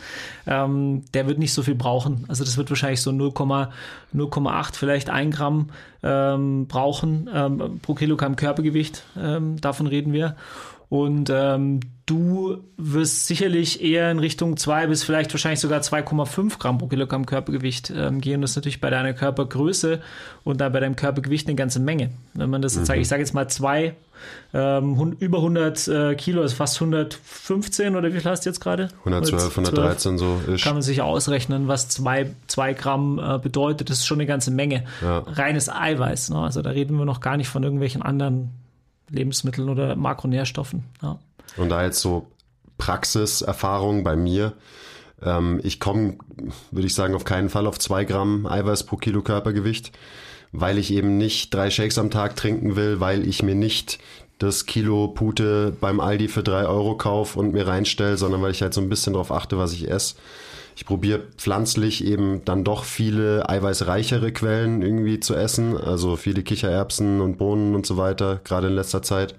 ähm, 0.47 1.03
der 1.13 1.27
wird 1.27 1.37
nicht 1.37 1.53
so 1.53 1.61
viel 1.61 1.75
brauchen. 1.75 2.25
Also 2.29 2.43
das 2.43 2.57
wird 2.57 2.71
wahrscheinlich 2.71 3.03
so 3.03 3.11
0,8, 3.11 4.75
vielleicht 4.75 5.11
ein 5.11 5.29
Gramm 5.29 5.69
ähm, 6.01 6.65
brauchen 6.65 7.29
ähm, 7.31 7.79
pro 7.83 7.93
Kilogramm 7.93 8.35
Körpergewicht. 8.35 9.03
Ähm, 9.21 9.61
davon 9.61 9.85
reden 9.85 10.13
wir. 10.13 10.35
Und 10.91 11.29
ähm, 11.33 11.79
du 12.05 12.57
wirst 12.75 13.25
sicherlich 13.25 13.81
eher 13.81 14.11
in 14.11 14.19
Richtung 14.19 14.57
2 14.57 14.87
bis 14.87 15.03
vielleicht 15.03 15.31
wahrscheinlich 15.33 15.61
sogar 15.61 15.79
2,5 15.79 16.59
Gramm 16.59 16.79
pro 16.79 16.87
Kilogramm 16.87 17.25
Körpergewicht 17.25 17.93
ähm, 17.95 18.19
gehen. 18.19 18.41
Das 18.41 18.51
ist 18.51 18.55
natürlich 18.57 18.81
bei 18.81 18.89
deiner 18.89 19.13
Körpergröße 19.13 20.01
und 20.43 20.59
da 20.59 20.67
bei 20.67 20.81
deinem 20.81 20.97
Körpergewicht 20.97 21.47
eine 21.47 21.55
ganze 21.55 21.79
Menge. 21.79 22.09
Wenn 22.33 22.49
man 22.49 22.61
das 22.61 22.73
jetzt 22.73 22.81
mhm. 22.81 22.85
sagt, 22.87 22.99
ich 22.99 23.07
sage 23.07 23.21
jetzt 23.21 23.33
mal 23.33 23.47
zwei, 23.47 23.95
ähm, 24.53 25.15
über 25.19 25.37
100 25.37 25.87
äh, 25.87 26.15
Kilo, 26.15 26.41
also 26.41 26.57
fast 26.57 26.75
115 26.81 27.95
oder 27.95 28.13
wie 28.13 28.19
viel 28.19 28.29
hast 28.29 28.45
du 28.45 28.49
jetzt 28.49 28.59
gerade? 28.59 28.89
112, 29.05 29.49
113 29.49 30.17
so 30.17 30.41
ist. 30.45 30.65
Kann 30.65 30.73
man 30.73 30.81
sich 30.81 31.01
ausrechnen, 31.01 31.69
was 31.69 31.87
2 31.87 32.73
Gramm 32.73 33.17
äh, 33.17 33.39
bedeutet. 33.39 33.89
Das 33.89 33.99
ist 33.99 34.07
schon 34.07 34.17
eine 34.17 34.27
ganze 34.27 34.51
Menge. 34.51 34.83
Ja. 35.01 35.19
Reines 35.19 35.69
Eiweiß. 35.69 36.31
Ne? 36.31 36.39
Also 36.39 36.61
da 36.61 36.71
reden 36.71 36.97
wir 36.97 37.05
noch 37.05 37.21
gar 37.21 37.37
nicht 37.37 37.47
von 37.47 37.63
irgendwelchen 37.63 38.01
anderen 38.01 38.60
Lebensmitteln 39.11 39.69
oder 39.69 39.95
Makronährstoffen. 39.95 40.83
Ja. 41.01 41.19
Und 41.57 41.69
da 41.69 41.83
jetzt 41.83 41.99
so 41.99 42.27
Praxiserfahrung 42.77 44.03
bei 44.03 44.15
mir. 44.15 44.53
Ähm, 45.21 45.59
ich 45.63 45.79
komme, 45.79 46.17
würde 46.71 46.87
ich 46.87 46.95
sagen, 46.95 47.13
auf 47.13 47.25
keinen 47.25 47.49
Fall 47.49 47.67
auf 47.67 47.77
zwei 47.77 48.05
Gramm 48.05 48.45
Eiweiß 48.45 48.85
pro 48.85 48.97
Kilo 48.97 49.21
Körpergewicht, 49.21 49.91
weil 50.51 50.77
ich 50.77 50.91
eben 50.91 51.17
nicht 51.17 51.53
drei 51.53 51.69
Shakes 51.69 51.97
am 51.97 52.09
Tag 52.09 52.35
trinken 52.35 52.75
will, 52.75 52.99
weil 52.99 53.27
ich 53.27 53.43
mir 53.43 53.55
nicht 53.55 53.99
das 54.39 54.65
Kilo 54.65 55.09
Pute 55.09 55.75
beim 55.79 55.99
Aldi 55.99 56.27
für 56.27 56.41
drei 56.41 56.65
Euro 56.65 56.97
kaufe 56.97 57.37
und 57.37 57.53
mir 57.53 57.67
reinstelle, 57.67 58.17
sondern 58.17 58.41
weil 58.41 58.51
ich 58.51 58.63
halt 58.63 58.73
so 58.73 58.81
ein 58.81 58.89
bisschen 58.89 59.13
darauf 59.13 59.31
achte, 59.31 59.59
was 59.59 59.73
ich 59.73 59.89
esse. 59.89 60.15
Ich 60.81 60.87
probiere 60.87 61.19
pflanzlich 61.37 62.03
eben 62.03 62.43
dann 62.43 62.63
doch 62.63 62.85
viele 62.85 63.47
eiweißreichere 63.47 64.31
Quellen 64.31 64.81
irgendwie 64.81 65.19
zu 65.19 65.35
essen, 65.35 65.77
also 65.77 66.15
viele 66.15 66.41
Kichererbsen 66.41 67.21
und 67.21 67.37
Bohnen 67.37 67.75
und 67.75 67.85
so 67.85 67.97
weiter, 67.97 68.41
gerade 68.43 68.65
in 68.65 68.73
letzter 68.73 69.03
Zeit. 69.03 69.35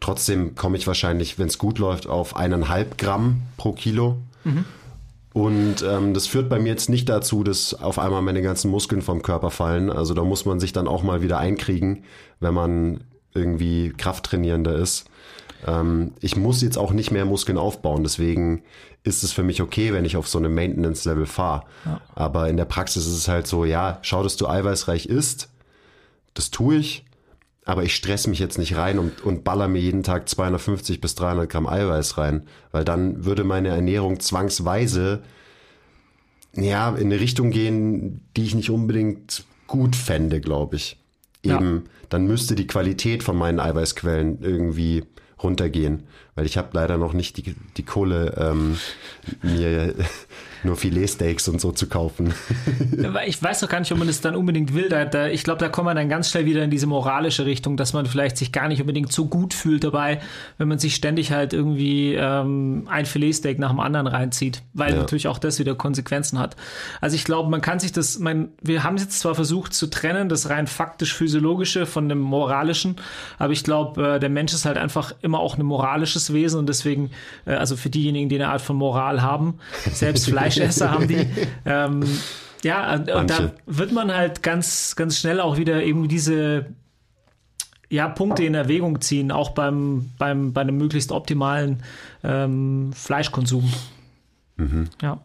Trotzdem 0.00 0.56
komme 0.56 0.76
ich 0.76 0.88
wahrscheinlich, 0.88 1.38
wenn 1.38 1.46
es 1.46 1.58
gut 1.58 1.78
läuft, 1.78 2.08
auf 2.08 2.34
eineinhalb 2.34 2.98
Gramm 2.98 3.42
pro 3.56 3.70
Kilo. 3.70 4.18
Mhm. 4.42 4.64
Und 5.32 5.76
ähm, 5.88 6.12
das 6.12 6.26
führt 6.26 6.48
bei 6.48 6.58
mir 6.58 6.70
jetzt 6.70 6.88
nicht 6.88 7.08
dazu, 7.08 7.44
dass 7.44 7.74
auf 7.74 8.00
einmal 8.00 8.22
meine 8.22 8.42
ganzen 8.42 8.68
Muskeln 8.68 9.00
vom 9.00 9.22
Körper 9.22 9.52
fallen. 9.52 9.90
Also 9.90 10.12
da 10.12 10.24
muss 10.24 10.44
man 10.44 10.58
sich 10.58 10.72
dann 10.72 10.88
auch 10.88 11.04
mal 11.04 11.22
wieder 11.22 11.38
einkriegen, 11.38 12.02
wenn 12.40 12.54
man 12.54 13.04
irgendwie 13.32 13.92
Krafttrainierender 13.96 14.74
ist. 14.74 15.08
Ähm, 15.66 16.12
ich 16.20 16.36
muss 16.36 16.62
jetzt 16.62 16.78
auch 16.78 16.92
nicht 16.92 17.10
mehr 17.10 17.24
Muskeln 17.24 17.58
aufbauen, 17.58 18.02
deswegen 18.02 18.62
ist 19.04 19.22
es 19.22 19.32
für 19.32 19.42
mich 19.42 19.62
okay, 19.62 19.92
wenn 19.92 20.04
ich 20.04 20.16
auf 20.16 20.28
so 20.28 20.38
einem 20.38 20.54
Maintenance-Level 20.54 21.26
fahre. 21.26 21.64
Ja. 21.84 22.00
Aber 22.14 22.48
in 22.48 22.56
der 22.56 22.64
Praxis 22.64 23.06
ist 23.06 23.16
es 23.16 23.28
halt 23.28 23.46
so, 23.46 23.64
ja, 23.64 23.98
schau, 24.02 24.22
dass 24.22 24.36
du 24.36 24.46
eiweißreich 24.46 25.06
isst. 25.06 25.48
Das 26.34 26.50
tue 26.50 26.76
ich. 26.76 27.04
Aber 27.64 27.84
ich 27.84 27.94
stress 27.94 28.26
mich 28.26 28.38
jetzt 28.38 28.56
nicht 28.56 28.76
rein 28.76 28.98
und, 28.98 29.22
und 29.22 29.44
baller 29.44 29.68
mir 29.68 29.80
jeden 29.80 30.02
Tag 30.02 30.26
250 30.28 31.02
bis 31.02 31.14
300 31.16 31.50
Gramm 31.50 31.66
Eiweiß 31.66 32.16
rein, 32.16 32.46
weil 32.72 32.82
dann 32.82 33.26
würde 33.26 33.44
meine 33.44 33.68
Ernährung 33.68 34.20
zwangsweise 34.20 35.22
ja 36.54 36.88
in 36.96 37.12
eine 37.12 37.20
Richtung 37.20 37.50
gehen, 37.50 38.22
die 38.36 38.44
ich 38.44 38.54
nicht 38.54 38.70
unbedingt 38.70 39.44
gut 39.66 39.96
fände, 39.96 40.40
glaube 40.40 40.76
ich. 40.76 40.98
Eben, 41.42 41.84
ja. 41.84 41.90
dann 42.08 42.26
müsste 42.26 42.54
die 42.54 42.66
Qualität 42.66 43.22
von 43.22 43.36
meinen 43.36 43.60
Eiweißquellen 43.60 44.38
irgendwie 44.40 45.04
runtergehen, 45.42 46.06
weil 46.38 46.46
ich 46.46 46.56
habe 46.56 46.68
leider 46.70 46.98
noch 46.98 47.14
nicht 47.14 47.36
die, 47.36 47.56
die 47.76 47.82
Kohle, 47.82 48.32
ähm, 48.38 48.78
mir 49.42 49.92
nur 50.62 50.76
Filetsteaks 50.76 51.48
und 51.48 51.60
so 51.60 51.72
zu 51.72 51.88
kaufen. 51.88 52.32
ich 53.26 53.42
weiß 53.42 53.60
doch 53.60 53.68
gar 53.68 53.80
nicht, 53.80 53.90
ob 53.92 53.98
man 53.98 54.06
das 54.06 54.20
dann 54.20 54.36
unbedingt 54.36 54.74
will. 54.74 54.88
Da, 54.88 55.04
da, 55.04 55.26
ich 55.28 55.42
glaube, 55.44 55.58
da 55.58 55.68
kommt 55.68 55.86
man 55.86 55.96
dann 55.96 56.08
ganz 56.08 56.30
schnell 56.30 56.46
wieder 56.46 56.62
in 56.62 56.70
diese 56.70 56.86
moralische 56.86 57.44
Richtung, 57.44 57.76
dass 57.76 57.92
man 57.92 58.06
vielleicht 58.06 58.36
sich 58.36 58.52
gar 58.52 58.68
nicht 58.68 58.80
unbedingt 58.80 59.12
so 59.12 59.26
gut 59.26 59.54
fühlt 59.54 59.82
dabei, 59.84 60.20
wenn 60.58 60.68
man 60.68 60.78
sich 60.78 60.94
ständig 60.94 61.32
halt 61.32 61.52
irgendwie 61.52 62.14
ähm, 62.14 62.86
ein 62.88 63.06
Filetsteak 63.06 63.58
nach 63.58 63.70
dem 63.70 63.80
anderen 63.80 64.06
reinzieht, 64.06 64.62
weil 64.74 64.92
ja. 64.92 64.98
natürlich 64.98 65.28
auch 65.28 65.38
das 65.38 65.58
wieder 65.58 65.74
Konsequenzen 65.74 66.38
hat. 66.38 66.54
Also 67.00 67.16
ich 67.16 67.24
glaube, 67.24 67.50
man 67.50 67.60
kann 67.60 67.80
sich 67.80 67.92
das, 67.92 68.18
mein, 68.18 68.50
wir 68.62 68.84
haben 68.84 68.96
jetzt 68.96 69.18
zwar 69.18 69.34
versucht 69.34 69.74
zu 69.74 69.88
trennen, 69.88 70.28
das 70.28 70.50
rein 70.50 70.66
faktisch 70.66 71.14
physiologische 71.14 71.86
von 71.86 72.08
dem 72.08 72.20
moralischen, 72.20 72.96
aber 73.38 73.52
ich 73.52 73.64
glaube, 73.64 74.14
äh, 74.14 74.20
der 74.20 74.30
Mensch 74.30 74.52
ist 74.52 74.64
halt 74.64 74.76
einfach 74.76 75.12
immer 75.20 75.40
auch 75.40 75.58
ein 75.58 75.64
moralisches 75.64 76.27
Wesen 76.32 76.58
und 76.58 76.68
deswegen, 76.68 77.10
äh, 77.46 77.52
also 77.52 77.76
für 77.76 77.90
diejenigen, 77.90 78.28
die 78.28 78.36
eine 78.36 78.48
Art 78.48 78.60
von 78.60 78.76
Moral 78.76 79.22
haben, 79.22 79.58
selbst 79.92 80.28
Fleisch 80.28 80.54
Fleischesser 80.56 80.90
haben 80.90 81.08
die. 81.08 81.26
Ähm, 81.64 82.04
ja, 82.62 82.94
und 82.94 83.06
Manche. 83.06 83.26
da 83.26 83.52
wird 83.66 83.92
man 83.92 84.12
halt 84.12 84.42
ganz, 84.42 84.96
ganz 84.96 85.18
schnell 85.18 85.40
auch 85.40 85.56
wieder 85.56 85.82
eben 85.82 86.08
diese 86.08 86.66
ja, 87.90 88.08
Punkte 88.08 88.44
in 88.44 88.54
Erwägung 88.54 89.00
ziehen, 89.00 89.30
auch 89.30 89.50
beim, 89.50 90.10
beim, 90.18 90.52
bei 90.52 90.60
einem 90.60 90.76
möglichst 90.76 91.12
optimalen 91.12 91.82
ähm, 92.22 92.92
Fleischkonsum. 92.92 93.72
Mhm. 94.56 94.88
Ja. 95.00 95.20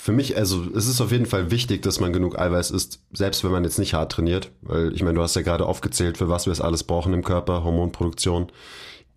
Für 0.00 0.12
mich, 0.12 0.36
also 0.36 0.64
es 0.74 0.86
ist 0.86 1.00
auf 1.00 1.12
jeden 1.12 1.26
Fall 1.26 1.50
wichtig, 1.50 1.82
dass 1.82 2.00
man 2.00 2.12
genug 2.12 2.38
Eiweiß 2.38 2.70
isst, 2.70 3.00
selbst 3.12 3.44
wenn 3.44 3.50
man 3.50 3.64
jetzt 3.64 3.78
nicht 3.78 3.94
hart 3.94 4.12
trainiert. 4.12 4.50
Weil 4.62 4.94
ich 4.94 5.02
meine, 5.02 5.14
du 5.16 5.22
hast 5.22 5.36
ja 5.36 5.42
gerade 5.42 5.66
aufgezählt, 5.66 6.18
für 6.18 6.28
was 6.28 6.46
wir 6.46 6.52
es 6.52 6.60
alles 6.60 6.84
brauchen 6.84 7.12
im 7.12 7.24
Körper, 7.24 7.64
Hormonproduktion. 7.64 8.50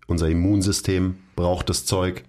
Unser 0.06 0.28
Immunsystem 0.28 1.16
braucht 1.36 1.68
das 1.68 1.86
Zeug 1.86 2.24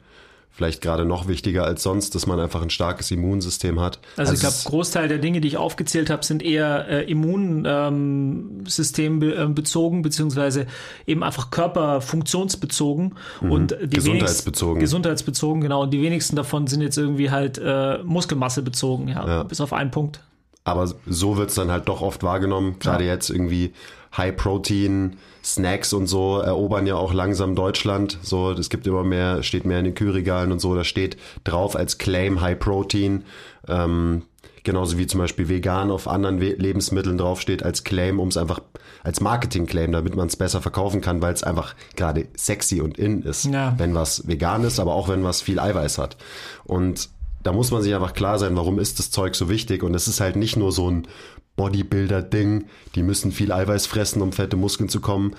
vielleicht 0.56 0.82
gerade 0.82 1.06
noch 1.06 1.28
wichtiger 1.28 1.66
als 1.66 1.84
sonst, 1.84 2.16
dass 2.16 2.26
man 2.28 2.40
einfach 2.40 2.62
ein 2.62 2.70
starkes 2.70 3.12
Immunsystem 3.12 3.82
hat. 3.82 4.00
Also, 4.16 4.32
also 4.32 4.34
ich 4.34 4.40
glaube, 4.40 4.56
Großteil 4.64 5.10
der 5.10 5.18
Dinge, 5.18 5.42
die 5.42 5.50
ich 5.50 5.58
aufgezählt 5.58 6.10
habe, 6.10 6.24
sind 6.24 6.42
eher 6.42 6.88
äh, 6.88 7.04
Immunsystem 7.12 9.22
ähm, 9.22 9.54
bezogen, 9.54 10.02
beziehungsweise 10.02 10.68
eben 11.06 11.24
einfach 11.24 11.52
körperfunktionsbezogen 11.52 13.16
mhm. 13.42 13.52
und 13.52 13.76
die 13.82 13.98
gesundheitsbezogen. 13.98 14.80
Gesundheitsbezogen, 14.80 15.60
genau. 15.60 15.84
Und 15.84 15.92
die 15.92 16.02
wenigsten 16.02 16.38
davon 16.38 16.68
sind 16.68 16.80
jetzt 16.80 16.98
irgendwie 16.98 17.32
halt 17.32 17.60
äh, 17.62 17.98
Muskelmasse 18.04 18.62
bezogen, 18.62 19.10
ja, 19.10 19.28
ja, 19.28 19.44
bis 19.44 19.60
auf 19.60 19.74
einen 19.74 19.92
Punkt. 19.92 20.22
Aber 20.64 20.90
so 21.06 21.36
wird's 21.36 21.56
dann 21.56 21.70
halt 21.70 21.90
doch 21.90 22.00
oft 22.02 22.24
wahrgenommen, 22.24 22.78
gerade 22.80 23.04
ja. 23.04 23.12
jetzt 23.12 23.30
irgendwie 23.30 23.74
High 24.18 24.36
Protein, 24.36 25.18
Snacks 25.44 25.94
und 25.94 26.08
so 26.08 26.40
erobern 26.40 26.88
ja 26.88 26.96
auch 26.96 27.14
langsam 27.14 27.56
Deutschland. 27.56 28.18
So, 28.22 28.52
es 28.52 28.70
gibt 28.70 28.88
immer 28.88 29.04
mehr, 29.04 29.44
steht 29.44 29.66
mehr 29.66 29.80
in 29.80 29.86
den 29.86 29.96
Kühlregalen 29.96 30.52
und 30.52 30.60
so. 30.60 30.74
Da 30.76 30.84
steht 30.84 31.18
drauf 31.44 31.76
als 31.76 31.98
Claim 31.98 32.42
High 32.42 32.58
Protein. 32.58 33.26
Ähm, 33.68 34.24
genauso 34.64 34.98
wie 34.98 35.08
zum 35.08 35.20
Beispiel 35.20 35.48
vegan 35.48 35.92
auf 35.92 36.08
anderen 36.08 36.42
We 36.42 36.56
Lebensmitteln 36.58 37.18
draufsteht 37.18 37.64
als 37.64 37.84
Claim, 37.84 38.20
um 38.20 38.30
es 38.30 38.38
einfach 38.38 38.60
als 39.04 39.22
Marketing-Claim, 39.22 39.92
damit 39.92 40.16
man 40.16 40.28
es 40.28 40.36
besser 40.36 40.62
verkaufen 40.62 41.00
kann, 41.00 41.22
weil 41.22 41.34
es 41.34 41.44
einfach 41.44 41.76
gerade 41.96 42.28
sexy 42.36 42.82
und 42.82 42.98
in 42.98 43.22
ist, 43.22 43.46
ja. 43.46 43.76
wenn 43.78 43.94
was 43.94 44.28
vegan 44.28 44.64
ist, 44.64 44.80
aber 44.80 44.96
auch 44.96 45.08
wenn 45.08 45.24
was 45.24 45.42
viel 45.42 45.60
Eiweiß 45.60 46.00
hat. 46.00 46.18
Und 46.64 47.10
da 47.44 47.54
muss 47.54 47.70
man 47.70 47.84
sich 47.84 47.94
einfach 47.94 48.14
klar 48.14 48.40
sein, 48.40 48.56
warum 48.56 48.80
ist 48.80 48.98
das 48.98 49.12
Zeug 49.12 49.36
so 49.36 49.50
wichtig. 49.50 49.84
Und 49.84 49.94
es 49.94 50.08
ist 50.08 50.20
halt 50.20 50.36
nicht 50.36 50.58
nur 50.58 50.72
so 50.72 50.90
ein 50.90 51.08
Bodybuilder-Ding, 51.56 52.66
die 52.96 53.04
müssen 53.04 53.32
viel 53.32 53.52
Eiweiß 53.52 53.86
fressen, 53.86 54.22
um 54.22 54.32
fette 54.32 54.58
Muskeln 54.58 54.90
zu 54.90 55.00
kommen, 55.00 55.36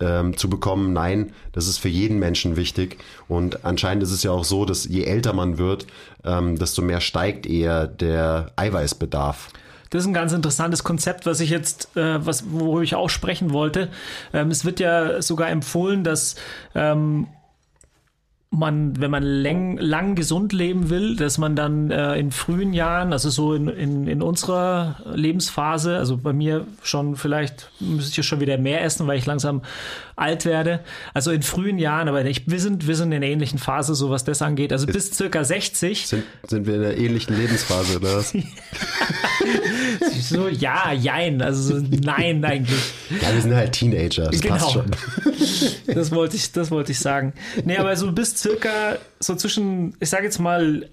ähm, 0.00 0.36
zu 0.36 0.50
bekommen. 0.50 0.92
Nein, 0.92 1.32
das 1.52 1.68
ist 1.68 1.78
für 1.78 1.88
jeden 1.88 2.18
Menschen 2.18 2.56
wichtig. 2.56 2.98
Und 3.28 3.64
anscheinend 3.64 4.02
ist 4.02 4.12
es 4.12 4.22
ja 4.22 4.30
auch 4.30 4.44
so, 4.44 4.64
dass 4.64 4.84
je 4.84 5.04
älter 5.04 5.32
man 5.32 5.58
wird, 5.58 5.86
ähm, 6.24 6.58
desto 6.58 6.82
mehr 6.82 7.00
steigt 7.00 7.46
eher 7.46 7.86
der 7.86 8.52
Eiweißbedarf. 8.56 9.50
Das 9.90 10.02
ist 10.02 10.08
ein 10.08 10.14
ganz 10.14 10.32
interessantes 10.32 10.82
Konzept, 10.82 11.24
was 11.24 11.38
ich 11.38 11.50
jetzt, 11.50 11.96
äh, 11.96 12.26
was, 12.26 12.50
worüber 12.50 12.82
ich 12.82 12.96
auch 12.96 13.08
sprechen 13.08 13.52
wollte. 13.52 13.90
Ähm, 14.32 14.50
es 14.50 14.64
wird 14.64 14.80
ja 14.80 15.22
sogar 15.22 15.50
empfohlen, 15.50 16.02
dass 16.02 16.34
ähm, 16.74 17.28
man, 18.58 19.00
wenn 19.00 19.10
man 19.10 19.22
lang, 19.22 19.76
lang 19.78 20.14
gesund 20.14 20.52
leben 20.52 20.90
will, 20.90 21.16
dass 21.16 21.38
man 21.38 21.56
dann 21.56 21.90
äh, 21.90 22.16
in 22.16 22.30
frühen 22.30 22.72
Jahren, 22.72 23.12
also 23.12 23.30
so 23.30 23.54
in, 23.54 23.68
in, 23.68 24.06
in 24.06 24.22
unserer 24.22 24.96
Lebensphase, 25.14 25.96
also 25.96 26.16
bei 26.16 26.32
mir 26.32 26.66
schon 26.82 27.16
vielleicht 27.16 27.70
müsste 27.80 28.20
ich 28.20 28.26
schon 28.26 28.40
wieder 28.40 28.58
mehr 28.58 28.82
essen, 28.82 29.06
weil 29.06 29.18
ich 29.18 29.26
langsam 29.26 29.62
alt 30.16 30.44
werde. 30.44 30.80
Also 31.12 31.30
in 31.30 31.42
frühen 31.42 31.78
Jahren, 31.78 32.08
aber 32.08 32.24
ich, 32.24 32.48
wir, 32.48 32.60
sind, 32.60 32.86
wir 32.86 32.94
sind 32.96 33.12
in 33.12 33.16
einer 33.16 33.26
ähnlichen 33.26 33.58
Phase, 33.58 33.94
so 33.94 34.10
was 34.10 34.24
das 34.24 34.42
angeht. 34.42 34.72
Also 34.72 34.86
bis 34.86 35.12
circa 35.12 35.44
60. 35.44 36.06
Sind, 36.06 36.24
sind 36.46 36.66
wir 36.66 36.74
in 36.76 36.84
einer 36.84 36.96
ähnlichen 36.96 37.36
Lebensphase, 37.36 37.96
oder 37.98 38.16
was? 38.16 38.32
so, 40.20 40.48
ja, 40.48 40.92
jein. 40.92 41.42
Also 41.42 41.80
nein, 41.80 42.44
eigentlich. 42.44 42.80
Ja, 43.20 43.34
wir 43.34 43.42
sind 43.42 43.54
halt 43.54 43.72
Teenager. 43.72 44.30
Das 44.30 44.40
genau. 44.40 44.56
passt 44.56 44.72
schon. 44.72 44.90
das 45.86 46.12
wollte 46.12 46.36
ich, 46.36 46.52
das 46.52 46.70
wollte 46.70 46.92
ich 46.92 47.00
sagen. 47.00 47.32
Nee, 47.64 47.78
aber 47.78 47.96
so 47.96 48.12
bis 48.12 48.34
circa 48.44 48.98
so 49.20 49.34
zwischen, 49.34 49.96
ich 50.00 50.10
sage 50.10 50.24
jetzt 50.24 50.38
mal 50.38 50.90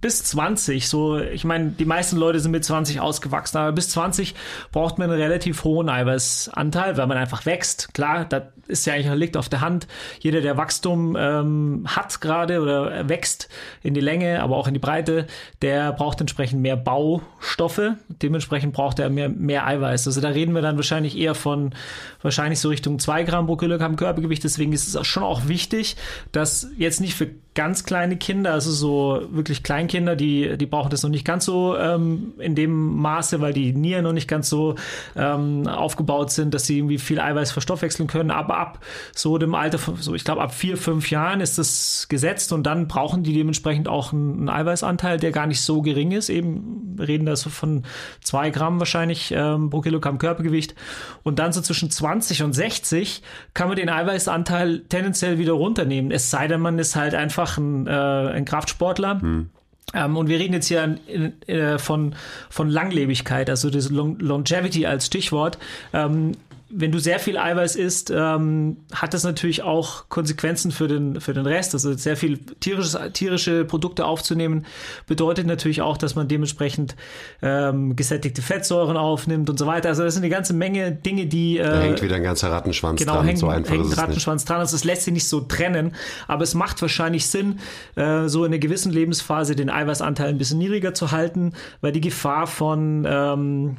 bis 0.00 0.22
20, 0.24 0.88
so, 0.88 1.18
ich 1.18 1.44
meine, 1.44 1.70
die 1.70 1.84
meisten 1.84 2.16
Leute 2.16 2.40
sind 2.40 2.52
mit 2.52 2.64
20 2.64 3.00
ausgewachsen, 3.00 3.58
aber 3.58 3.72
bis 3.72 3.88
20 3.90 4.34
braucht 4.72 4.98
man 4.98 5.10
einen 5.10 5.20
relativ 5.20 5.64
hohen 5.64 5.88
Eiweißanteil, 5.88 6.96
weil 6.96 7.06
man 7.06 7.16
einfach 7.16 7.46
wächst. 7.46 7.92
Klar, 7.94 8.24
das 8.24 8.44
ist 8.68 8.86
ja 8.86 8.94
eigentlich 8.94 9.12
liegt 9.18 9.36
auf 9.36 9.48
der 9.48 9.60
Hand. 9.60 9.88
Jeder, 10.20 10.40
der 10.40 10.56
Wachstum 10.56 11.16
ähm, 11.18 11.84
hat 11.86 12.20
gerade 12.20 12.60
oder 12.60 13.08
wächst 13.08 13.48
in 13.82 13.94
die 13.94 14.00
Länge, 14.00 14.42
aber 14.42 14.56
auch 14.56 14.68
in 14.68 14.74
die 14.74 14.80
Breite, 14.80 15.26
der 15.62 15.92
braucht 15.92 16.20
entsprechend 16.20 16.60
mehr 16.60 16.76
Baustoffe. 16.76 17.94
Dementsprechend 18.08 18.74
braucht 18.74 18.98
er 18.98 19.10
mehr, 19.10 19.28
mehr 19.28 19.66
Eiweiß. 19.66 20.06
Also 20.06 20.20
da 20.20 20.28
reden 20.28 20.54
wir 20.54 20.62
dann 20.62 20.76
wahrscheinlich 20.76 21.16
eher 21.16 21.34
von 21.34 21.74
wahrscheinlich 22.22 22.60
so 22.60 22.68
Richtung 22.68 22.98
2 22.98 23.24
Gramm 23.24 23.46
pro 23.46 23.56
Kilogramm 23.56 23.96
Körpergewicht. 23.96 24.44
Deswegen 24.44 24.72
ist 24.72 24.94
es 24.94 25.06
schon 25.06 25.22
auch 25.22 25.48
wichtig, 25.48 25.96
dass 26.30 26.68
jetzt 26.76 27.00
nicht 27.00 27.14
für 27.14 27.30
ganz 27.58 27.82
kleine 27.82 28.16
Kinder, 28.16 28.52
also 28.52 28.70
so 28.70 29.20
wirklich 29.32 29.64
Kleinkinder, 29.64 30.14
die, 30.14 30.56
die 30.56 30.66
brauchen 30.66 30.90
das 30.90 31.02
noch 31.02 31.10
nicht 31.10 31.24
ganz 31.24 31.44
so 31.44 31.76
ähm, 31.76 32.34
in 32.38 32.54
dem 32.54 32.70
Maße, 32.70 33.40
weil 33.40 33.52
die 33.52 33.72
Nieren 33.72 34.04
noch 34.04 34.12
nicht 34.12 34.28
ganz 34.28 34.48
so 34.48 34.76
ähm, 35.16 35.66
aufgebaut 35.66 36.30
sind, 36.30 36.54
dass 36.54 36.66
sie 36.66 36.78
irgendwie 36.78 36.98
viel 36.98 37.18
Eiweiß 37.18 37.50
verstoffwechseln 37.50 38.06
können. 38.06 38.30
Aber 38.30 38.58
ab 38.58 38.78
so 39.12 39.38
dem 39.38 39.56
Alter 39.56 39.78
von, 39.78 39.96
so 39.96 40.14
ich 40.14 40.22
glaube, 40.22 40.40
ab 40.40 40.54
vier, 40.54 40.76
fünf 40.76 41.10
Jahren 41.10 41.40
ist 41.40 41.58
das 41.58 42.06
gesetzt 42.08 42.52
und 42.52 42.62
dann 42.62 42.86
brauchen 42.86 43.24
die 43.24 43.34
dementsprechend 43.34 43.88
auch 43.88 44.12
einen, 44.12 44.38
einen 44.38 44.48
Eiweißanteil, 44.50 45.18
der 45.18 45.32
gar 45.32 45.48
nicht 45.48 45.60
so 45.60 45.82
gering 45.82 46.12
ist. 46.12 46.28
Eben 46.28 46.96
reden 47.00 47.26
da 47.26 47.34
so 47.34 47.50
von 47.50 47.82
zwei 48.22 48.50
Gramm 48.50 48.78
wahrscheinlich 48.78 49.34
ähm, 49.36 49.70
pro 49.70 49.80
Kilogramm 49.80 50.18
Körpergewicht. 50.18 50.76
Und 51.24 51.40
dann 51.40 51.52
so 51.52 51.60
zwischen 51.60 51.90
20 51.90 52.44
und 52.44 52.52
60 52.52 53.20
kann 53.52 53.66
man 53.66 53.76
den 53.76 53.88
Eiweißanteil 53.88 54.84
tendenziell 54.88 55.38
wieder 55.38 55.54
runternehmen. 55.54 56.12
Es 56.12 56.30
sei 56.30 56.46
denn, 56.46 56.60
man 56.60 56.78
ist 56.78 56.94
halt 56.94 57.16
einfach 57.16 57.47
einfach 57.48 57.58
ein, 57.58 57.86
äh, 57.86 58.36
ein 58.36 58.44
Kraftsportler. 58.44 59.20
Hm. 59.20 59.50
Ähm, 59.94 60.16
und 60.16 60.28
wir 60.28 60.38
reden 60.38 60.52
jetzt 60.52 60.68
hier 60.68 60.98
äh, 61.46 61.78
von, 61.78 62.14
von 62.50 62.68
Langlebigkeit, 62.68 63.48
also 63.48 63.70
das 63.70 63.88
Longevity 63.90 64.84
als 64.84 65.06
Stichwort. 65.06 65.58
Ähm, 65.94 66.32
wenn 66.70 66.92
du 66.92 66.98
sehr 66.98 67.18
viel 67.18 67.38
Eiweiß 67.38 67.76
isst, 67.76 68.10
ähm, 68.14 68.76
hat 68.92 69.14
das 69.14 69.24
natürlich 69.24 69.62
auch 69.62 70.08
Konsequenzen 70.10 70.70
für 70.70 70.86
den, 70.86 71.20
für 71.20 71.32
den 71.32 71.46
Rest. 71.46 71.72
Also 71.74 71.94
sehr 71.94 72.16
viel 72.16 72.38
tierisches, 72.38 72.98
tierische 73.14 73.64
Produkte 73.64 74.04
aufzunehmen, 74.04 74.66
bedeutet 75.06 75.46
natürlich 75.46 75.80
auch, 75.80 75.96
dass 75.96 76.14
man 76.14 76.28
dementsprechend 76.28 76.94
ähm, 77.40 77.96
gesättigte 77.96 78.42
Fettsäuren 78.42 78.98
aufnimmt 78.98 79.48
und 79.48 79.58
so 79.58 79.66
weiter. 79.66 79.88
Also 79.88 80.04
das 80.04 80.14
sind 80.14 80.24
eine 80.24 80.30
ganze 80.30 80.52
Menge 80.52 80.92
Dinge, 80.92 81.26
die. 81.26 81.58
Äh, 81.58 81.64
da 81.64 81.80
hängt 81.80 82.02
wieder 82.02 82.16
ein 82.16 82.22
ganzer 82.22 82.50
Rattenschwanz 82.50 83.00
genau, 83.00 83.14
dran. 83.14 83.26
Hängt, 83.26 83.38
so 83.38 83.48
einfach 83.48 83.72
hängt 83.72 83.86
ein 83.86 83.92
Rattenschwanz 83.92 84.44
dran. 84.44 84.58
Also 84.58 84.76
das 84.76 84.84
lässt 84.84 85.04
sich 85.04 85.14
nicht 85.14 85.28
so 85.28 85.40
trennen. 85.40 85.94
Aber 86.26 86.42
es 86.42 86.54
macht 86.54 86.82
wahrscheinlich 86.82 87.26
Sinn, 87.26 87.60
äh, 87.96 88.28
so 88.28 88.44
in 88.44 88.52
einer 88.52 88.58
gewissen 88.58 88.92
Lebensphase 88.92 89.56
den 89.56 89.70
Eiweißanteil 89.70 90.28
ein 90.28 90.38
bisschen 90.38 90.58
niedriger 90.58 90.92
zu 90.92 91.12
halten, 91.12 91.54
weil 91.80 91.92
die 91.92 92.02
Gefahr 92.02 92.46
von 92.46 93.06
ähm, 93.08 93.76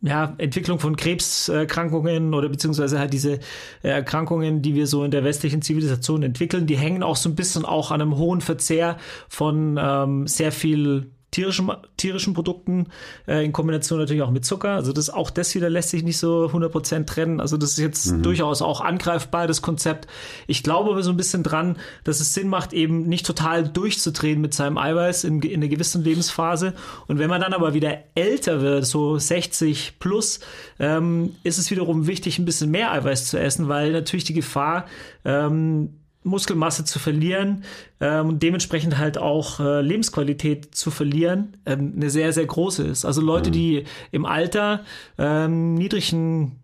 ja, 0.00 0.34
Entwicklung 0.38 0.78
von 0.78 0.96
Krebserkrankungen 0.96 2.32
oder 2.32 2.48
beziehungsweise 2.48 2.98
halt 2.98 3.12
diese 3.12 3.40
äh, 3.82 3.88
Erkrankungen, 3.88 4.62
die 4.62 4.74
wir 4.74 4.86
so 4.86 5.02
in 5.02 5.10
der 5.10 5.24
westlichen 5.24 5.60
Zivilisation 5.60 6.22
entwickeln, 6.22 6.66
die 6.66 6.76
hängen 6.76 7.02
auch 7.02 7.16
so 7.16 7.28
ein 7.28 7.34
bisschen 7.34 7.64
auch 7.64 7.90
an 7.90 8.00
einem 8.00 8.16
hohen 8.16 8.40
Verzehr 8.40 8.96
von 9.28 9.78
ähm, 9.80 10.26
sehr 10.28 10.52
viel 10.52 11.10
tierischen, 11.30 11.70
tierischen 11.96 12.32
Produkten 12.32 12.86
äh, 13.26 13.44
in 13.44 13.52
Kombination 13.52 13.98
natürlich 13.98 14.22
auch 14.22 14.30
mit 14.30 14.44
Zucker. 14.44 14.70
Also 14.70 14.92
das 14.92 15.10
auch 15.10 15.30
das 15.30 15.54
wieder 15.54 15.68
lässt 15.68 15.90
sich 15.90 16.02
nicht 16.02 16.18
so 16.18 16.46
100% 16.46 17.04
trennen. 17.04 17.40
Also 17.40 17.56
das 17.56 17.72
ist 17.72 17.78
jetzt 17.78 18.12
mhm. 18.12 18.22
durchaus 18.22 18.62
auch 18.62 18.80
angreifbar, 18.80 19.46
das 19.46 19.60
Konzept. 19.60 20.06
Ich 20.46 20.62
glaube 20.62 20.90
aber 20.90 21.02
so 21.02 21.10
ein 21.10 21.16
bisschen 21.16 21.42
dran, 21.42 21.76
dass 22.04 22.20
es 22.20 22.32
Sinn 22.32 22.48
macht, 22.48 22.72
eben 22.72 23.02
nicht 23.02 23.26
total 23.26 23.68
durchzudrehen 23.68 24.40
mit 24.40 24.54
seinem 24.54 24.78
Eiweiß 24.78 25.24
in, 25.24 25.42
in 25.42 25.60
einer 25.60 25.68
gewissen 25.68 26.02
Lebensphase. 26.02 26.72
Und 27.06 27.18
wenn 27.18 27.28
man 27.28 27.40
dann 27.40 27.52
aber 27.52 27.74
wieder 27.74 27.98
älter 28.14 28.62
wird, 28.62 28.86
so 28.86 29.18
60 29.18 29.98
plus, 29.98 30.40
ähm, 30.78 31.34
ist 31.42 31.58
es 31.58 31.70
wiederum 31.70 32.06
wichtig, 32.06 32.38
ein 32.38 32.46
bisschen 32.46 32.70
mehr 32.70 32.92
Eiweiß 32.92 33.26
zu 33.26 33.38
essen, 33.38 33.68
weil 33.68 33.92
natürlich 33.92 34.24
die 34.24 34.34
Gefahr, 34.34 34.86
ähm, 35.24 35.97
Muskelmasse 36.24 36.84
zu 36.84 36.98
verlieren 36.98 37.64
ähm, 38.00 38.28
und 38.28 38.42
dementsprechend 38.42 38.98
halt 38.98 39.18
auch 39.18 39.60
äh, 39.60 39.80
Lebensqualität 39.80 40.74
zu 40.74 40.90
verlieren, 40.90 41.56
ähm, 41.64 41.94
eine 41.96 42.10
sehr, 42.10 42.32
sehr 42.32 42.46
große 42.46 42.84
ist. 42.84 43.04
Also 43.04 43.20
Leute, 43.20 43.50
mhm. 43.50 43.54
die 43.54 43.84
im 44.10 44.26
Alter 44.26 44.84
ähm, 45.16 45.74
niedrigen 45.74 46.60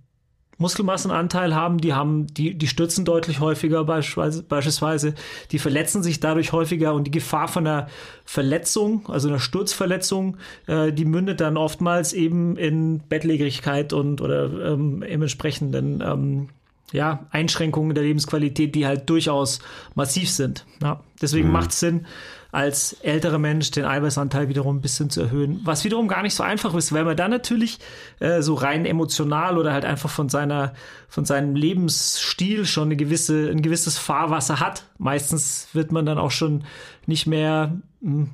Muskelmassenanteil 0.59 1.55
haben, 1.55 1.79
die 1.79 1.95
haben, 1.95 2.27
die, 2.29 2.55
die 2.55 2.69
stürzen 2.69 3.05
deutlich 3.05 3.41
häufiger 3.41 3.85
beispielsweise, 3.85 4.43
beispielsweise, 4.45 5.15
die 5.51 5.59
verletzen 5.59 6.03
sich 6.03 6.21
dadurch 6.21 6.53
häufiger 6.53 6.95
und 6.95 7.05
die 7.05 7.11
Gefahr 7.11 7.49
von 7.49 7.67
einer 7.67 7.89
Verletzung, 8.25 9.09
also 9.09 9.29
einer 9.29 9.41
Sturzverletzung, 9.41 10.37
äh, 10.67 10.93
die 10.93 11.05
mündet 11.05 11.41
dann 11.41 11.57
oftmals 11.57 12.13
eben 12.13 12.57
in 12.57 13.01
Bettlägerigkeit 13.01 13.93
und 13.93 14.21
oder 14.21 14.73
ähm, 14.73 15.03
im 15.03 15.23
entsprechenden 15.23 16.01
ähm, 16.01 16.49
ja, 16.93 17.27
Einschränkungen 17.31 17.95
der 17.95 18.05
Lebensqualität, 18.05 18.75
die 18.75 18.87
halt 18.87 19.09
durchaus 19.11 19.61
massiv 19.95 20.31
sind. 20.31 20.65
Ja, 20.83 21.01
deswegen 21.21 21.49
mhm. 21.49 21.53
macht 21.53 21.71
es 21.71 21.81
Sinn, 21.81 22.07
als 22.55 22.93
älterer 23.03 23.39
Mensch 23.39 23.73
den 23.73 23.85
Eiweißanteil 23.85 24.49
wiederum 24.49 24.77
ein 24.77 24.81
bisschen 24.81 25.11
zu 25.11 25.23
erhöhen. 25.23 25.61
Was 25.65 25.83
wiederum 25.83 26.07
gar 26.07 26.23
nicht 26.23 26.37
so 26.37 26.45
einfach 26.45 26.73
ist, 26.75 26.93
weil 26.93 27.05
man 27.05 27.17
dann 27.17 27.33
natürlich 27.33 27.81
äh, 28.21 28.43
so 28.43 28.55
rein 28.55 28.87
emotional 28.87 29.59
oder 29.59 29.73
halt 29.73 29.85
einfach 29.85 30.09
von 30.09 30.29
seiner, 30.29 30.73
von 31.09 31.25
seinem 31.25 31.57
Lebensstil 31.57 32.65
schon 32.65 32.85
eine 32.85 32.97
gewisse, 32.97 33.51
ein 33.51 33.61
gewisses 33.61 33.99
Fahrwasser 33.99 34.61
hat. 34.61 34.85
Meistens 34.99 35.67
wird 35.73 35.91
man 35.91 36.07
dann 36.07 36.17
auch 36.17 36.31
schon 36.31 36.63
nicht 37.07 37.27
mehr, 37.27 37.73
hm, 38.01 38.31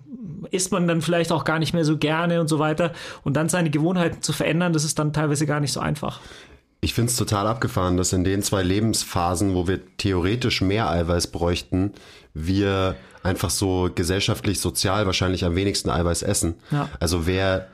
isst 0.51 0.71
man 0.71 0.87
dann 0.87 1.01
vielleicht 1.01 1.33
auch 1.33 1.45
gar 1.45 1.59
nicht 1.59 1.73
mehr 1.73 1.87
so 1.87 1.97
gerne 1.97 2.43
und 2.43 2.49
so 2.49 2.59
weiter. 2.59 2.93
Und 3.25 3.39
dann 3.39 3.49
seine 3.49 3.71
Gewohnheiten 3.71 4.21
zu 4.21 4.35
verändern, 4.35 4.75
das 4.75 4.85
ist 4.85 4.99
dann 4.99 5.15
teilweise 5.15 5.47
gar 5.47 5.61
nicht 5.61 5.73
so 5.73 5.81
einfach. 5.81 6.21
Ich 6.81 6.95
finde 6.95 7.11
es 7.11 7.17
total 7.17 7.47
abgefahren, 7.47 7.97
dass 7.97 8.13
in 8.13 8.25
den 8.25 8.43
zwei 8.43 8.63
Lebensphasen, 8.63 9.55
wo 9.55 9.69
wir 9.69 9.81
theoretisch 9.99 10.63
mehr 10.63 10.89
Eiweiß 10.89 11.27
bräuchten, 11.29 11.93
wir 12.33 12.97
einfach 13.23 13.51
so 13.51 13.91
gesellschaftlich, 13.95 14.61
sozial 14.61 15.07
wahrscheinlich 15.07 15.45
am 15.45 15.57
wenigsten 15.57 15.91
Eiweiß 15.91 16.23
essen. 16.23 16.55
Ja. 16.71 16.89
Also 16.99 17.27
wer 17.27 17.69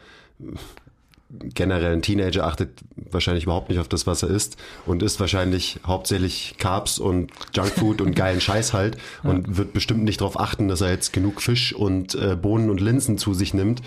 generell 1.29 1.93
ein 1.93 2.03
Teenager 2.03 2.47
achtet 2.47 2.71
wahrscheinlich 2.95 3.45
überhaupt 3.45 3.69
nicht 3.69 3.81
auf 3.81 3.89
das, 3.89 4.07
was 4.07 4.23
er 4.23 4.31
isst 4.31 4.57
und 4.87 5.03
isst 5.03 5.19
wahrscheinlich 5.19 5.81
hauptsächlich 5.85 6.55
Carbs 6.59 6.99
und 6.99 7.33
Junkfood 7.53 8.01
und 8.01 8.15
geilen 8.15 8.41
Scheiß 8.41 8.73
halt 8.73 8.97
ja. 9.25 9.31
und 9.31 9.57
wird 9.57 9.73
bestimmt 9.73 10.05
nicht 10.05 10.21
darauf 10.21 10.39
achten, 10.39 10.69
dass 10.69 10.81
er 10.81 10.91
jetzt 10.91 11.13
genug 11.13 11.43
Fisch 11.43 11.75
und 11.75 12.15
äh, 12.15 12.37
Bohnen 12.37 12.71
und 12.71 12.81
Linsen 12.81 13.19
zu 13.19 13.35
sich 13.35 13.55
nimmt. 13.55 13.83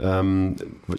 Ähm, 0.00 0.56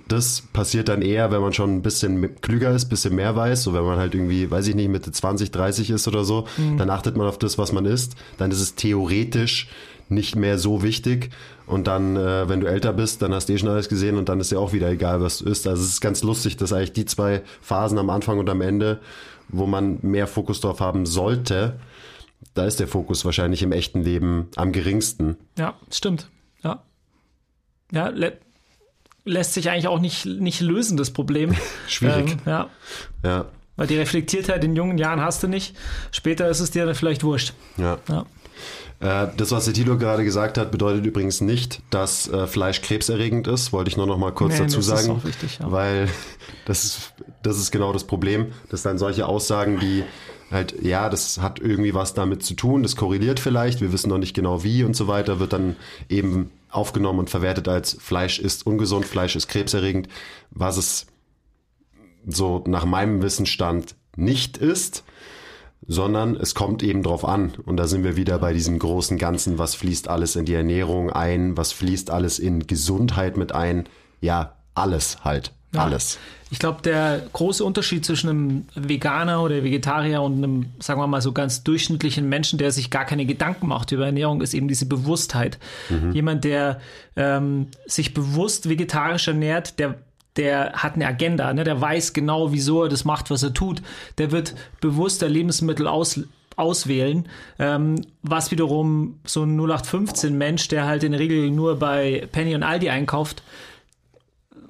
das 0.08 0.43
passiert 0.54 0.89
dann 0.89 1.02
eher, 1.02 1.32
wenn 1.32 1.41
man 1.41 1.54
schon 1.54 1.76
ein 1.76 1.82
bisschen 1.82 2.36
klüger 2.41 2.72
ist, 2.72 2.89
bisschen 2.89 3.16
mehr 3.16 3.36
weiß, 3.36 3.64
so 3.64 3.74
wenn 3.74 3.84
man 3.84 3.97
halt 3.97 4.14
irgendwie, 4.14 4.50
weiß 4.50 4.68
ich 4.68 4.76
nicht, 4.76 4.89
Mitte 4.89 5.12
20, 5.12 5.52
30 5.52 5.89
ist 5.89 6.08
oder 6.08 6.24
so, 6.24 6.45
mhm. 6.58 6.78
dann 6.78 6.89
achtet 6.89 7.16
man 7.18 7.28
auf 7.28 7.38
das, 7.38 7.58
was 7.58 7.72
man 7.72 7.86
isst. 7.86 8.16
Dann 8.38 8.52
ist 8.52 8.62
es 8.62 8.76
theoretisch 8.76 9.70
nicht 10.10 10.36
mehr 10.36 10.58
so 10.58 10.84
wichtig. 10.84 11.30
Und 11.66 11.88
dann, 11.88 12.16
äh, 12.16 12.50
wenn 12.50 12.62
du 12.62 12.68
älter 12.68 12.93
bist, 12.93 13.22
dann 13.22 13.34
hast 13.34 13.47
du 13.47 13.54
eh 13.54 13.58
schon 13.58 13.70
alles 13.70 13.89
gesehen 13.89 14.18
und 14.18 14.28
dann 14.28 14.39
ist 14.39 14.52
ja 14.52 14.58
auch 14.58 14.74
wieder 14.74 14.89
egal, 14.89 15.22
was 15.22 15.39
du 15.39 15.50
isst. 15.50 15.68
Also 15.68 15.84
es 15.84 15.89
ist 15.89 16.02
ganz 16.02 16.24
lustig, 16.24 16.58
dass 16.58 16.74
eigentlich 16.74 16.93
die 16.93 17.06
zwei 17.06 17.43
Phasen 17.62 18.00
am 18.00 18.10
Anfang 18.10 18.39
und 18.39 18.50
am 18.50 18.62
Ende, 18.62 19.00
wo 19.50 19.68
man 19.68 20.00
mehr 20.02 20.26
Fokus 20.28 20.62
drauf 20.62 20.80
haben 20.80 21.06
sollte, 21.06 21.80
da 22.56 22.66
ist 22.66 22.80
der 22.80 22.88
Fokus 22.88 23.24
wahrscheinlich 23.26 23.62
im 23.62 23.72
echten 23.72 24.02
Leben 24.02 24.47
am 24.56 24.72
geringsten. 24.72 25.38
Ja, 25.58 25.76
stimmt. 25.91 26.30
Ja. 26.64 26.84
Ja, 27.91 28.10
lässt 29.26 29.54
sich 29.54 29.70
eigentlich 29.70 29.88
auch 29.88 30.00
nicht, 30.00 30.26
nicht 30.26 30.62
lösen, 30.62 30.98
das 30.98 31.12
Problem. 31.12 31.56
Schwierig. 31.88 32.32
Ähm, 32.32 32.40
ja. 32.46 32.70
Ja. 33.24 33.46
Weil 33.76 33.88
die 33.88 33.98
Reflektiertheit 33.98 34.64
in 34.64 34.76
jungen 34.76 34.98
Jahren 34.98 35.22
hast 35.22 35.44
du 35.44 35.48
nicht. 35.48 35.76
Später 36.12 36.50
ist 36.50 36.60
es 36.60 36.72
dir 36.72 36.86
dann 36.86 36.96
vielleicht 36.96 37.24
wurscht. 37.24 37.54
Ja. 37.78 37.98
ja. 38.10 38.26
Äh, 39.00 39.30
das, 39.38 39.52
was 39.52 39.66
der 39.66 39.74
Tilo 39.74 39.98
gerade 39.98 40.26
gesagt 40.26 40.58
hat, 40.58 40.72
bedeutet 40.72 41.06
übrigens 41.06 41.40
nicht, 41.40 41.82
dass 41.90 42.28
äh, 42.28 42.48
Fleisch 42.48 42.82
krebserregend 42.82 43.48
ist. 43.48 43.72
Wollte 43.72 43.90
ich 43.90 43.96
nur 43.96 44.08
noch 44.08 44.18
mal 44.18 44.34
kurz 44.34 44.54
nee, 44.54 44.60
dazu 44.60 44.78
das 44.78 44.88
sagen. 44.88 45.04
Ist 45.04 45.10
auch 45.10 45.24
wichtig, 45.24 45.60
ja. 45.62 45.72
Weil 45.72 46.10
das 46.66 46.84
ist, 46.84 47.14
das 47.42 47.58
ist 47.58 47.72
genau 47.72 47.94
das 47.94 48.04
Problem, 48.04 48.48
dass 48.70 48.82
dann 48.82 48.98
solche 48.98 49.26
Aussagen, 49.26 49.80
die 49.80 50.04
halt, 50.52 50.76
ja, 50.82 51.10
das 51.10 51.40
hat 51.40 51.60
irgendwie 51.60 51.94
was 51.94 52.14
damit 52.14 52.44
zu 52.44 52.56
tun, 52.56 52.84
das 52.84 52.96
korreliert 52.96 53.40
vielleicht, 53.40 53.82
wir 53.82 53.94
wissen 53.94 54.10
noch 54.10 54.18
nicht 54.18 54.34
genau 54.34 54.64
wie 54.64 54.84
und 54.84 54.96
so 54.96 55.08
weiter, 55.08 55.40
wird 55.40 55.54
dann 55.54 55.76
eben 56.10 56.52
aufgenommen 56.70 57.20
und 57.20 57.30
verwertet 57.30 57.68
als 57.68 57.98
Fleisch 58.00 58.40
ist 58.40 58.66
ungesund, 58.66 59.06
Fleisch 59.06 59.36
ist 59.36 59.48
krebserregend, 59.48 60.08
was 60.52 60.78
es 60.78 61.08
so 62.28 62.64
nach 62.68 62.86
meinem 62.86 63.22
Wissensstand 63.22 63.96
nicht 64.16 64.58
ist 64.58 65.04
sondern 65.90 66.36
es 66.36 66.54
kommt 66.54 66.84
eben 66.84 67.04
drauf 67.04 67.26
an. 67.26 67.54
Und 67.66 67.78
da 67.78 67.88
sind 67.88 68.04
wir 68.04 68.16
wieder 68.16 68.38
bei 68.38 68.54
diesem 68.54 68.78
großen 68.78 69.18
Ganzen, 69.18 69.58
was 69.58 69.74
fließt 69.76 70.08
alles 70.08 70.36
in 70.36 70.46
die 70.46 70.54
Ernährung 70.54 71.10
ein, 71.10 71.58
was 71.58 71.72
fließt 71.72 72.12
alles 72.12 72.38
in 72.38 72.68
Gesundheit 72.68 73.38
mit 73.38 73.54
ein. 73.54 73.90
Ja, 74.22 74.58
alles 74.76 75.24
halt. 75.24 75.54
Ja. 75.74 75.84
Alles. 75.84 76.18
Ich 76.52 76.58
glaube, 76.58 76.82
der 76.82 77.22
große 77.32 77.64
Unterschied 77.64 78.04
zwischen 78.04 78.30
einem 78.30 78.66
Veganer 78.74 79.44
oder 79.44 79.64
Vegetarier 79.64 80.22
und 80.22 80.38
einem, 80.38 80.66
sagen 80.80 81.00
wir 81.00 81.06
mal, 81.06 81.22
so 81.22 81.32
ganz 81.32 81.64
durchschnittlichen 81.64 82.28
Menschen, 82.28 82.58
der 82.58 82.72
sich 82.72 82.90
gar 82.90 83.06
keine 83.06 83.28
Gedanken 83.28 83.68
macht 83.68 83.92
über 83.92 84.08
Ernährung, 84.08 84.42
ist 84.42 84.56
eben 84.56 84.68
diese 84.68 84.88
Bewusstheit. 84.88 85.60
Mhm. 85.90 86.14
Jemand, 86.14 86.44
der 86.44 86.82
ähm, 87.16 87.68
sich 87.86 88.16
bewusst 88.16 88.68
vegetarisch 88.68 89.28
ernährt, 89.28 89.78
der 89.80 89.96
der 90.36 90.72
hat 90.74 90.94
eine 90.94 91.08
Agenda, 91.08 91.54
ne? 91.54 91.66
der 91.66 91.82
weiß 91.82 92.14
genau, 92.14 92.54
wieso 92.54 92.84
er 92.84 92.90
das 92.90 93.04
macht, 93.04 93.30
was 93.30 93.44
er 93.44 93.54
tut. 93.54 93.82
Der 94.20 94.32
wird 94.32 94.56
bewusster 94.80 95.28
Lebensmittel 95.28 95.86
aus, 95.86 96.22
auswählen, 96.56 97.28
ähm, 97.58 98.06
was 98.22 98.50
wiederum 98.52 99.20
so 99.26 99.44
ein 99.44 99.60
0815 99.60 100.38
Mensch, 100.38 100.68
der 100.70 100.86
halt 100.86 101.04
in 101.04 101.12
der 101.12 101.20
Regel 101.20 101.50
nur 101.52 101.78
bei 101.78 102.28
Penny 102.32 102.56
und 102.56 102.64
Aldi 102.64 102.90
einkauft, 102.90 103.44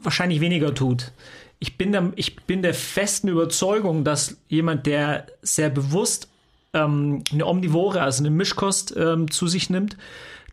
wahrscheinlich 0.01 0.41
weniger 0.41 0.73
tut. 0.73 1.11
Ich 1.59 1.77
bin 1.77 1.91
der, 1.91 2.11
ich 2.15 2.37
bin 2.43 2.61
der 2.61 2.73
festen 2.73 3.27
Überzeugung, 3.27 4.03
dass 4.03 4.37
jemand, 4.47 4.85
der 4.85 5.27
sehr 5.41 5.69
bewusst 5.69 6.29
ähm, 6.73 7.23
eine 7.31 7.45
Omnivore, 7.45 8.01
also 8.01 8.23
eine 8.23 8.29
Mischkost 8.29 8.95
ähm, 8.95 9.29
zu 9.29 9.47
sich 9.47 9.69
nimmt, 9.69 9.97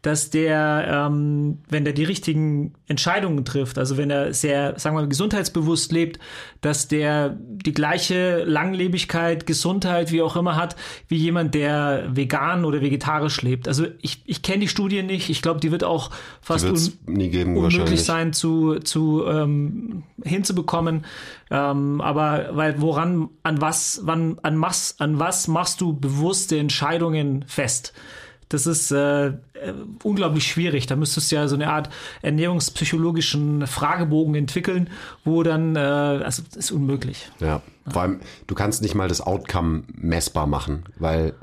dass 0.07 0.31
der, 0.31 1.09
ähm, 1.09 1.59
wenn 1.69 1.83
der 1.83 1.93
die 1.93 2.05
richtigen 2.05 2.75
Entscheidungen 2.87 3.45
trifft, 3.45 3.77
also 3.77 3.97
wenn 3.97 4.09
er 4.09 4.33
sehr, 4.33 4.79
sagen 4.79 4.95
wir 4.95 5.01
mal, 5.01 5.09
gesundheitsbewusst 5.09 5.91
lebt, 5.91 6.21
dass 6.61 6.87
der 6.87 7.37
die 7.41 7.73
gleiche 7.73 8.45
Langlebigkeit, 8.45 9.49
Gesundheit, 9.49 10.13
wie 10.13 10.23
auch 10.23 10.37
immer 10.37 10.55
hat, 10.55 10.77
wie 11.09 11.17
jemand, 11.17 11.57
der 11.57 12.05
vegan 12.15 12.65
oder 12.65 12.83
vegetarisch 12.83 13.43
lebt. 13.43 13.67
Also 13.67 13.87
ich, 14.01 14.23
ich 14.27 14.43
kenne 14.43 14.61
die 14.61 14.69
Studie 14.69 15.03
nicht. 15.03 15.29
Ich 15.29 15.43
glaube, 15.43 15.59
die 15.59 15.73
wird 15.73 15.83
auch 15.83 16.13
fast 16.41 16.67
un 16.67 17.19
geben, 17.19 17.57
unmöglich 17.57 18.05
sein 18.05 18.33
zu, 18.33 18.79
zu 18.79 19.25
ähm, 19.27 20.05
hinzubekommen. 20.23 21.05
Ähm, 21.51 22.01
aber 22.01 22.51
weil 22.53 22.81
woran, 22.81 23.31
an 23.43 23.61
was, 23.61 24.03
wann, 24.05 24.39
an 24.45 24.63
was, 24.63 25.01
an 25.01 25.19
was 25.19 25.49
machst 25.49 25.81
du 25.81 25.95
bewusste 25.95 26.59
Entscheidungen 26.59 27.45
fest? 27.49 27.93
Das 28.49 28.67
ist 28.67 28.93
äh, 28.93 29.33
unglaublich 30.03 30.47
schwierig. 30.47 30.87
Da 30.87 30.97
müsstest 30.97 31.33
du 31.33 31.37
ja 31.37 31.49
so 31.49 31.57
eine 31.57 31.71
Art 31.71 31.91
ernährungspsychologischen 32.23 33.67
Fragebogen 33.67 34.35
entwickeln, 34.35 34.91
wo 35.25 35.43
dann, 35.43 35.75
äh, 35.75 35.81
also 35.81 36.43
ist 36.55 36.71
unmöglich. 36.71 37.31
Ja, 37.41 37.63
vor 37.89 38.03
allem, 38.03 38.21
du 38.47 38.55
kannst 38.55 38.83
nicht 38.83 38.95
mal 38.95 39.09
das 39.09 39.21
Outcome 39.21 39.83
messbar 39.95 40.47
machen, 40.47 40.85
weil 40.99 41.35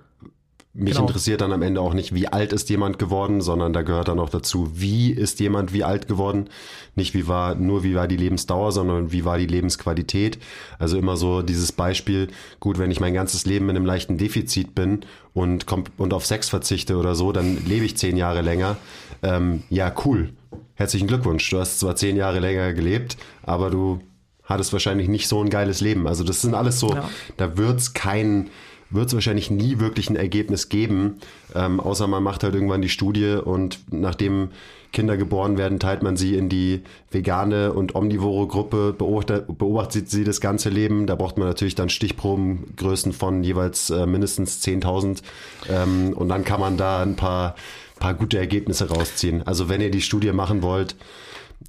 mich 0.75 0.95
genau. 0.95 1.05
interessiert 1.05 1.41
dann 1.41 1.53
am 1.53 1.61
Ende 1.61 1.81
auch 1.81 1.93
nicht, 1.93 2.15
wie 2.15 2.27
alt 2.27 2.51
ist 2.51 2.67
jemand 2.71 2.97
geworden, 2.97 3.41
sondern 3.41 3.73
da 3.73 3.83
gehört 3.83 4.07
dann 4.07 4.19
auch 4.19 4.29
dazu, 4.29 4.71
wie 4.73 5.11
ist 5.11 5.39
jemand 5.39 5.71
wie 5.71 5.83
alt 5.83 6.07
geworden. 6.07 6.49
Nicht 6.95 7.13
wie 7.13 7.27
war, 7.27 7.53
nur 7.53 7.83
wie 7.83 7.93
war 7.93 8.07
die 8.07 8.17
Lebensdauer, 8.17 8.71
sondern 8.71 9.11
wie 9.11 9.23
war 9.23 9.37
die 9.37 9.45
Lebensqualität. 9.45 10.39
Also 10.79 10.97
immer 10.97 11.15
so 11.15 11.43
dieses 11.43 11.71
Beispiel, 11.71 12.29
gut, 12.59 12.79
wenn 12.79 12.89
ich 12.89 12.99
mein 12.99 13.13
ganzes 13.13 13.45
Leben 13.45 13.69
in 13.69 13.75
einem 13.75 13.85
leichten 13.85 14.17
Defizit 14.17 14.73
bin 14.73 15.05
und, 15.35 15.67
und 15.97 16.13
auf 16.13 16.25
Sex 16.25 16.49
verzichte 16.49 16.97
oder 16.97 17.13
so, 17.13 17.31
dann 17.31 17.63
lebe 17.65 17.85
ich 17.85 17.95
zehn 17.95 18.17
Jahre 18.17 18.41
länger. 18.41 18.77
Ähm, 19.21 19.61
ja, 19.69 19.93
cool. 20.05 20.33
Herzlichen 20.73 21.07
Glückwunsch. 21.07 21.47
Du 21.51 21.59
hast 21.59 21.79
zwar 21.79 21.95
zehn 21.95 22.15
Jahre 22.15 22.39
länger 22.39 22.73
gelebt, 22.73 23.17
aber 23.43 23.69
du 23.69 24.01
hattest 24.43 24.73
wahrscheinlich 24.73 25.07
nicht 25.07 25.27
so 25.27 25.39
ein 25.39 25.51
geiles 25.51 25.81
Leben. 25.81 26.07
Also 26.07 26.23
das 26.23 26.41
sind 26.41 26.55
alles 26.55 26.79
so, 26.79 26.95
ja. 26.95 27.07
da 27.37 27.57
wird's 27.57 27.93
kein 27.93 28.49
wird 28.93 29.07
es 29.07 29.13
wahrscheinlich 29.13 29.51
nie 29.51 29.79
wirklich 29.79 30.09
ein 30.09 30.15
Ergebnis 30.15 30.69
geben, 30.69 31.17
ähm, 31.55 31.79
außer 31.79 32.07
man 32.07 32.23
macht 32.23 32.43
halt 32.43 32.53
irgendwann 32.53 32.81
die 32.81 32.89
Studie 32.89 33.35
und 33.43 33.79
nachdem 33.91 34.49
Kinder 34.93 35.17
geboren 35.17 35.57
werden, 35.57 35.79
teilt 35.79 36.03
man 36.03 36.15
sie 36.15 36.35
in 36.35 36.49
die 36.49 36.83
vegane 37.09 37.73
und 37.73 37.95
omnivore 37.95 38.47
Gruppe, 38.47 38.93
beobachtet, 38.93 40.09
sie 40.09 40.23
das 40.23 40.39
ganze 40.39 40.69
Leben. 40.69 41.07
Da 41.07 41.15
braucht 41.15 41.37
man 41.37 41.47
natürlich 41.47 41.75
dann 41.75 41.89
Stichprobengrößen 41.89 43.11
von 43.11 43.43
jeweils 43.43 43.89
äh, 43.89 44.05
mindestens 44.05 44.63
10.000 44.63 45.23
ähm, 45.69 46.13
und 46.13 46.29
dann 46.29 46.45
kann 46.45 46.59
man 46.59 46.77
da 46.77 47.01
ein 47.01 47.15
paar, 47.15 47.55
paar 47.99 48.13
gute 48.13 48.37
Ergebnisse 48.37 48.87
rausziehen. 48.87 49.41
Also 49.45 49.67
wenn 49.67 49.81
ihr 49.81 49.91
die 49.91 50.01
Studie 50.01 50.31
machen 50.31 50.61
wollt, 50.61 50.95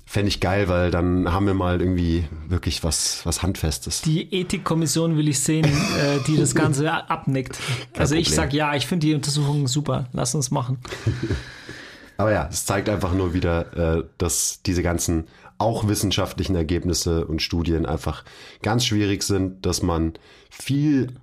Fände 0.06 0.28
ich 0.28 0.40
geil, 0.40 0.68
weil 0.68 0.90
dann 0.90 1.32
haben 1.32 1.46
wir 1.46 1.54
mal 1.54 1.80
irgendwie 1.80 2.24
wirklich 2.48 2.84
was, 2.84 3.24
was 3.24 3.42
Handfestes. 3.42 4.02
Die 4.02 4.32
Ethikkommission 4.32 5.16
will 5.16 5.28
ich 5.28 5.40
sehen, 5.40 5.64
äh, 5.64 6.18
die 6.26 6.36
das 6.36 6.54
Ganze 6.54 6.92
abnickt. 7.10 7.58
Kein 7.92 8.00
also 8.00 8.14
ich 8.14 8.30
sag 8.30 8.52
ja, 8.52 8.74
ich 8.74 8.86
finde 8.86 9.06
die 9.06 9.14
Untersuchung 9.14 9.66
super. 9.66 10.08
Lass 10.12 10.34
uns 10.34 10.50
machen. 10.50 10.78
Aber 12.16 12.32
ja, 12.32 12.48
es 12.50 12.64
zeigt 12.64 12.88
einfach 12.88 13.12
nur 13.12 13.34
wieder, 13.34 13.98
äh, 13.98 14.04
dass 14.18 14.62
diese 14.62 14.82
ganzen 14.82 15.26
auch 15.58 15.88
wissenschaftlichen 15.88 16.54
Ergebnisse 16.54 17.26
und 17.26 17.42
Studien 17.42 17.86
einfach 17.86 18.24
ganz 18.62 18.84
schwierig 18.86 19.22
sind, 19.22 19.64
dass 19.64 19.82
man 19.82 20.14
viel 20.50 21.14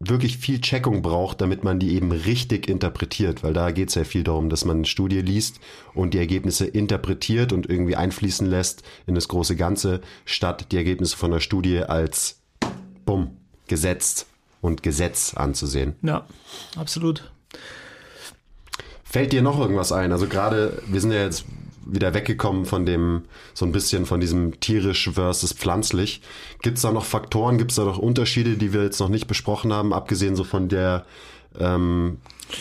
wirklich 0.00 0.38
viel 0.38 0.60
Checkung 0.60 1.02
braucht, 1.02 1.40
damit 1.40 1.64
man 1.64 1.80
die 1.80 1.94
eben 1.94 2.12
richtig 2.12 2.68
interpretiert, 2.68 3.42
weil 3.42 3.52
da 3.52 3.72
geht 3.72 3.88
es 3.88 3.96
ja 3.96 4.04
viel 4.04 4.22
darum, 4.22 4.48
dass 4.48 4.64
man 4.64 4.78
eine 4.78 4.86
Studie 4.86 5.20
liest 5.20 5.58
und 5.92 6.14
die 6.14 6.18
Ergebnisse 6.18 6.66
interpretiert 6.66 7.52
und 7.52 7.68
irgendwie 7.68 7.96
einfließen 7.96 8.46
lässt 8.46 8.82
in 9.06 9.14
das 9.14 9.28
große 9.28 9.56
Ganze, 9.56 10.00
statt 10.24 10.66
die 10.70 10.76
Ergebnisse 10.76 11.16
von 11.16 11.32
der 11.32 11.40
Studie 11.40 11.80
als 11.80 12.40
bumm, 13.04 13.36
gesetzt 13.66 14.26
und 14.60 14.82
Gesetz 14.82 15.34
anzusehen. 15.34 15.96
Ja, 16.02 16.26
absolut. 16.76 17.30
Fällt 19.02 19.32
dir 19.32 19.42
noch 19.42 19.58
irgendwas 19.58 19.90
ein? 19.90 20.12
Also 20.12 20.28
gerade, 20.28 20.82
wir 20.86 21.00
sind 21.00 21.12
ja 21.12 21.24
jetzt 21.24 21.44
wieder 21.88 22.14
weggekommen 22.14 22.64
von 22.64 22.86
dem, 22.86 23.22
so 23.54 23.64
ein 23.64 23.72
bisschen 23.72 24.06
von 24.06 24.20
diesem 24.20 24.60
tierisch 24.60 25.10
versus 25.12 25.52
pflanzlich. 25.52 26.20
Gibt 26.62 26.76
es 26.76 26.82
da 26.82 26.92
noch 26.92 27.04
Faktoren, 27.04 27.58
gibt 27.58 27.70
es 27.70 27.76
da 27.76 27.84
noch 27.84 27.98
Unterschiede, 27.98 28.56
die 28.56 28.72
wir 28.72 28.82
jetzt 28.82 29.00
noch 29.00 29.08
nicht 29.08 29.26
besprochen 29.26 29.72
haben, 29.72 29.92
abgesehen 29.92 30.36
so 30.36 30.44
von 30.44 30.68
der, 30.68 31.04
ähm, 31.58 32.18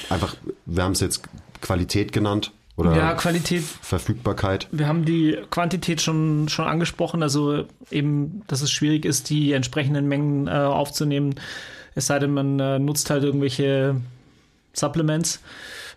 einfach, 0.10 0.36
wir 0.66 0.84
haben 0.84 0.94
es 0.94 1.02
jetzt 1.02 1.24
Qualität 1.62 2.12
genannt? 2.12 2.52
Oder 2.78 2.96
ja, 2.96 3.14
Qualität. 3.16 3.64
Verfügbarkeit. 3.64 4.68
Wir 4.72 4.88
haben 4.88 5.04
die 5.04 5.36
Quantität 5.50 6.00
schon, 6.00 6.48
schon 6.48 6.68
angesprochen, 6.68 7.24
also 7.24 7.66
eben, 7.90 8.44
dass 8.46 8.62
es 8.62 8.70
schwierig 8.70 9.04
ist, 9.04 9.32
die 9.32 9.54
entsprechenden 9.54 10.08
Mengen 10.08 10.48
äh, 10.48 10.52
aufzunehmen. 10.52 11.36
Es 11.96 12.06
sei 12.06 12.20
denn, 12.20 12.34
man 12.34 12.60
äh, 12.60 12.78
nutzt 12.78 13.10
halt 13.10 13.24
irgendwelche 13.24 14.00
Supplements. 14.74 15.42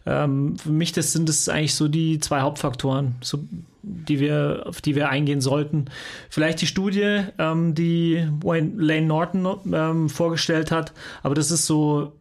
Ähm, 0.06 0.56
für 0.56 0.70
mich 0.70 0.92
das 0.92 1.12
sind 1.12 1.28
es 1.28 1.48
eigentlich 1.48 1.74
so 1.74 1.88
die 1.88 2.18
zwei 2.20 2.40
Hauptfaktoren, 2.40 3.16
so, 3.20 3.44
die 3.82 4.20
wir, 4.20 4.64
auf 4.66 4.80
die 4.80 4.94
wir 4.94 5.08
eingehen 5.08 5.40
sollten. 5.40 5.86
Vielleicht 6.28 6.60
die 6.60 6.66
Studie, 6.66 7.24
ähm, 7.38 7.74
die 7.74 8.26
Wayne 8.42 8.72
Lane 8.76 9.06
Norton 9.06 9.46
ähm, 9.72 10.08
vorgestellt 10.08 10.70
hat, 10.70 10.92
aber 11.22 11.34
das 11.34 11.50
ist 11.50 11.66
so 11.66 12.12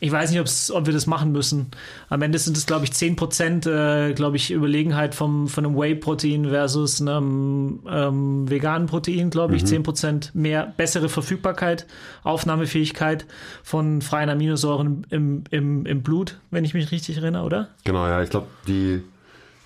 ich 0.00 0.12
weiß 0.12 0.30
nicht, 0.30 0.70
ob 0.72 0.86
wir 0.86 0.92
das 0.92 1.06
machen 1.06 1.32
müssen. 1.32 1.70
Am 2.08 2.22
Ende 2.22 2.38
sind 2.38 2.56
es, 2.56 2.66
glaube 2.66 2.84
ich, 2.84 2.92
10 2.92 3.16
Prozent, 3.16 3.66
äh, 3.66 4.12
glaube 4.12 4.36
ich, 4.36 4.50
Überlegenheit 4.50 5.14
vom, 5.14 5.48
von 5.48 5.66
einem 5.66 5.76
Whey-Protein 5.76 6.48
versus 6.48 7.00
einem 7.00 7.80
ähm, 7.88 8.48
veganen 8.48 8.86
Protein, 8.86 9.30
glaube 9.30 9.56
ich. 9.56 9.62
Mhm. 9.62 9.66
10 9.66 9.82
Prozent 9.82 10.34
mehr, 10.34 10.72
bessere 10.76 11.08
Verfügbarkeit, 11.08 11.86
Aufnahmefähigkeit 12.22 13.26
von 13.62 14.02
freien 14.02 14.30
Aminosäuren 14.30 15.06
im, 15.10 15.44
im, 15.50 15.86
im 15.86 16.02
Blut, 16.02 16.38
wenn 16.50 16.64
ich 16.64 16.74
mich 16.74 16.92
richtig 16.92 17.16
erinnere, 17.18 17.44
oder? 17.44 17.68
Genau, 17.84 18.06
ja, 18.06 18.22
ich 18.22 18.30
glaube, 18.30 18.46
die 18.66 19.02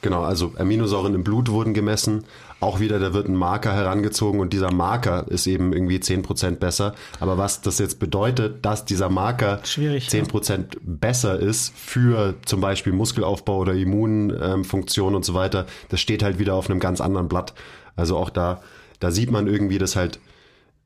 Genau, 0.03 0.25
also 0.25 0.53
Aminosäuren 0.59 1.15
im 1.15 1.23
Blut 1.23 1.49
wurden 1.49 1.75
gemessen. 1.75 2.25
Auch 2.59 2.81
wieder, 2.81 2.99
da 2.99 3.15
wird 3.15 3.29
ein 3.29 3.37
Marker 3.37 3.73
herangezogen 3.73 4.41
und 4.41 4.53
dieser 4.53 4.73
Marker 4.73 5.27
ist 5.29 5.47
eben 5.47 5.73
irgendwie 5.73 5.99
10% 5.99 6.57
besser. 6.57 6.95
Aber 7.21 7.39
was 7.39 7.61
das 7.61 7.79
jetzt 7.79 8.01
bedeutet, 8.01 8.65
dass 8.65 8.85
dieser 8.85 9.09
Marker 9.09 9.61
10% 9.63 10.51
ja. 10.51 10.65
besser 10.83 11.39
ist 11.39 11.73
für 11.77 12.35
zum 12.45 12.61
Beispiel 12.61 12.93
Muskelaufbau 12.93 13.59
oder 13.59 13.75
Immunfunktion 13.75 15.15
und 15.15 15.25
so 15.25 15.35
weiter, 15.35 15.67
das 15.89 16.01
steht 16.01 16.25
halt 16.25 16.41
wieder 16.41 16.55
auf 16.55 16.69
einem 16.69 16.81
ganz 16.81 17.01
anderen 17.01 17.29
Blatt. 17.29 17.55
Also 17.95 18.17
auch 18.17 18.31
da, 18.31 18.61
da 18.99 19.13
sieht 19.13 19.31
man 19.31 19.47
irgendwie, 19.47 19.79
dass 19.79 19.95
halt, 19.95 20.19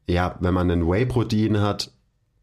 ja, 0.07 0.37
wenn 0.41 0.53
man 0.53 0.71
ein 0.71 0.87
Whey-Protein 0.87 1.63
hat, 1.63 1.91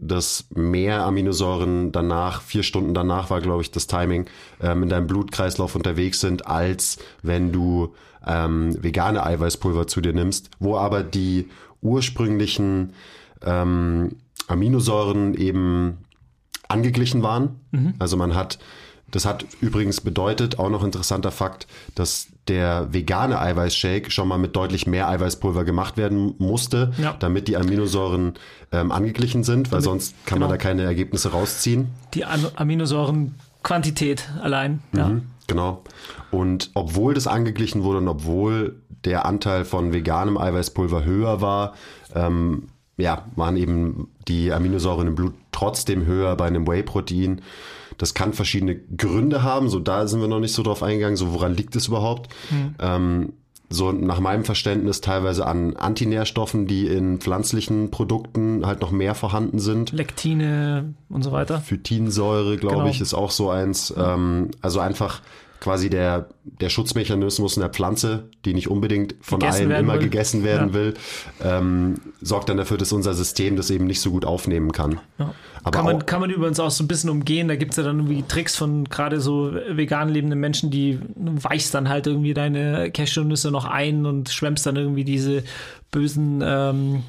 dass 0.07 0.45
mehr 0.53 1.03
Aminosäuren 1.03 1.91
danach, 1.91 2.41
vier 2.41 2.63
Stunden 2.63 2.93
danach 2.93 3.29
war, 3.29 3.41
glaube 3.41 3.61
ich, 3.61 3.71
das 3.71 3.87
Timing, 3.87 4.25
ähm, 4.61 4.83
in 4.83 4.89
deinem 4.89 5.07
Blutkreislauf 5.07 5.75
unterwegs 5.75 6.19
sind, 6.19 6.47
als 6.47 6.97
wenn 7.21 7.51
du 7.51 7.93
ähm, 8.25 8.81
vegane 8.81 9.23
Eiweißpulver 9.25 9.87
zu 9.87 10.01
dir 10.01 10.13
nimmst, 10.13 10.49
wo 10.59 10.77
aber 10.77 11.03
die 11.03 11.49
ursprünglichen 11.81 12.93
ähm, 13.45 14.15
Aminosäuren 14.47 15.33
eben 15.33 15.97
angeglichen 16.67 17.23
waren. 17.23 17.59
Mhm. 17.71 17.93
Also 17.99 18.17
man 18.17 18.35
hat 18.35 18.59
das 19.13 19.25
hat 19.25 19.45
übrigens 19.61 20.01
bedeutet, 20.01 20.57
auch 20.57 20.69
noch 20.69 20.83
interessanter 20.83 21.31
Fakt, 21.31 21.67
dass 21.93 22.29
der 22.47 22.93
vegane 22.93 23.39
Eiweißshake 23.39 24.11
schon 24.11 24.27
mal 24.27 24.37
mit 24.37 24.55
deutlich 24.55 24.85
mehr 24.85 25.07
Eiweißpulver 25.07 25.63
gemacht 25.63 25.97
werden 25.97 26.35
musste, 26.39 26.91
ja. 26.97 27.15
damit 27.19 27.47
die 27.47 27.55
Aminosäuren 27.55 28.33
ähm, 28.71 28.91
angeglichen 28.91 29.43
sind, 29.43 29.71
weil 29.71 29.79
damit, 29.79 29.83
sonst 29.83 30.15
kann 30.25 30.37
genau. 30.37 30.47
man 30.47 30.57
da 30.57 30.57
keine 30.57 30.83
Ergebnisse 30.83 31.31
rausziehen. 31.31 31.89
Die 32.13 32.25
Aminosäurenquantität 32.25 34.29
allein, 34.41 34.81
mhm, 34.91 34.99
ja. 34.99 35.11
Genau. 35.47 35.83
Und 36.31 36.71
obwohl 36.73 37.13
das 37.13 37.27
angeglichen 37.27 37.83
wurde 37.83 37.99
und 37.99 38.07
obwohl 38.07 38.81
der 39.05 39.25
Anteil 39.25 39.65
von 39.65 39.93
veganem 39.93 40.37
Eiweißpulver 40.37 41.03
höher 41.03 41.41
war, 41.41 41.73
ähm, 42.15 42.69
ja, 42.97 43.25
waren 43.35 43.57
eben 43.57 44.09
die 44.27 44.51
Aminosäuren 44.51 45.07
im 45.07 45.15
Blut 45.15 45.33
trotzdem 45.51 46.05
höher 46.05 46.35
bei 46.35 46.45
einem 46.45 46.67
Whey-Protein. 46.67 47.41
Das 47.97 48.13
kann 48.13 48.33
verschiedene 48.33 48.75
Gründe 48.75 49.43
haben. 49.43 49.69
So, 49.69 49.79
da 49.79 50.07
sind 50.07 50.21
wir 50.21 50.27
noch 50.27 50.39
nicht 50.39 50.53
so 50.53 50.63
drauf 50.63 50.83
eingegangen. 50.83 51.17
So, 51.17 51.33
woran 51.33 51.55
liegt 51.55 51.75
es 51.75 51.87
überhaupt? 51.87 52.29
Mhm. 52.51 52.75
Ähm, 52.79 53.33
so 53.73 53.91
nach 53.91 54.19
meinem 54.19 54.45
Verständnis 54.45 55.01
teilweise 55.01 55.47
an 55.47 55.75
Antinährstoffen, 55.75 56.67
die 56.67 56.87
in 56.87 57.19
pflanzlichen 57.19 57.89
Produkten 57.89 58.65
halt 58.65 58.81
noch 58.81 58.91
mehr 58.91 59.15
vorhanden 59.15 59.59
sind. 59.59 59.91
Lektine 59.91 60.93
und 61.09 61.23
so 61.23 61.31
weiter. 61.31 61.59
Phytinsäure, 61.59 62.57
glaube 62.57 62.77
genau. 62.77 62.89
ich, 62.89 63.01
ist 63.01 63.13
auch 63.13 63.31
so 63.31 63.49
eins. 63.49 63.93
Ähm, 63.97 64.51
also 64.61 64.79
einfach 64.79 65.21
quasi 65.63 65.89
der, 65.89 66.27
der 66.43 66.67
Schutzmechanismus 66.67 67.55
in 67.55 67.61
der 67.61 67.69
Pflanze, 67.69 68.29
die 68.43 68.53
nicht 68.53 68.69
unbedingt 68.69 69.15
von 69.21 69.39
gegessen 69.39 69.71
allen 69.71 69.79
immer 69.79 69.93
will. 69.93 70.01
gegessen 70.01 70.43
werden 70.43 70.69
ja. 70.69 70.73
will, 70.73 70.93
ähm, 71.41 72.01
sorgt 72.21 72.49
dann 72.49 72.57
dafür, 72.57 72.77
dass 72.77 72.91
unser 72.91 73.13
System 73.13 73.55
das 73.55 73.71
eben 73.71 73.85
nicht 73.85 74.01
so 74.01 74.11
gut 74.11 74.25
aufnehmen 74.25 74.73
kann. 74.73 74.99
Ja. 75.17 75.33
Aber 75.63 75.71
kann, 75.71 75.85
man, 75.85 76.05
kann 76.05 76.19
man 76.19 76.29
übrigens 76.29 76.59
auch 76.59 76.69
so 76.69 76.83
ein 76.83 76.89
bisschen 76.89 77.09
umgehen. 77.09 77.47
Da 77.47 77.55
gibt 77.55 77.71
es 77.71 77.77
ja 77.77 77.83
dann 77.83 77.99
irgendwie 77.99 78.23
Tricks 78.23 78.57
von 78.57 78.83
gerade 78.89 79.21
so 79.21 79.53
vegan 79.53 80.09
lebenden 80.09 80.37
Menschen, 80.37 80.69
die 80.69 80.99
weichst 81.15 81.73
dann 81.73 81.87
halt 81.87 82.07
irgendwie 82.07 82.33
deine 82.33 82.91
Cashewnüsse 82.91 83.49
noch 83.49 83.63
ein 83.63 84.05
und 84.05 84.27
schwemmst 84.27 84.65
dann 84.65 84.75
irgendwie 84.75 85.05
diese 85.05 85.45
bösen 85.91 86.43
ähm, 86.45 87.03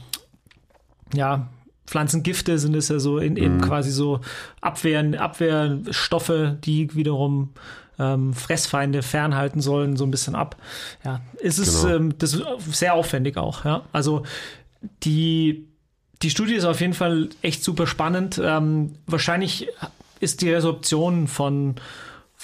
ja, 1.13 1.49
Pflanzengifte 1.87 2.59
sind 2.59 2.77
es 2.77 2.89
ja 2.89 3.01
so 3.01 3.19
in, 3.19 3.37
in 3.37 3.57
mhm. 3.57 3.61
quasi 3.61 3.91
so 3.91 4.21
Abwehren, 4.61 5.17
Abwehrstoffe, 5.17 6.55
die 6.65 6.95
wiederum 6.95 7.51
ähm, 7.99 8.35
Fressfeinde 8.35 9.03
fernhalten 9.03 9.61
sollen, 9.61 9.97
so 9.97 10.05
ein 10.05 10.11
bisschen 10.11 10.35
ab. 10.35 10.57
Ja, 11.05 11.21
ist 11.39 11.59
es 11.59 11.83
genau. 11.83 11.97
ähm, 11.97 12.19
das 12.19 12.35
ist 12.35 12.45
sehr 12.73 12.95
aufwendig 12.95 13.37
auch. 13.37 13.65
Ja, 13.65 13.83
also 13.93 14.25
die 15.03 15.69
die 16.23 16.31
Studie 16.31 16.55
ist 16.55 16.65
auf 16.65 16.81
jeden 16.81 16.95
Fall 16.95 17.29
echt 17.43 17.63
super 17.63 17.87
spannend. 17.87 18.41
Ähm, 18.43 18.95
wahrscheinlich 19.07 19.69
ist 20.21 20.41
die 20.41 20.51
Resorption 20.51 21.29
von 21.29 21.75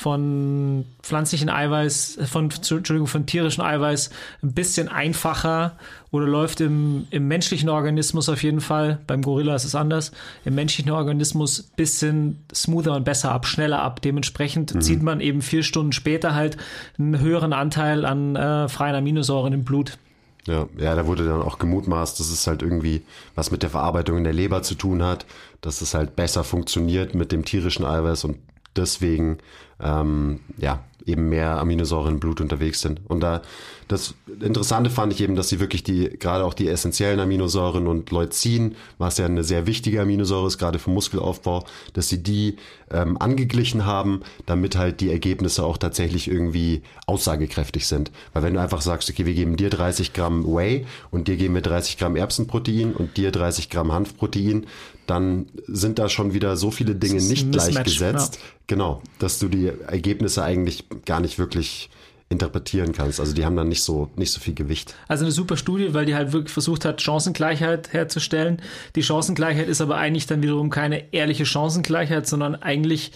von 0.00 0.86
pflanzlichen 1.02 1.50
Eiweiß, 1.50 2.20
von, 2.24 2.44
Entschuldigung, 2.44 3.06
von 3.06 3.26
tierischem 3.26 3.62
Eiweiß 3.62 4.08
ein 4.42 4.52
bisschen 4.54 4.88
einfacher 4.88 5.76
oder 6.10 6.26
läuft 6.26 6.62
im, 6.62 7.06
im 7.10 7.28
menschlichen 7.28 7.68
Organismus 7.68 8.30
auf 8.30 8.42
jeden 8.42 8.62
Fall, 8.62 9.00
beim 9.06 9.20
Gorilla 9.20 9.54
ist 9.54 9.64
es 9.64 9.74
anders, 9.74 10.12
im 10.46 10.54
menschlichen 10.54 10.90
Organismus 10.90 11.60
ein 11.60 11.76
bisschen 11.76 12.44
smoother 12.50 12.94
und 12.94 13.04
besser 13.04 13.30
ab, 13.30 13.44
schneller 13.44 13.82
ab. 13.82 14.00
Dementsprechend 14.00 14.74
mhm. 14.74 14.80
zieht 14.80 15.02
man 15.02 15.20
eben 15.20 15.42
vier 15.42 15.62
Stunden 15.62 15.92
später 15.92 16.34
halt 16.34 16.56
einen 16.98 17.18
höheren 17.18 17.52
Anteil 17.52 18.06
an 18.06 18.36
äh, 18.36 18.70
freien 18.70 18.94
Aminosäuren 18.94 19.52
im 19.52 19.64
Blut. 19.64 19.98
Ja, 20.46 20.66
ja, 20.78 20.94
da 20.94 21.06
wurde 21.06 21.26
dann 21.26 21.42
auch 21.42 21.58
gemutmaßt, 21.58 22.18
dass 22.18 22.30
es 22.30 22.46
halt 22.46 22.62
irgendwie 22.62 23.02
was 23.34 23.50
mit 23.50 23.62
der 23.62 23.68
Verarbeitung 23.68 24.16
in 24.16 24.24
der 24.24 24.32
Leber 24.32 24.62
zu 24.62 24.76
tun 24.76 25.02
hat, 25.02 25.26
dass 25.60 25.82
es 25.82 25.92
halt 25.92 26.16
besser 26.16 26.42
funktioniert 26.42 27.14
mit 27.14 27.32
dem 27.32 27.44
tierischen 27.44 27.84
Eiweiß 27.84 28.24
und 28.24 28.38
deswegen 28.76 29.38
ähm, 29.82 30.40
ja, 30.58 30.84
eben 31.06 31.28
mehr 31.28 31.58
Aminosäuren 31.58 32.14
im 32.14 32.20
Blut 32.20 32.40
unterwegs 32.40 32.80
sind. 32.80 33.00
Und 33.08 33.20
da 33.20 33.42
das 33.90 34.14
Interessante 34.40 34.88
fand 34.88 35.12
ich 35.12 35.20
eben, 35.20 35.34
dass 35.34 35.48
sie 35.48 35.58
wirklich 35.58 35.82
die, 35.82 36.10
gerade 36.10 36.44
auch 36.44 36.54
die 36.54 36.68
essentiellen 36.68 37.18
Aminosäuren 37.18 37.88
und 37.88 38.12
Leucin, 38.12 38.76
was 38.98 39.18
ja 39.18 39.26
eine 39.26 39.42
sehr 39.42 39.66
wichtige 39.66 40.00
Aminosäure 40.00 40.46
ist, 40.46 40.58
gerade 40.58 40.78
für 40.78 40.90
Muskelaufbau, 40.90 41.64
dass 41.92 42.08
sie 42.08 42.22
die 42.22 42.56
ähm, 42.92 43.20
angeglichen 43.20 43.86
haben, 43.86 44.20
damit 44.46 44.76
halt 44.76 45.00
die 45.00 45.10
Ergebnisse 45.10 45.64
auch 45.64 45.76
tatsächlich 45.76 46.28
irgendwie 46.28 46.82
aussagekräftig 47.06 47.88
sind. 47.88 48.12
Weil 48.32 48.44
wenn 48.44 48.54
du 48.54 48.60
einfach 48.60 48.80
sagst, 48.80 49.10
okay, 49.10 49.26
wir 49.26 49.34
geben 49.34 49.56
dir 49.56 49.70
30 49.70 50.12
Gramm 50.12 50.44
Whey 50.46 50.86
und 51.10 51.26
dir 51.26 51.36
geben 51.36 51.54
wir 51.54 51.62
30 51.62 51.98
Gramm 51.98 52.14
Erbsenprotein 52.14 52.92
und 52.92 53.16
dir 53.16 53.32
30 53.32 53.70
Gramm 53.70 53.90
Hanfprotein, 53.90 54.66
dann 55.10 55.46
sind 55.66 55.98
da 55.98 56.08
schon 56.08 56.32
wieder 56.32 56.56
so 56.56 56.70
viele 56.70 56.94
Dinge 56.94 57.20
nicht 57.20 57.50
gleichgesetzt. 57.50 58.36
Ja. 58.36 58.40
Genau, 58.68 59.02
dass 59.18 59.38
du 59.40 59.48
die 59.48 59.66
Ergebnisse 59.88 60.44
eigentlich 60.44 60.84
gar 61.04 61.20
nicht 61.20 61.38
wirklich 61.38 61.90
interpretieren 62.28 62.92
kannst. 62.92 63.18
Also 63.18 63.34
die 63.34 63.44
haben 63.44 63.56
dann 63.56 63.68
nicht 63.68 63.82
so, 63.82 64.08
nicht 64.14 64.30
so 64.30 64.40
viel 64.40 64.54
Gewicht. 64.54 64.94
Also 65.08 65.24
eine 65.24 65.32
super 65.32 65.56
Studie, 65.56 65.92
weil 65.94 66.06
die 66.06 66.14
halt 66.14 66.32
wirklich 66.32 66.52
versucht 66.52 66.84
hat, 66.84 67.02
Chancengleichheit 67.02 67.92
herzustellen. 67.92 68.62
Die 68.94 69.02
Chancengleichheit 69.02 69.68
ist 69.68 69.80
aber 69.80 69.96
eigentlich 69.96 70.26
dann 70.26 70.40
wiederum 70.40 70.70
keine 70.70 71.12
ehrliche 71.12 71.44
Chancengleichheit, 71.44 72.28
sondern 72.28 72.54
eigentlich 72.54 73.10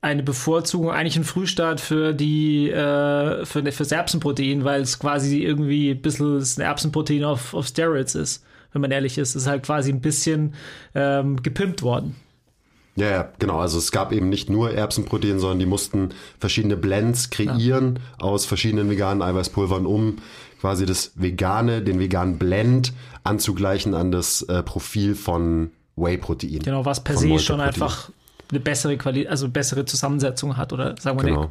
eine 0.00 0.22
Bevorzugung, 0.22 0.90
eigentlich 0.90 1.16
ein 1.16 1.24
Frühstart 1.24 1.80
für 1.80 2.14
die 2.14 2.70
äh, 2.70 3.44
für, 3.44 3.62
für 3.70 3.82
das 3.82 3.92
Erbsenprotein, 3.92 4.64
weil 4.64 4.80
es 4.80 4.98
quasi 4.98 5.42
irgendwie 5.42 5.90
ein 5.90 6.00
bisschen 6.00 6.38
ein 6.38 6.60
Erbsenprotein 6.62 7.24
auf, 7.24 7.52
auf 7.52 7.66
Steroids 7.66 8.14
ist, 8.14 8.44
wenn 8.72 8.82
man 8.82 8.90
ehrlich 8.90 9.18
ist. 9.18 9.34
Ist 9.34 9.46
halt 9.46 9.64
quasi 9.64 9.90
ein 9.92 10.00
bisschen 10.00 10.54
ähm, 10.94 11.42
gepimpt 11.42 11.82
worden. 11.82 12.16
Ja, 12.96 13.10
ja, 13.10 13.32
genau. 13.38 13.58
Also 13.58 13.78
es 13.78 13.92
gab 13.92 14.12
eben 14.12 14.28
nicht 14.30 14.48
nur 14.48 14.72
Erbsenprotein, 14.72 15.38
sondern 15.38 15.58
die 15.58 15.66
mussten 15.66 16.10
verschiedene 16.40 16.76
Blends 16.76 17.28
kreieren 17.30 17.98
ja. 18.18 18.24
aus 18.24 18.46
verschiedenen 18.46 18.88
veganen 18.88 19.22
Eiweißpulvern, 19.22 19.84
um 19.84 20.16
quasi 20.60 20.86
das 20.86 21.12
vegane, 21.14 21.82
den 21.82 22.00
veganen 22.00 22.38
Blend 22.38 22.94
anzugleichen 23.22 23.94
an 23.94 24.12
das 24.12 24.42
äh, 24.42 24.62
Profil 24.62 25.14
von 25.14 25.70
Whey-Protein. 25.96 26.60
Genau, 26.60 26.84
was 26.84 27.04
per 27.04 27.16
se 27.16 27.38
schon 27.38 27.60
einfach 27.60 28.10
eine 28.50 28.60
bessere 28.60 28.96
Qualität, 28.96 29.28
also 29.28 29.48
bessere 29.48 29.84
Zusammensetzung 29.84 30.56
hat 30.56 30.72
oder 30.72 30.94
sagen 30.98 31.18
wir 31.18 31.24
genau. 31.24 31.50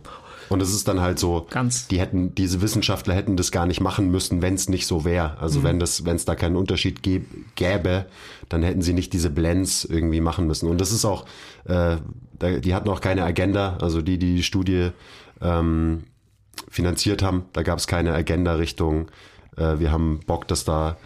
Und 0.50 0.62
es 0.62 0.74
ist 0.74 0.88
dann 0.88 1.02
halt 1.02 1.20
so, 1.20 1.48
Ganz. 1.50 1.88
die 1.88 2.00
hätten, 2.00 2.36
diese 2.36 2.62
Wissenschaftler 2.62 3.14
hätten 3.14 3.38
das 3.38 3.52
gar 3.52 3.66
nicht 3.66 3.82
machen 3.82 4.12
müssen, 4.12 4.42
wenn 4.42 4.54
es 4.54 4.70
nicht 4.70 4.88
so 4.88 5.06
wäre. 5.06 5.38
Also 5.40 5.60
mhm. 5.60 5.64
wenn 5.64 5.80
das, 5.80 6.06
wenn 6.06 6.16
es 6.16 6.26
da 6.26 6.36
keinen 6.36 6.56
Unterschied 6.56 7.02
gäbe, 7.56 8.06
dann 8.50 8.64
hätten 8.64 8.82
sie 8.82 8.94
nicht 8.94 9.14
diese 9.14 9.30
Blends 9.30 9.86
irgendwie 9.86 10.22
machen 10.22 10.48
müssen. 10.48 10.70
Und 10.70 10.80
das 10.80 10.92
ist 10.92 11.06
auch, 11.06 11.26
äh, 11.66 11.98
die 12.42 12.76
hatten 12.76 12.90
auch 12.90 13.02
keine 13.02 13.24
Agenda. 13.24 13.78
Also 13.82 14.02
die, 14.02 14.18
die 14.18 14.36
die 14.36 14.44
Studie 14.44 14.92
ähm, 15.42 16.04
finanziert 16.70 17.24
haben, 17.24 17.46
da 17.54 17.64
gab 17.64 17.80
es 17.80 17.88
keine 17.88 18.14
Agenda 18.14 18.54
Richtung, 18.56 19.08
äh, 19.58 19.80
wir 19.80 19.92
haben 19.92 20.20
Bock, 20.26 20.48
dass 20.48 20.66
da 20.66 20.98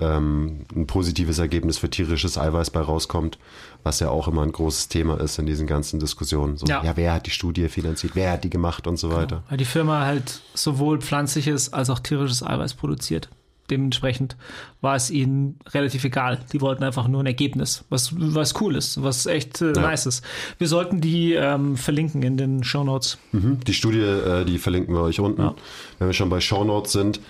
ähm, 0.00 0.66
ein 0.74 0.86
positives 0.86 1.38
Ergebnis 1.38 1.78
für 1.78 1.90
tierisches 1.90 2.38
Eiweiß 2.38 2.70
bei 2.70 2.80
rauskommt, 2.80 3.38
was 3.82 4.00
ja 4.00 4.08
auch 4.08 4.28
immer 4.28 4.42
ein 4.42 4.52
großes 4.52 4.88
Thema 4.88 5.20
ist 5.20 5.38
in 5.38 5.46
diesen 5.46 5.66
ganzen 5.66 6.00
Diskussionen. 6.00 6.56
So, 6.56 6.66
ja. 6.66 6.82
ja 6.82 6.96
wer 6.96 7.12
hat 7.12 7.26
die 7.26 7.30
Studie 7.30 7.68
finanziert, 7.68 8.14
wer 8.14 8.32
hat 8.32 8.44
die 8.44 8.50
gemacht 8.50 8.86
und 8.86 8.96
so 8.96 9.08
genau. 9.08 9.20
weiter. 9.20 9.42
Weil 9.48 9.58
die 9.58 9.64
Firma 9.64 10.04
halt 10.04 10.40
sowohl 10.54 11.00
pflanzliches 11.00 11.72
als 11.72 11.90
auch 11.90 11.98
tierisches 11.98 12.42
Eiweiß 12.42 12.74
produziert. 12.74 13.28
Dementsprechend 13.70 14.36
war 14.80 14.94
es 14.94 15.10
ihnen 15.10 15.58
relativ 15.68 16.04
egal. 16.04 16.38
Die 16.52 16.60
wollten 16.60 16.84
einfach 16.84 17.08
nur 17.08 17.22
ein 17.22 17.26
Ergebnis, 17.26 17.84
was, 17.88 18.12
was 18.16 18.60
cool 18.60 18.76
ist, 18.76 19.02
was 19.02 19.26
echt 19.26 19.60
äh, 19.60 19.72
ja. 19.72 19.80
nice 19.80 20.06
ist. 20.06 20.24
Wir 20.58 20.68
sollten 20.68 21.00
die 21.00 21.32
ähm, 21.32 21.76
verlinken 21.76 22.22
in 22.22 22.36
den 22.36 22.62
Show 22.62 22.84
Notes. 22.84 23.18
Mhm. 23.32 23.58
Die 23.66 23.74
Studie, 23.74 23.98
äh, 23.98 24.44
die 24.44 24.58
verlinken 24.58 24.94
wir 24.94 25.02
euch 25.02 25.18
unten. 25.18 25.42
Ja. 25.42 25.54
Wenn 25.98 26.08
wir 26.08 26.12
schon 26.12 26.28
bei 26.28 26.40
Show 26.40 26.62
Notes 26.62 26.92
sind, 26.92 27.20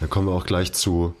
dann 0.00 0.10
kommen 0.10 0.28
wir 0.28 0.34
auch 0.34 0.44
gleich 0.44 0.72
zu 0.74 1.14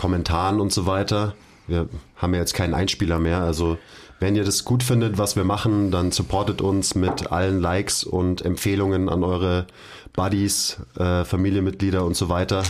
Kommentaren 0.00 0.60
und 0.60 0.72
so 0.72 0.86
weiter. 0.86 1.34
Wir 1.66 1.86
haben 2.16 2.32
ja 2.32 2.40
jetzt 2.40 2.54
keinen 2.54 2.72
Einspieler 2.72 3.18
mehr. 3.18 3.42
Also 3.42 3.76
wenn 4.18 4.34
ihr 4.34 4.44
das 4.44 4.64
gut 4.64 4.82
findet, 4.82 5.18
was 5.18 5.36
wir 5.36 5.44
machen, 5.44 5.90
dann 5.90 6.10
supportet 6.10 6.62
uns 6.62 6.94
mit 6.94 7.30
allen 7.30 7.60
Likes 7.60 8.02
und 8.02 8.42
Empfehlungen 8.42 9.10
an 9.10 9.22
eure 9.22 9.66
Buddies, 10.14 10.78
äh, 10.96 11.26
Familienmitglieder 11.26 12.02
und 12.02 12.16
so 12.16 12.30
weiter. 12.30 12.62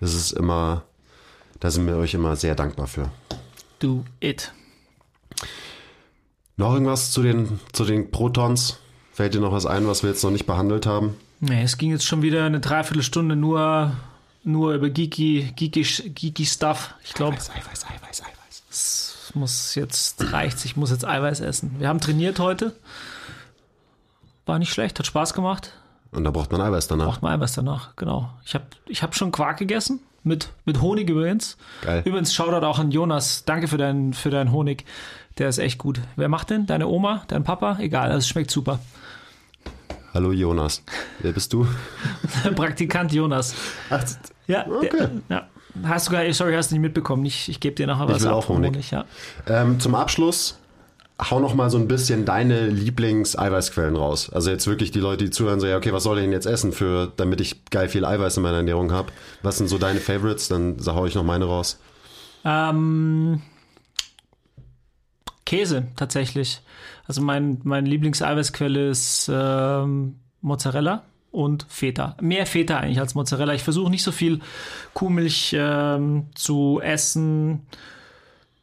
Das 0.00 0.12
ist 0.12 0.32
immer, 0.32 0.82
da 1.60 1.70
sind 1.70 1.86
wir 1.86 1.96
euch 1.96 2.12
immer 2.12 2.36
sehr 2.36 2.54
dankbar 2.54 2.88
für. 2.88 3.10
Do 3.78 4.04
it. 4.20 4.52
Noch 6.58 6.74
irgendwas 6.74 7.10
zu 7.10 7.22
den, 7.22 7.58
zu 7.72 7.86
den 7.86 8.10
Protons? 8.10 8.80
Fällt 9.14 9.32
dir 9.32 9.40
noch 9.40 9.52
was 9.52 9.64
ein, 9.64 9.88
was 9.88 10.02
wir 10.02 10.10
jetzt 10.10 10.22
noch 10.22 10.30
nicht 10.30 10.44
behandelt 10.44 10.84
haben? 10.84 11.16
Nee, 11.40 11.62
es 11.62 11.78
ging 11.78 11.90
jetzt 11.90 12.04
schon 12.04 12.20
wieder 12.20 12.44
eine 12.44 12.60
Dreiviertelstunde 12.60 13.34
nur 13.34 13.92
nur 14.46 14.74
über 14.74 14.90
geeky, 14.90 15.52
geeky, 15.56 15.82
geeky 15.82 16.46
Stuff. 16.46 16.94
Ich 17.04 17.14
glaube. 17.14 17.36
Eiweiß, 17.36 17.50
Eiweiß, 17.50 17.86
Eiweiß, 17.86 18.22
Eiweiß. 18.22 18.62
Es 18.70 19.32
muss 19.34 19.74
jetzt, 19.74 20.32
reicht 20.32 20.64
ich 20.64 20.76
muss 20.76 20.90
jetzt 20.90 21.04
Eiweiß 21.04 21.40
essen. 21.40 21.76
Wir 21.78 21.88
haben 21.88 22.00
trainiert 22.00 22.38
heute. 22.38 22.74
War 24.46 24.58
nicht 24.58 24.72
schlecht, 24.72 24.98
hat 24.98 25.06
Spaß 25.06 25.34
gemacht. 25.34 25.72
Und 26.12 26.24
da 26.24 26.30
braucht 26.30 26.52
man 26.52 26.60
Eiweiß 26.60 26.86
danach. 26.86 27.06
Braucht 27.06 27.22
man 27.22 27.32
Eiweiß 27.32 27.54
danach, 27.54 27.96
genau. 27.96 28.30
Ich 28.44 28.54
habe 28.54 28.64
ich 28.86 29.02
hab 29.02 29.14
schon 29.16 29.32
Quark 29.32 29.58
gegessen. 29.58 30.00
Mit, 30.22 30.48
mit 30.64 30.80
Honig 30.80 31.08
übrigens. 31.08 31.56
Geil. 31.82 32.02
Übrigens, 32.04 32.34
Shoutout 32.34 32.66
auch 32.66 32.80
an 32.80 32.90
Jonas. 32.90 33.44
Danke 33.44 33.68
für 33.68 33.78
deinen 33.78 34.12
für 34.12 34.30
deinen 34.30 34.50
Honig. 34.50 34.84
Der 35.38 35.48
ist 35.48 35.58
echt 35.58 35.78
gut. 35.78 36.00
Wer 36.16 36.28
macht 36.28 36.50
denn? 36.50 36.66
Deine 36.66 36.88
Oma? 36.88 37.22
Dein 37.28 37.44
Papa? 37.44 37.78
Egal, 37.78 38.10
es 38.10 38.26
schmeckt 38.26 38.50
super. 38.50 38.80
Hallo 40.14 40.32
Jonas. 40.32 40.82
Wer 41.20 41.32
bist 41.32 41.52
du? 41.52 41.66
Praktikant 42.56 43.12
Jonas. 43.12 43.54
Ach, 43.90 44.02
ja, 44.46 44.66
okay. 44.66 44.90
Der, 44.98 45.10
ja. 45.28 45.48
Hast 45.84 46.08
du 46.08 46.12
gar, 46.12 46.32
sorry, 46.32 46.54
hast 46.54 46.70
du 46.70 46.74
nicht 46.74 46.82
mitbekommen. 46.82 47.24
Ich, 47.26 47.48
ich 47.48 47.60
gebe 47.60 47.76
dir 47.76 47.86
nachher 47.86 48.08
was. 48.08 48.18
Ich 48.18 48.22
will 48.22 48.30
auch 48.30 48.48
Honig. 48.48 48.72
Honig 48.72 48.90
ja. 48.90 49.04
ähm, 49.46 49.78
zum 49.78 49.94
Abschluss 49.94 50.58
hau 51.18 51.40
noch 51.40 51.54
mal 51.54 51.70
so 51.70 51.78
ein 51.78 51.88
bisschen 51.88 52.24
deine 52.24 52.66
Lieblings-Eiweißquellen 52.68 53.96
raus. 53.96 54.30
Also 54.30 54.50
jetzt 54.50 54.66
wirklich 54.66 54.90
die 54.90 55.00
Leute, 55.00 55.24
die 55.24 55.30
zuhören, 55.30 55.60
so 55.60 55.66
ja, 55.66 55.76
okay, 55.76 55.92
was 55.92 56.02
soll 56.02 56.18
ich 56.18 56.24
denn 56.24 56.32
jetzt 56.32 56.46
essen, 56.46 56.72
für, 56.72 57.12
damit 57.16 57.40
ich 57.40 57.64
geil 57.66 57.88
viel 57.88 58.04
Eiweiß 58.04 58.36
in 58.36 58.42
meiner 58.42 58.58
Ernährung 58.58 58.92
habe? 58.92 59.12
Was 59.42 59.58
sind 59.58 59.68
so 59.68 59.78
deine 59.78 60.00
Favorites? 60.00 60.48
Dann 60.48 60.76
hau 60.86 61.06
ich 61.06 61.14
noch 61.14 61.24
meine 61.24 61.46
raus. 61.46 61.78
Ähm, 62.44 63.40
Käse 65.46 65.88
tatsächlich. 65.96 66.60
Also 67.06 67.22
mein, 67.22 67.60
meine 67.64 67.88
Lieblings-Eiweißquelle 67.88 68.90
ist 68.90 69.30
ähm, 69.32 70.16
Mozzarella 70.42 71.02
und 71.36 71.66
Feta. 71.68 72.16
Mehr 72.20 72.46
Feta 72.46 72.78
eigentlich 72.78 72.98
als 72.98 73.14
Mozzarella. 73.14 73.52
Ich 73.52 73.62
versuche 73.62 73.90
nicht 73.90 74.02
so 74.02 74.10
viel 74.10 74.40
Kuhmilch 74.94 75.54
ähm, 75.56 76.26
zu 76.34 76.80
essen. 76.82 77.60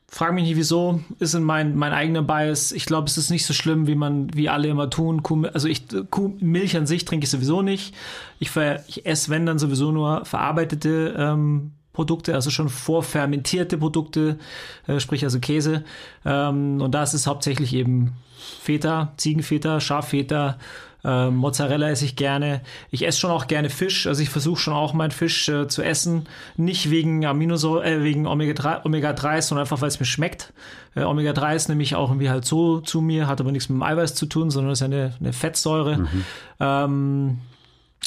Frag 0.08 0.34
mich 0.34 0.46
nicht 0.46 0.58
wieso, 0.58 1.02
ist 1.20 1.36
in 1.36 1.44
mein, 1.44 1.76
mein 1.76 1.94
eigener 1.94 2.24
Bias. 2.24 2.72
Ich 2.72 2.86
glaube, 2.86 3.08
es 3.08 3.18
ist 3.18 3.30
nicht 3.30 3.46
so 3.46 3.54
schlimm, 3.54 3.86
wie 3.86 3.96
man, 3.96 4.34
wie 4.36 4.50
alle 4.50 4.68
immer 4.68 4.90
tun. 4.90 5.22
Kuh, 5.22 5.46
also 5.54 5.68
ich, 5.68 5.84
Kuhmilch 6.10 6.76
an 6.76 6.88
sich 6.88 7.06
trinke 7.06 7.26
ich 7.26 7.30
sowieso 7.30 7.62
nicht. 7.62 7.94
Ich, 8.40 8.52
ich 8.88 9.06
esse, 9.06 9.30
wenn 9.30 9.46
dann 9.46 9.60
sowieso 9.60 9.92
nur 9.92 10.26
verarbeitete 10.26 11.16
ähm, 11.18 11.72
Produkte, 11.94 12.34
also 12.34 12.50
schon 12.50 12.70
vorfermentierte 12.70 13.78
Produkte, 13.78 14.40
äh, 14.88 15.00
sprich 15.00 15.24
also 15.24 15.40
Käse. 15.40 15.84
Ähm, 16.26 16.82
und 16.82 16.92
das 16.96 17.14
ist 17.14 17.28
hauptsächlich 17.28 17.74
eben 17.74 18.14
Feta, 18.62 19.14
Ziegenfeta, 19.18 19.80
Schaffeta, 19.80 20.58
äh, 21.04 21.30
Mozzarella 21.30 21.90
esse 21.90 22.06
ich 22.06 22.16
gerne. 22.16 22.62
Ich 22.90 23.06
esse 23.06 23.20
schon 23.20 23.32
auch 23.32 23.48
gerne 23.48 23.70
Fisch. 23.70 24.08
Also 24.08 24.22
ich 24.22 24.30
versuche 24.30 24.60
schon 24.60 24.74
auch 24.74 24.94
meinen 24.94 25.12
Fisch 25.12 25.50
äh, 25.50 25.68
zu 25.68 25.82
essen. 25.82 26.28
Nicht 26.56 26.90
wegen 26.92 27.26
Aminosäure, 27.26 27.84
äh, 27.84 28.04
wegen 28.04 28.26
Omega-3, 28.26 28.86
Omega 28.86 29.42
sondern 29.42 29.64
einfach, 29.64 29.82
weil 29.82 29.90
es 29.90 30.00
mir 30.00 30.06
schmeckt. 30.06 30.54
Äh, 30.96 31.04
Omega-3 31.04 31.56
ist 31.56 31.70
nämlich 31.70 31.96
auch 31.96 32.10
irgendwie 32.10 32.30
halt 32.30 32.46
so 32.46 32.80
zu 32.80 33.02
mir, 33.02 33.28
hat 33.28 33.42
aber 33.42 33.52
nichts 33.52 33.70
mit 33.70 33.78
dem 33.78 33.84
Eiweiß 33.84 34.16
zu 34.16 34.26
tun, 34.28 34.50
sondern 34.50 34.74
ist 34.74 34.82
eine, 34.82 35.14
eine 35.20 35.34
Fettsäure. 35.34 35.98
Mhm. 35.98 36.26
Ähm, 36.60 37.38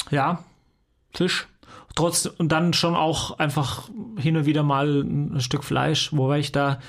ja, 0.09 0.43
Fisch. 1.13 1.47
Trotz, 1.95 2.27
und 2.27 2.51
dann 2.51 2.73
schon 2.73 2.95
auch 2.95 3.39
einfach 3.39 3.89
hin 4.17 4.37
und 4.37 4.45
wieder 4.45 4.61
mal 4.61 5.01
ein 5.01 5.41
Stück 5.41 5.63
Fleisch, 5.63 6.13
wobei 6.13 6.39
ich 6.39 6.51
da 6.51 6.79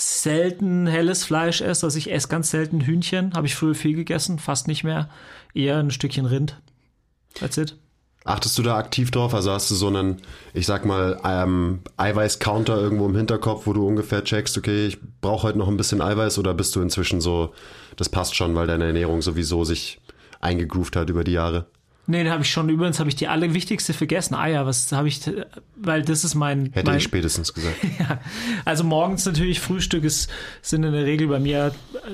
selten 0.00 0.86
helles 0.86 1.24
Fleisch 1.24 1.60
esse. 1.60 1.86
Also 1.86 1.98
ich 1.98 2.10
esse 2.10 2.28
ganz 2.28 2.50
selten 2.50 2.80
Hühnchen. 2.80 3.34
Habe 3.34 3.46
ich 3.46 3.54
früher 3.54 3.74
viel 3.74 3.94
gegessen, 3.94 4.38
fast 4.38 4.66
nicht 4.66 4.82
mehr. 4.82 5.10
Eher 5.52 5.78
ein 5.78 5.90
Stückchen 5.90 6.26
Rind. 6.26 6.60
That's 7.34 7.58
it. 7.58 7.76
Achtest 8.24 8.58
du 8.58 8.62
da 8.62 8.76
aktiv 8.76 9.10
drauf? 9.10 9.34
Also 9.34 9.50
hast 9.50 9.70
du 9.70 9.74
so 9.74 9.88
einen, 9.88 10.20
ich 10.52 10.66
sag 10.66 10.84
mal, 10.84 11.20
ähm, 11.24 11.80
Eiweiß-Counter 11.96 12.78
irgendwo 12.78 13.06
im 13.06 13.16
Hinterkopf, 13.16 13.66
wo 13.66 13.72
du 13.72 13.86
ungefähr 13.86 14.24
checkst, 14.24 14.58
okay, 14.58 14.86
ich 14.86 14.98
brauche 15.20 15.44
heute 15.44 15.58
noch 15.58 15.68
ein 15.68 15.78
bisschen 15.78 16.02
Eiweiß 16.02 16.38
oder 16.38 16.52
bist 16.52 16.76
du 16.76 16.82
inzwischen 16.82 17.20
so, 17.20 17.54
das 17.96 18.10
passt 18.10 18.36
schon, 18.36 18.54
weil 18.54 18.66
deine 18.66 18.84
Ernährung 18.84 19.22
sowieso 19.22 19.64
sich 19.64 20.00
eingegroovt 20.40 20.96
hat 20.96 21.08
über 21.08 21.24
die 21.24 21.32
Jahre? 21.32 21.66
Nee, 22.06 22.24
da 22.24 22.32
habe 22.32 22.42
ich 22.42 22.50
schon 22.50 22.68
übrigens 22.68 22.98
habe 22.98 23.08
ich 23.08 23.14
die 23.14 23.28
allerwichtigste 23.28 23.92
vergessen. 23.92 24.34
Eier, 24.34 24.66
was 24.66 24.90
habe 24.90 25.06
ich, 25.06 25.20
weil 25.76 26.02
das 26.02 26.24
ist 26.24 26.34
mein. 26.34 26.72
Hätte 26.72 26.86
mein, 26.86 26.98
ich 26.98 27.04
spätestens 27.04 27.54
gesagt. 27.54 27.76
ja, 28.00 28.18
also 28.64 28.82
morgens 28.82 29.24
natürlich 29.26 29.60
Frühstück 29.60 30.02
ist, 30.02 30.28
sind 30.60 30.82
in 30.82 30.92
der 30.92 31.04
Regel 31.04 31.28
bei 31.28 31.38
mir 31.38 31.72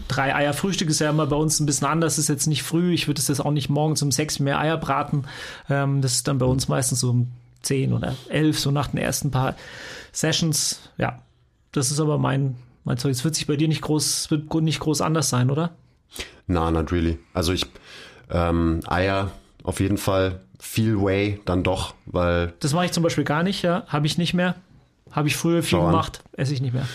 drei 0.09 0.35
Eier. 0.35 0.53
Frühstück 0.53 0.91
ist 0.91 1.01
ja 1.01 1.09
immer 1.09 1.27
bei 1.27 1.37
uns 1.37 1.61
ein 1.61 1.67
bisschen 1.67 1.87
anders, 1.87 2.19
ist 2.19 2.29
jetzt 2.29 2.47
nicht 2.47 2.63
früh. 2.63 2.93
Ich 2.93 3.07
würde 3.07 3.21
es 3.21 3.29
jetzt 3.29 3.41
auch 3.41 3.53
nicht 3.53 3.71
morgens 3.71 4.03
um 4.03 4.13
sechs 4.13 4.39
mehr 4.39 4.59
Eier 4.59 4.77
braten. 4.77 5.25
Ähm, 5.71 6.03
das 6.03 6.13
ist 6.13 6.29
dann 6.29 6.39
bei 6.39 6.47
uns 6.47 6.69
meistens 6.69 7.01
so 7.01 7.11
um 7.11 7.33
zehn 7.63 7.93
oder 7.93 8.15
elf, 8.29 8.59
so 8.59 8.71
nach 8.71 8.89
den 8.89 8.99
ersten 8.99 9.31
paar 9.31 9.57
Sessions. 10.13 10.91
Ja, 10.99 11.23
das 11.73 11.91
ist 11.91 12.01
aber 12.01 12.19
mein, 12.19 12.57
mein 12.85 12.99
Zeug. 12.99 13.13
Es 13.13 13.25
wird 13.25 13.35
sich 13.35 13.47
bei 13.47 13.57
dir 13.57 13.69
nicht 13.69 13.83
groß, 13.83 14.31
wird 14.31 14.53
nicht 14.63 14.81
groß 14.81 15.01
anders 15.01 15.31
sein, 15.31 15.51
oder? 15.51 15.75
Na, 16.47 16.71
not 16.71 16.93
really. 16.93 17.19
Also 17.35 17.53
ich, 17.53 17.67
ähm, 18.31 18.81
Eier 18.87 19.31
auf 19.67 19.81
jeden 19.81 19.99
Fall, 19.99 20.41
viel 20.59 20.97
Whey 20.99 21.41
dann 21.45 21.63
doch, 21.63 21.95
weil. 22.07 22.55
Das 22.61 22.73
mache 22.73 22.87
ich 22.87 22.93
zum 22.93 23.03
Beispiel 23.03 23.25
gar 23.25 23.43
nicht, 23.43 23.63
ja. 23.63 23.85
Habe 23.89 24.07
ich 24.07 24.17
nicht 24.17 24.33
mehr. 24.35 24.55
Habe 25.13 25.29
ich 25.29 25.37
früher 25.37 25.63
viel 25.63 25.79
gemacht, 25.79 26.23
esse 26.37 26.53
ich 26.55 26.61
nicht 26.61 26.73
mehr. 26.75 26.87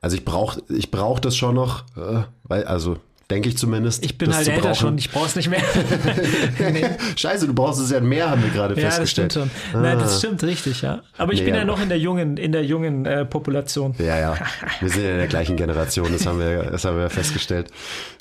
Also 0.00 0.16
ich 0.16 0.24
brauche 0.24 0.62
ich 0.68 0.90
brauch 0.90 1.18
das 1.18 1.36
schon 1.36 1.54
noch, 1.56 1.80
äh, 1.96 2.22
weil, 2.44 2.64
also 2.64 2.96
denke 3.30 3.48
ich 3.48 3.58
zumindest. 3.58 4.04
Ich 4.04 4.16
bin 4.16 4.28
das 4.28 4.38
halt 4.38 4.48
älter 4.48 4.74
schon, 4.74 4.96
ich 4.96 5.10
brauche 5.10 5.26
es 5.26 5.36
nicht 5.36 5.50
mehr. 5.50 5.60
Scheiße, 7.16 7.46
du 7.46 7.54
brauchst 7.54 7.80
es 7.80 7.90
ja 7.90 8.00
mehr, 8.00 8.30
haben 8.30 8.42
wir 8.42 8.50
gerade 8.50 8.74
ja, 8.74 8.82
das 8.86 8.96
festgestellt. 8.96 9.32
stimmt 9.32 9.50
schon. 9.72 9.82
Nein, 9.82 9.96
Ah. 9.98 10.00
das 10.00 10.18
stimmt 10.18 10.42
richtig, 10.44 10.82
ja. 10.82 11.02
Aber 11.16 11.32
ich 11.32 11.40
Nee, 11.40 11.46
bin 11.46 11.54
ja 11.54 11.62
aber- 11.62 11.72
noch 11.72 11.80
in 11.82 11.88
der 11.88 11.98
jungen, 11.98 12.36
in 12.36 12.52
der 12.52 12.64
jungen 12.64 13.06
äh, 13.06 13.24
Population. 13.24 13.94
Ja, 13.98 14.18
ja. 14.18 14.34
Wir 14.80 14.88
sind 14.88 15.04
ja 15.04 15.10
in 15.10 15.18
der 15.18 15.26
gleichen 15.26 15.56
Generation, 15.56 16.10
das 16.12 16.26
haben 16.26 16.38
wir, 16.38 16.64
das 16.70 16.84
haben 16.84 16.96
wir 16.96 17.04
ja 17.04 17.08
festgestellt. 17.08 17.70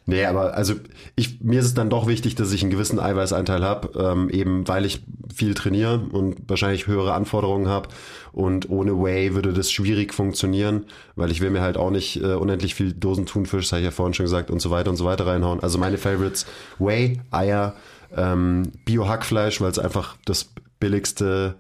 Nee, 0.10 0.24
aber 0.24 0.54
also 0.54 0.76
ich, 1.18 1.42
mir 1.42 1.60
ist 1.60 1.66
es 1.66 1.74
dann 1.74 1.90
doch 1.90 2.08
wichtig, 2.08 2.36
dass 2.36 2.54
ich 2.54 2.62
einen 2.62 2.72
gewissen 2.72 2.98
Eiweißanteil 2.98 3.62
habe, 3.62 3.90
ähm, 4.00 4.30
eben 4.30 4.66
weil 4.66 4.86
ich 4.86 5.02
viel 5.36 5.54
trainiere 5.54 6.00
und 6.00 6.50
wahrscheinlich 6.50 6.88
höhere 6.88 7.14
Anforderungen 7.14 7.68
habe. 7.68 7.90
Und 8.32 8.70
ohne 8.70 8.94
Whey 8.94 9.36
würde 9.36 9.52
das 9.52 9.70
schwierig 9.70 10.14
funktionieren, 10.14 10.86
weil 11.18 11.30
ich 11.30 11.42
will 11.42 11.50
mir 11.50 11.60
halt 11.60 11.76
auch 11.76 11.92
nicht 11.92 12.22
äh, 12.22 12.36
unendlich 12.36 12.74
viel 12.74 12.94
Dosen 12.94 13.26
Thunfisch, 13.26 13.70
habe 13.74 13.82
ich 13.82 13.86
ja 13.86 13.92
vorhin 13.92 14.14
schon 14.14 14.26
gesagt, 14.26 14.50
und 14.50 14.62
so 14.62 14.72
weiter 14.72 14.90
und 14.90 14.96
so 14.96 15.04
weiter 15.04 15.28
reinhauen. 15.28 15.60
Also 15.60 15.78
meine 15.78 15.98
Favorites, 15.98 16.46
Whey, 16.80 17.20
Eier, 17.30 17.74
ähm, 18.16 18.72
Bio-Hackfleisch, 18.86 19.60
weil 19.60 19.72
es 19.72 19.80
einfach 19.80 20.16
das 20.24 20.50
billigste 20.80 21.56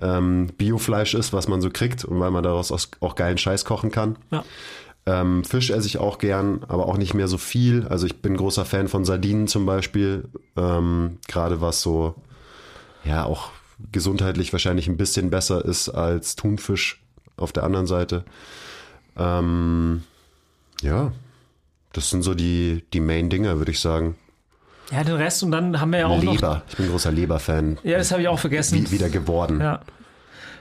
ähm, 0.00 0.48
Biofleisch 0.56 1.14
ist, 1.14 1.32
was 1.32 1.48
man 1.48 1.60
so 1.60 1.70
kriegt 1.70 2.04
und 2.04 2.18
weil 2.18 2.30
man 2.30 2.42
daraus 2.42 2.72
auch, 2.72 2.80
auch 3.00 3.14
geilen 3.14 3.36
Scheiß 3.38 3.64
kochen 3.64 3.90
kann. 3.90 4.16
Ja. 4.30 4.44
Ähm, 5.06 5.44
Fisch 5.44 5.70
esse 5.70 5.86
ich 5.86 5.98
auch 5.98 6.18
gern, 6.18 6.64
aber 6.68 6.86
auch 6.86 6.98
nicht 6.98 7.14
mehr 7.14 7.28
so 7.28 7.38
viel. 7.38 7.86
Also 7.88 8.06
ich 8.06 8.20
bin 8.20 8.36
großer 8.36 8.64
Fan 8.64 8.88
von 8.88 9.04
Sardinen 9.04 9.48
zum 9.48 9.66
Beispiel. 9.66 10.28
Ähm, 10.56 11.18
Gerade 11.26 11.60
was 11.60 11.80
so, 11.80 12.14
ja, 13.04 13.24
auch 13.24 13.50
gesundheitlich 13.92 14.52
wahrscheinlich 14.52 14.88
ein 14.88 14.96
bisschen 14.96 15.30
besser 15.30 15.64
ist 15.64 15.88
als 15.88 16.36
Thunfisch 16.36 17.02
auf 17.36 17.52
der 17.52 17.64
anderen 17.64 17.86
Seite. 17.86 18.24
Ähm, 19.16 20.04
ja, 20.82 21.12
das 21.92 22.10
sind 22.10 22.22
so 22.22 22.34
die, 22.34 22.84
die 22.92 23.00
Main-Dinger, 23.00 23.58
würde 23.58 23.72
ich 23.72 23.80
sagen. 23.80 24.16
Ja, 24.90 25.04
den 25.04 25.16
Rest 25.16 25.42
und 25.42 25.52
dann 25.52 25.80
haben 25.80 25.92
wir 25.92 26.00
ja 26.00 26.06
auch 26.06 26.22
noch. 26.22 26.32
Leber. 26.32 26.62
Ich 26.68 26.76
bin 26.76 26.86
ein 26.86 26.90
großer 26.90 27.12
Leber-Fan. 27.12 27.78
Ja, 27.84 27.98
das 27.98 28.10
habe 28.10 28.22
ich 28.22 28.28
auch 28.28 28.38
vergessen. 28.38 28.78
Wie, 28.78 28.90
wieder 28.90 29.08
geworden. 29.08 29.60
Ja. 29.60 29.80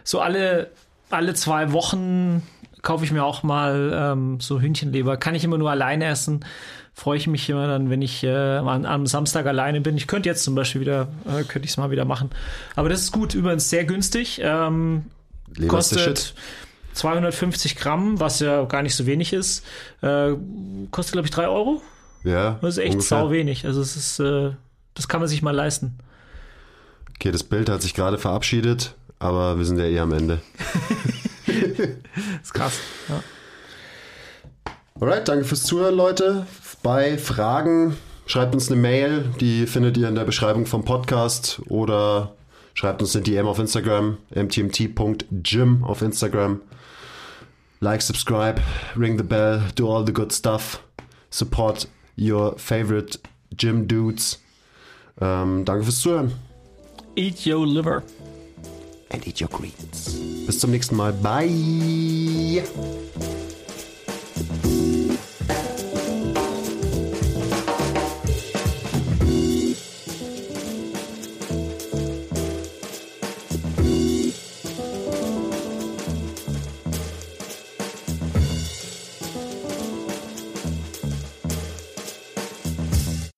So 0.04 0.22
alle, 0.22 0.72
alle 1.10 1.34
zwei 1.34 1.72
Wochen 1.72 2.44
kaufe 2.82 3.04
ich 3.06 3.12
mir 3.12 3.24
auch 3.24 3.44
mal 3.44 3.92
ähm, 3.94 4.40
so 4.40 4.60
Hühnchenleber. 4.62 5.18
Kann 5.18 5.36
ich 5.36 5.44
immer 5.44 5.58
nur 5.58 5.70
alleine 5.72 6.06
essen. 6.06 6.46
Freue 6.94 7.18
ich 7.18 7.28
mich 7.28 7.50
immer 7.50 7.68
dann, 7.68 7.90
wenn 7.90 8.02
ich 8.02 8.24
äh, 8.24 8.58
am, 8.58 8.68
am 8.86 9.06
Samstag 9.08 9.46
alleine 9.46 9.82
bin. 9.82 9.96
Ich 9.98 10.08
könnte 10.08 10.28
jetzt 10.28 10.44
zum 10.44 10.56
Beispiel 10.56 10.82
wieder, 10.82 11.08
äh, 11.26 11.44
könnte 11.44 11.66
ich 11.66 11.72
es 11.72 11.78
mal 11.78 11.92
wieder 11.92 12.06
machen. 12.06 12.30
Aber 12.76 12.90
das 12.90 13.02
ist 13.02 13.12
gut, 13.12 13.34
übrigens 13.36 13.70
sehr 13.70 13.86
günstig. 13.86 14.42
Ähm, 14.44 15.06
Leber 15.56 15.76
kostet 15.76 16.00
Shit. 16.00 16.34
250 16.94 17.76
Gramm, 17.78 18.20
was 18.20 18.40
ja 18.40 18.64
gar 18.66 18.82
nicht 18.82 18.96
so 18.96 19.06
wenig 19.06 19.32
ist. 19.34 19.66
Äh, 20.02 20.34
kostet, 20.92 21.14
glaube 21.14 21.28
ich, 21.28 21.32
3 21.32 21.48
Euro. 21.48 21.82
Ja, 22.26 22.58
Das 22.62 22.72
ist 22.72 22.78
echt 22.80 22.94
ungefähr. 22.96 23.20
sau 23.20 23.32
wenig. 23.32 23.66
Also 23.66 23.80
es 23.82 23.96
ist, 23.96 24.20
äh, 24.20 24.52
das 24.94 25.08
kann 25.08 25.22
man 25.22 25.30
sich 25.30 25.42
mal 25.42 25.56
leisten. 25.56 25.98
Okay, 27.16 27.32
das 27.32 27.44
Bild 27.44 27.70
hat 27.70 27.82
sich 27.82 27.94
gerade 27.94 28.18
verabschiedet, 28.18 28.96
aber 29.20 29.58
wir 29.58 29.66
sind 29.66 29.78
ja 29.78 29.86
eh 29.86 30.00
am 30.00 30.12
Ende. 30.12 30.42
Das 31.62 31.88
ist 32.44 32.54
krass. 32.54 32.80
Ja. 33.08 33.24
Alright, 35.00 35.28
danke 35.28 35.46
fürs 35.46 35.64
Zuhören, 35.64 35.96
Leute. 35.96 36.46
Bei 36.84 37.18
Fragen 37.18 37.96
schreibt 38.26 38.54
uns 38.54 38.72
eine 38.72 38.80
Mail, 38.80 39.26
die 39.40 39.66
findet 39.66 39.98
ihr 39.98 40.08
in 40.08 40.16
der 40.16 40.26
Beschreibung 40.26 40.66
vom 40.66 40.84
Podcast 40.84 41.62
oder 41.68 42.36
schreibt 42.74 43.02
uns 43.02 43.16
eine 43.16 43.24
DM 43.24 43.48
auf 43.48 43.60
Instagram, 43.60 44.18
mtmt.gym 44.34 45.84
auf 45.84 46.02
Instagram. 46.02 46.62
Like, 47.82 48.02
subscribe, 48.02 48.62
ring 48.98 49.18
the 49.18 49.24
bell, 49.24 49.64
do 49.76 49.90
all 49.90 50.06
the 50.06 50.14
good 50.14 50.34
stuff. 50.34 50.82
Support 51.30 51.88
your 52.18 52.58
favorite 52.58 53.20
gym 53.56 53.88
dudes. 53.88 54.42
Ähm, 55.22 55.64
danke 55.66 55.84
fürs 55.84 56.02
Zuhören. 56.02 56.34
Eat 57.16 57.46
your 57.46 57.66
liver. 57.66 58.04
And 59.12 59.26
eat 59.28 59.42
your 59.42 59.50
greens. 59.50 60.18
Bis 60.46 60.60
zum 60.60 60.72
nächsten 60.72 60.96
Mal. 60.96 61.14
Bye. 61.14 62.64